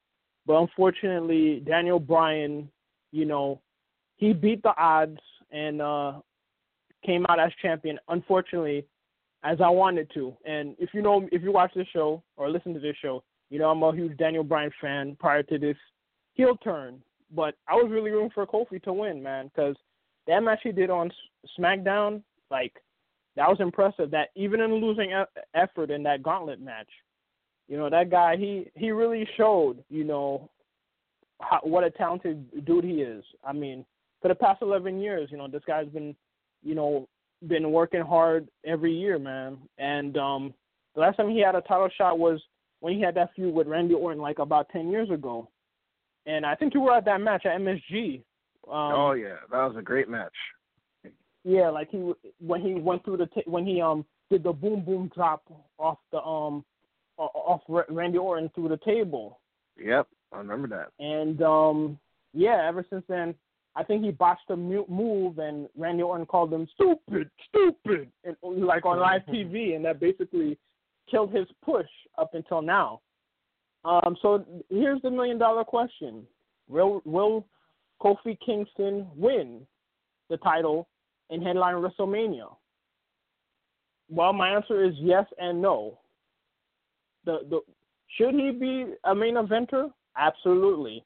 but 0.45 0.61
unfortunately, 0.61 1.63
Daniel 1.65 1.99
Bryan, 1.99 2.69
you 3.11 3.25
know, 3.25 3.61
he 4.17 4.33
beat 4.33 4.61
the 4.63 4.75
odds 4.77 5.19
and 5.51 5.81
uh 5.81 6.13
came 7.05 7.25
out 7.29 7.39
as 7.39 7.51
champion. 7.61 7.97
Unfortunately, 8.09 8.85
as 9.43 9.59
I 9.61 9.69
wanted 9.69 10.09
to. 10.13 10.35
And 10.45 10.75
if 10.79 10.89
you 10.93 11.01
know, 11.01 11.27
if 11.31 11.41
you 11.41 11.51
watch 11.51 11.71
this 11.75 11.87
show 11.93 12.23
or 12.35 12.49
listen 12.49 12.73
to 12.73 12.79
this 12.79 12.95
show, 13.01 13.23
you 13.49 13.59
know 13.59 13.69
I'm 13.69 13.83
a 13.83 13.95
huge 13.95 14.17
Daniel 14.17 14.43
Bryan 14.43 14.71
fan. 14.81 15.15
Prior 15.19 15.43
to 15.43 15.57
this 15.57 15.77
heel 16.33 16.57
turn, 16.57 17.01
but 17.33 17.55
I 17.67 17.75
was 17.75 17.89
really 17.89 18.11
rooting 18.11 18.31
for 18.33 18.45
Kofi 18.45 18.81
to 18.83 18.93
win, 18.93 19.23
man, 19.23 19.49
because 19.53 19.75
that 20.27 20.41
match 20.41 20.59
he 20.63 20.71
did 20.71 20.89
on 20.89 21.11
SmackDown, 21.57 22.21
like 22.51 22.73
that 23.37 23.47
was 23.47 23.57
impressive. 23.59 24.11
That 24.11 24.29
even 24.35 24.59
in 24.59 24.75
losing 24.75 25.13
effort 25.53 25.91
in 25.91 26.03
that 26.03 26.23
gauntlet 26.23 26.59
match, 26.59 26.89
you 27.67 27.77
know 27.77 27.89
that 27.89 28.09
guy 28.09 28.35
he 28.35 28.69
he 28.75 28.91
really 28.91 29.27
showed, 29.37 29.83
you 29.89 30.03
know, 30.03 30.49
how, 31.39 31.59
what 31.63 31.83
a 31.83 31.91
talented 31.91 32.65
dude 32.65 32.83
he 32.83 33.01
is. 33.01 33.23
I 33.45 33.53
mean, 33.53 33.85
for 34.21 34.27
the 34.27 34.35
past 34.35 34.61
11 34.61 34.99
years, 34.99 35.29
you 35.31 35.37
know, 35.37 35.47
this 35.47 35.61
guy's 35.67 35.87
been, 35.87 36.15
you 36.63 36.75
know, 36.75 37.07
been 37.47 37.71
working 37.71 38.01
hard 38.01 38.47
every 38.65 38.93
year, 38.93 39.19
man. 39.19 39.57
And 39.77 40.17
um 40.17 40.53
the 40.95 41.01
last 41.01 41.17
time 41.17 41.29
he 41.29 41.39
had 41.39 41.55
a 41.55 41.61
title 41.61 41.89
shot 41.95 42.17
was 42.17 42.41
when 42.79 42.95
he 42.95 43.01
had 43.01 43.15
that 43.15 43.29
feud 43.35 43.53
with 43.53 43.67
Randy 43.67 43.93
Orton, 43.93 44.21
like 44.21 44.39
about 44.39 44.69
10 44.69 44.89
years 44.89 45.09
ago. 45.11 45.47
And 46.25 46.45
I 46.45 46.55
think 46.55 46.73
you 46.73 46.81
were 46.81 46.95
at 46.95 47.05
that 47.05 47.21
match 47.21 47.45
at 47.45 47.59
MSG. 47.59 48.23
Um, 48.67 48.93
oh 48.93 49.11
yeah, 49.13 49.35
that 49.51 49.57
was 49.57 49.75
a 49.77 49.81
great 49.81 50.09
match. 50.09 50.33
Yeah, 51.47 51.69
like 51.69 51.89
he 51.89 52.11
when 52.39 52.61
he 52.61 52.73
went 52.73 53.05
through 53.05 53.17
the 53.17 53.27
ta- 53.27 53.41
when 53.45 53.65
he 53.65 53.79
um 53.81 54.05
did 54.29 54.43
the 54.43 54.51
boom 54.51 54.83
boom 54.83 55.09
drop 55.15 55.43
off 55.77 55.97
the 56.11 56.21
um 56.21 56.65
off 57.17 57.61
Randy 57.89 58.17
Orton 58.17 58.51
through 58.53 58.67
the 58.67 58.79
table. 58.85 59.39
Yep, 59.81 60.07
I 60.33 60.37
remember 60.37 60.67
that. 60.67 60.91
And 60.99 61.41
um 61.41 61.99
yeah, 62.33 62.67
ever 62.67 62.85
since 62.89 63.05
then, 63.07 63.33
I 63.75 63.83
think 63.83 64.03
he 64.03 64.11
botched 64.11 64.49
a 64.49 64.57
move, 64.57 65.39
and 65.39 65.69
Randy 65.77 66.03
Orton 66.03 66.25
called 66.25 66.51
him 66.51 66.67
stupid, 66.73 67.31
stupid, 67.47 68.11
and 68.25 68.35
like 68.43 68.85
on 68.85 68.99
live 68.99 69.21
TV, 69.29 69.73
and 69.73 69.85
that 69.85 70.01
basically 70.01 70.57
killed 71.09 71.33
his 71.33 71.47
push 71.63 71.87
up 72.17 72.33
until 72.33 72.61
now. 72.61 72.99
Um, 73.85 74.17
so 74.21 74.45
here's 74.69 75.01
the 75.01 75.09
million 75.09 75.37
dollar 75.37 75.63
question: 75.63 76.27
Will 76.67 77.01
Will 77.05 77.45
Kofi 78.01 78.37
Kingston 78.45 79.07
win 79.15 79.61
the 80.29 80.35
title 80.37 80.89
and 81.29 81.43
headline 81.43 81.75
WrestleMania? 81.75 82.53
Well, 84.09 84.33
my 84.33 84.49
answer 84.49 84.83
is 84.83 84.93
yes 84.97 85.25
and 85.37 85.61
no. 85.61 85.99
The 87.25 87.39
the 87.49 87.59
should 88.17 88.33
he 88.33 88.51
be 88.51 88.93
a 89.03 89.13
main 89.13 89.35
eventer? 89.35 89.91
Absolutely. 90.17 91.03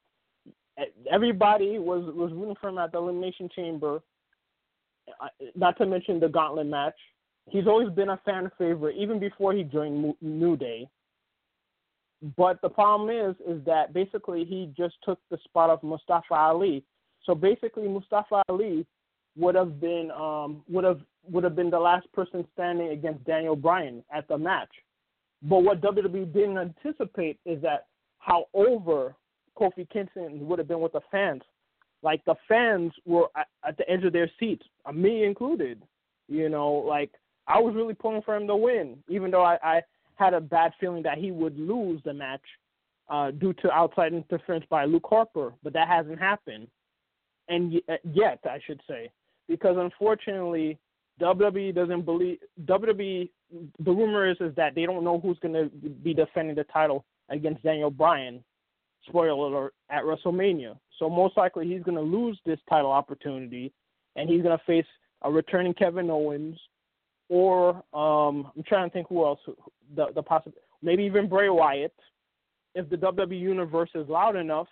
Everybody 1.10 1.78
was 1.78 2.04
was 2.14 2.32
rooting 2.32 2.56
for 2.60 2.68
him 2.68 2.78
at 2.78 2.92
the 2.92 2.98
Elimination 2.98 3.48
Chamber. 3.54 4.00
Not 5.56 5.76
to 5.78 5.86
mention 5.86 6.20
the 6.20 6.28
Gauntlet 6.28 6.66
match. 6.66 6.94
He's 7.50 7.66
always 7.66 7.90
been 7.90 8.10
a 8.10 8.20
fan 8.24 8.50
favorite, 8.56 8.96
even 8.96 9.18
before 9.18 9.52
he 9.52 9.64
joined 9.64 10.14
New 10.20 10.56
Day. 10.56 10.88
But 12.36 12.62
the 12.62 12.68
problem 12.68 13.10
is, 13.10 13.34
is 13.46 13.64
that 13.64 13.92
basically 13.92 14.44
he 14.44 14.72
just 14.76 14.94
took 15.04 15.18
the 15.28 15.38
spot 15.44 15.70
of 15.70 15.82
Mustafa 15.82 16.34
Ali. 16.34 16.84
So 17.24 17.34
basically, 17.34 17.88
Mustafa 17.88 18.42
Ali 18.48 18.86
would 19.36 19.54
have 19.54 19.80
been 19.80 20.10
um, 20.10 20.62
would 20.68 20.84
have 20.84 21.00
would 21.30 21.44
have 21.44 21.56
been 21.56 21.70
the 21.70 21.78
last 21.78 22.10
person 22.12 22.46
standing 22.52 22.88
against 22.88 23.24
Daniel 23.24 23.56
Bryan 23.56 24.02
at 24.12 24.26
the 24.28 24.36
match. 24.36 24.70
But 25.42 25.60
what 25.60 25.80
WWE 25.80 26.32
didn't 26.32 26.58
anticipate 26.58 27.38
is 27.44 27.60
that 27.62 27.86
how 28.18 28.46
over 28.54 29.14
Kofi 29.58 29.88
Kingston 29.90 30.46
would 30.46 30.58
have 30.58 30.68
been 30.68 30.80
with 30.80 30.92
the 30.92 31.00
fans. 31.10 31.42
Like 32.02 32.24
the 32.24 32.34
fans 32.48 32.92
were 33.04 33.28
at, 33.36 33.48
at 33.66 33.76
the 33.76 33.88
edge 33.88 34.04
of 34.04 34.12
their 34.12 34.30
seats, 34.40 34.64
uh, 34.86 34.92
me 34.92 35.24
included. 35.24 35.82
You 36.28 36.48
know, 36.48 36.72
like 36.72 37.10
I 37.46 37.58
was 37.60 37.74
really 37.74 37.94
pulling 37.94 38.22
for 38.22 38.36
him 38.36 38.46
to 38.46 38.56
win, 38.56 38.98
even 39.08 39.30
though 39.30 39.44
I, 39.44 39.58
I 39.62 39.82
had 40.16 40.34
a 40.34 40.40
bad 40.40 40.72
feeling 40.80 41.02
that 41.02 41.18
he 41.18 41.30
would 41.30 41.58
lose 41.58 42.00
the 42.04 42.14
match 42.14 42.42
uh, 43.08 43.30
due 43.32 43.52
to 43.54 43.70
outside 43.70 44.14
interference 44.14 44.64
by 44.70 44.84
Luke 44.84 45.06
Harper. 45.08 45.52
But 45.62 45.72
that 45.74 45.88
hasn't 45.88 46.18
happened, 46.18 46.68
and 47.48 47.72
y- 47.72 47.94
uh, 47.94 47.98
yet 48.04 48.40
I 48.44 48.58
should 48.66 48.80
say, 48.88 49.10
because 49.48 49.76
unfortunately 49.78 50.78
WWE 51.20 51.74
doesn't 51.74 52.04
believe 52.04 52.38
WWE. 52.64 53.30
The 53.78 53.90
rumor 53.90 54.30
is 54.30 54.36
is 54.40 54.54
that 54.56 54.74
they 54.74 54.86
don't 54.86 55.04
know 55.04 55.20
who's 55.20 55.38
going 55.40 55.54
to 55.54 55.70
be 55.88 56.14
defending 56.14 56.56
the 56.56 56.64
title 56.64 57.04
against 57.28 57.62
Daniel 57.62 57.90
Bryan. 57.90 58.42
Spoiler 59.08 59.30
alert 59.30 59.74
at 59.90 60.04
WrestleMania. 60.04 60.78
So 60.98 61.10
most 61.10 61.36
likely 61.36 61.66
he's 61.68 61.82
going 61.82 61.96
to 61.96 62.02
lose 62.02 62.38
this 62.46 62.58
title 62.68 62.92
opportunity, 62.92 63.72
and 64.16 64.28
he's 64.28 64.42
going 64.42 64.56
to 64.56 64.64
face 64.64 64.86
a 65.22 65.30
returning 65.30 65.74
Kevin 65.74 66.10
Owens, 66.10 66.58
or 67.28 67.70
um, 67.92 68.50
I'm 68.56 68.62
trying 68.66 68.88
to 68.88 68.92
think 68.92 69.08
who 69.08 69.24
else. 69.24 69.40
The 69.96 70.06
the 70.14 70.22
possible 70.22 70.56
maybe 70.82 71.04
even 71.04 71.28
Bray 71.28 71.50
Wyatt. 71.50 71.94
If 72.74 72.88
the 72.88 72.96
WWE 72.96 73.38
universe 73.38 73.90
is 73.94 74.08
loud 74.08 74.34
enough, 74.34 74.68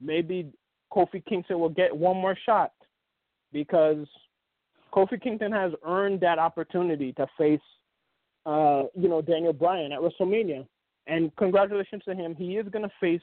maybe 0.00 0.50
Kofi 0.92 1.24
Kingston 1.24 1.60
will 1.60 1.68
get 1.68 1.96
one 1.96 2.16
more 2.16 2.36
shot 2.44 2.72
because 3.54 4.06
Kofi 4.92 5.22
Kingston 5.22 5.52
has 5.52 5.72
earned 5.86 6.20
that 6.20 6.38
opportunity 6.38 7.12
to 7.14 7.26
face, 7.38 7.60
uh, 8.44 8.82
you 8.94 9.08
know, 9.08 9.22
Daniel 9.22 9.54
Bryan 9.54 9.92
at 9.92 10.00
WrestleMania. 10.00 10.66
And 11.06 11.34
congratulations 11.36 12.02
to 12.04 12.14
him. 12.14 12.34
He 12.34 12.56
is 12.56 12.68
going 12.68 12.82
to 12.82 12.94
face 13.00 13.22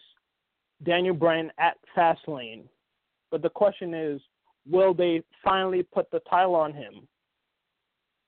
Daniel 0.84 1.14
Bryan 1.14 1.52
at 1.60 1.78
Fastlane. 1.96 2.64
But 3.30 3.44
the 3.44 3.50
question 3.50 3.94
is, 3.94 4.22
will 4.70 4.94
they 4.94 5.22
finally 5.44 5.84
put 5.84 6.10
the 6.12 6.22
title 6.30 6.56
on 6.56 6.74
him 6.74 7.08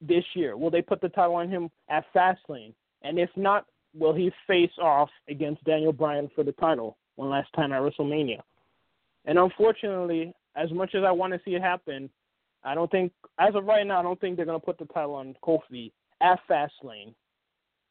this 0.02 0.24
year? 0.36 0.58
Will 0.58 0.72
they 0.72 0.82
put 0.82 1.02
the 1.02 1.10
title 1.10 1.36
on 1.36 1.50
him 1.50 1.70
at 1.90 2.06
Fastlane? 2.14 2.74
And 3.02 3.18
if 3.18 3.30
not, 3.36 3.66
will 3.96 4.14
he 4.14 4.32
face 4.48 4.72
off 4.82 5.10
against 5.30 5.64
Daniel 5.64 5.94
Bryan 5.94 6.30
for 6.36 6.44
the 6.44 6.54
title 6.54 6.98
one 7.16 7.30
last 7.30 7.50
time 7.56 7.72
at 7.72 7.82
WrestleMania? 7.82 8.42
And 9.26 9.38
unfortunately, 9.38 10.34
as 10.56 10.72
much 10.72 10.96
as 10.96 11.04
I 11.04 11.12
want 11.12 11.34
to 11.34 11.40
see 11.46 11.56
it 11.56 11.62
happen, 11.62 12.10
I 12.64 12.76
don't 12.76 12.92
think, 12.92 13.12
as 13.40 13.56
of 13.56 13.66
right 13.66 13.86
now, 13.86 14.00
I 14.00 14.04
don't 14.04 14.20
think 14.22 14.38
they're 14.38 14.46
going 14.46 14.60
to 14.60 14.66
put 14.66 14.78
the 14.78 14.86
title 14.86 15.16
on 15.16 15.36
Kofi 15.44 15.92
at 16.22 16.40
Fastlane. 16.50 17.14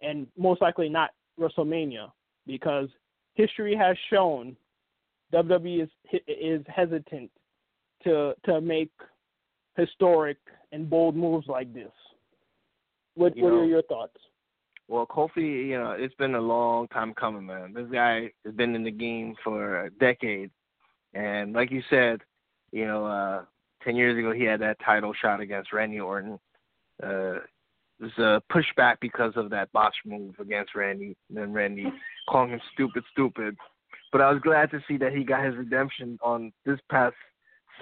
and 0.01 0.27
most 0.37 0.61
likely 0.61 0.89
not 0.89 1.11
WrestleMania 1.39 2.11
because 2.47 2.89
history 3.35 3.75
has 3.77 3.97
shown 4.11 4.57
WWE 5.33 5.83
is 5.85 5.91
is 6.27 6.65
hesitant 6.69 7.31
to 8.05 8.35
to 8.45 8.61
make 8.61 8.91
historic 9.77 10.39
and 10.73 10.89
bold 10.91 11.17
moves 11.17 11.47
like 11.49 11.73
this. 11.73 11.93
What 13.15 13.37
You 13.37 13.45
what 13.45 13.53
know, 13.53 13.61
are 13.61 13.65
your 13.67 13.83
thoughts? 13.83 14.17
Well, 14.89 15.07
Kofi, 15.07 15.69
you 15.69 15.79
know, 15.79 15.93
it's 15.93 16.15
been 16.17 16.35
a 16.35 16.41
long 16.41 16.89
time 16.89 17.15
coming, 17.15 17.47
man. 17.47 17.73
This 17.73 17.89
guy 17.91 18.31
has 18.45 18.55
been 18.55 18.75
in 18.75 18.85
the 18.85 18.91
game 18.91 19.35
for 19.43 19.87
a 19.87 19.91
decade, 19.93 20.51
and 21.15 21.53
like 21.55 21.71
you 21.71 21.83
said, 21.89 22.21
you 22.73 22.87
know, 22.87 23.07
uh, 23.07 23.45
ten 23.85 23.97
years 23.97 24.19
ago 24.19 24.33
he 24.33 24.45
had 24.45 24.61
that 24.61 24.79
title 24.85 25.13
shot 25.21 25.41
against 25.41 25.73
Randy 25.73 26.01
Orton. 26.01 26.39
Uh, 27.03 27.37
it 28.01 28.11
was 28.17 28.19
a 28.19 28.43
pushback 28.53 28.97
because 29.01 29.33
of 29.37 29.51
that 29.51 29.71
botch 29.73 29.95
move 30.05 30.35
against 30.41 30.75
Randy, 30.75 31.17
and 31.29 31.39
then 31.39 31.53
Randy 31.53 31.87
calling 32.29 32.51
him 32.51 32.61
stupid, 32.75 33.05
stupid. 33.13 33.57
But 34.11 34.21
I 34.21 34.31
was 34.33 34.43
glad 34.43 34.71
to 34.73 34.81
see 34.89 34.97
that 34.99 35.13
he 35.13 35.25
got 35.25 35.45
his 35.45 35.57
redemption 35.57 36.19
on 36.23 36.53
this 36.67 36.79
past 36.91 37.15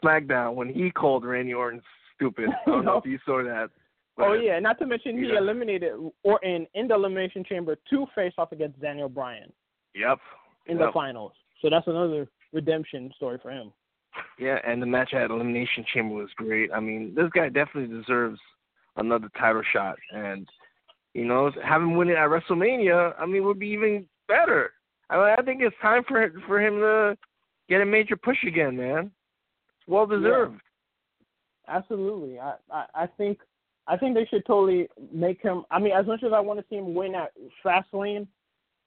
SmackDown 0.03 0.55
when 0.55 0.69
he 0.69 0.91
called 0.91 1.25
Randy 1.25 1.55
Orton 1.55 1.81
stupid. 2.15 2.51
I 2.67 2.71
don't 2.71 2.85
know 2.85 2.99
if 2.99 3.07
you 3.07 3.19
saw 3.25 3.43
that. 3.43 3.71
Oh 4.19 4.35
yeah, 4.35 4.59
not 4.59 4.79
to 4.81 4.87
mention 4.87 5.17
he 5.17 5.29
Yeah. 5.29 5.39
eliminated 5.39 5.93
Orton 6.23 6.67
in 6.75 6.89
the 6.89 6.95
elimination 6.95 7.43
chamber 7.45 7.77
to 7.89 8.07
face 8.15 8.35
off 8.37 8.53
against 8.53 8.81
Daniel 8.81 9.09
Bryan 9.09 9.51
Yep. 9.95 10.19
in 10.67 10.77
the 10.77 10.91
finals. 10.93 11.33
So 11.63 11.71
that's 11.71 11.87
another 11.87 12.29
redemption 12.53 13.11
story 13.17 13.39
for 13.41 13.51
him. 13.51 13.73
Yeah, 14.39 14.59
and 14.67 14.81
the 14.81 14.87
match 14.87 15.13
at 15.15 15.31
Elimination 15.31 15.85
Chamber 15.93 16.15
was 16.15 16.31
great. 16.37 16.71
I 16.73 16.81
mean, 16.81 17.15
this 17.15 17.31
guy 17.35 17.49
definitely 17.49 17.97
deserves 17.97 18.41
another 18.97 19.29
title 19.39 19.63
shot, 19.73 19.97
and 20.13 20.49
you 21.15 21.25
know, 21.25 21.51
having 21.65 21.97
win 21.97 22.09
it 22.09 22.17
at 22.17 22.29
WrestleMania, 22.29 23.15
I 23.19 23.27
mean, 23.27 23.45
would 23.45 23.59
be 23.59 23.69
even 23.69 24.07
better. 24.29 24.73
I 25.09 25.17
mean, 25.17 25.35
I 25.39 25.43
think 25.43 25.61
it's 25.63 25.77
time 25.83 26.05
for 26.07 26.33
for 26.47 26.61
him 26.61 26.79
to 26.81 27.17
get 27.69 27.81
a 27.81 27.87
major 27.87 28.17
push 28.17 28.39
again, 28.47 28.77
man. 28.77 29.11
It's 29.79 29.89
well 29.89 30.07
deserved. 30.07 30.61
Absolutely. 31.69 32.39
I, 32.39 32.55
I, 32.71 32.85
I 32.95 33.07
think 33.07 33.39
I 33.87 33.97
think 33.97 34.15
they 34.15 34.27
should 34.27 34.47
totally 34.47 34.89
make 35.13 35.43
him 35.43 35.65
I 35.71 35.79
mean, 35.79 35.93
as 35.93 36.07
much 36.07 36.23
as 36.23 36.33
I 36.33 36.41
want 36.41 36.61
to 36.61 36.67
see 36.69 36.77
him 36.77 36.95
win 36.95 37.15
at 37.15 37.33
Fastlane, 37.65 38.27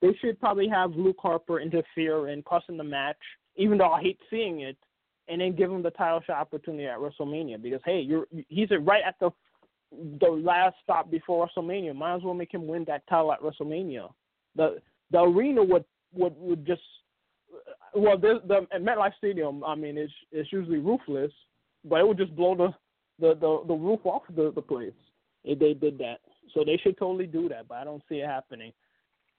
they 0.02 0.14
should 0.22 0.40
probably 0.40 0.68
have 0.68 0.92
Luke 0.92 1.18
Harper 1.20 1.60
interfere 1.60 2.28
and 2.28 2.44
cost 2.46 2.70
him 2.70 2.78
the 2.78 2.84
match, 2.84 3.18
even 3.56 3.78
though 3.78 3.92
I 3.92 4.02
hate 4.02 4.20
seeing 4.30 4.62
it, 4.62 4.78
and 5.28 5.42
then 5.42 5.56
give 5.56 5.72
him 5.72 5.82
the 5.82 5.92
title 5.92 6.22
shot 6.26 6.38
opportunity 6.38 6.86
at 6.86 7.00
WrestleMania 7.00 7.62
because 7.62 7.82
hey, 7.86 8.02
you're 8.02 8.28
he's 8.50 8.70
right 8.82 9.04
at 9.06 9.16
the 9.20 9.30
the 10.20 10.28
last 10.28 10.76
stop 10.84 11.10
before 11.12 11.48
WrestleMania. 11.48 11.96
Might 11.96 12.16
as 12.16 12.24
well 12.24 12.34
make 12.34 12.54
him 12.54 12.68
win 12.68 12.84
that 12.86 13.08
title 13.08 13.32
at 13.32 13.42
WrestleMania. 13.42 14.10
The 14.56 14.82
the 15.12 15.20
arena 15.20 15.64
would 15.64 15.86
would 16.14 16.34
would 16.38 16.66
just 16.66 16.82
well 17.96 18.18
the 18.18 18.42
the 18.48 18.68
at 18.74 18.82
MetLife 18.82 19.16
Stadium. 19.18 19.64
I 19.64 19.76
mean, 19.76 19.98
it's 19.98 20.14
it's 20.32 20.52
usually 20.52 20.80
roofless, 20.80 21.32
but 21.86 22.00
it 22.00 22.08
would 22.08 22.18
just 22.18 22.36
blow 22.36 22.56
the 22.56 22.74
the 23.20 23.36
the, 23.36 23.64
the 23.68 23.74
roof 23.74 24.00
off 24.06 24.24
the 24.36 24.52
the 24.54 24.62
place 24.62 24.94
if 25.44 25.60
they 25.60 25.74
did 25.74 25.98
that. 26.00 26.20
So 26.54 26.64
they 26.64 26.78
should 26.78 26.98
totally 26.98 27.28
do 27.28 27.50
that, 27.50 27.68
but 27.68 27.76
I 27.76 27.84
don't 27.84 28.04
see 28.10 28.16
it 28.16 28.28
happening. 28.28 28.74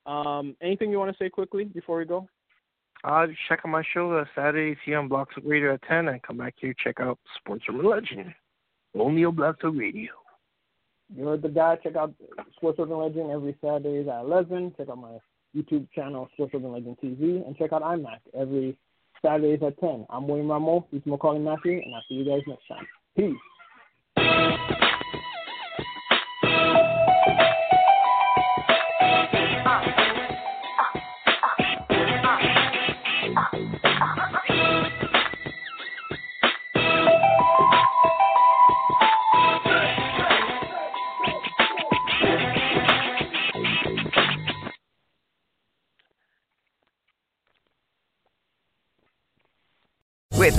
Um, 0.07 0.57
anything 0.61 0.91
you 0.91 0.99
want 0.99 1.17
to 1.17 1.23
say 1.23 1.31
quickly 1.31 1.65
before 1.65 1.99
we 1.99 2.05
go? 2.05 2.29
Uh, 3.05 3.27
check 3.49 3.61
out 3.65 3.71
my 3.71 3.83
show 3.93 4.13
uh, 4.13 4.25
Saturdays 4.35 4.79
here 4.85 4.99
on 4.99 5.09
Blog 5.09 5.29
of 5.37 5.45
Radio 5.45 5.75
at 5.75 5.83
10 5.83 6.09
and 6.09 6.23
come 6.23 6.39
back 6.39 6.55
here 6.57 6.75
check 6.83 7.01
out 7.01 7.19
Sports 7.39 7.65
Urban 7.69 7.87
Legend. 7.87 8.35
Only 8.99 9.25
on 9.27 9.35
Blog 9.35 9.59
Talk 9.61 9.75
Radio. 9.77 10.13
You 11.15 11.27
heard 11.27 11.43
the 11.43 11.49
guy. 11.49 11.77
Check 11.83 11.97
out 11.97 12.15
Sports 12.57 12.79
Urban 12.81 12.97
Legend 12.97 13.31
every 13.31 13.57
Saturdays 13.61 14.09
at 14.09 14.23
11. 14.23 14.75
Check 14.79 14.89
out 14.89 14.97
my 14.97 15.19
YouTube 15.55 15.87
channel, 15.95 16.29
Sports 16.33 16.53
Urban 16.55 16.73
Legend 16.73 16.97
TV, 17.03 17.47
and 17.47 17.57
check 17.59 17.75
out 17.75 17.83
iMac 17.83 18.21
every 18.39 18.79
Saturdays 19.21 19.61
at 19.67 19.79
10. 19.81 20.07
I'm 20.09 20.27
William 20.27 20.49
Rameau. 20.49 20.87
He's 20.91 21.03
Maccorley 21.03 21.43
Mathieu, 21.43 21.83
and 21.85 21.95
I'll 21.95 22.03
see 22.09 22.15
you 22.15 22.25
guys 22.25 22.41
next 22.47 22.67
time. 22.69 22.87
Peace. 23.17 23.37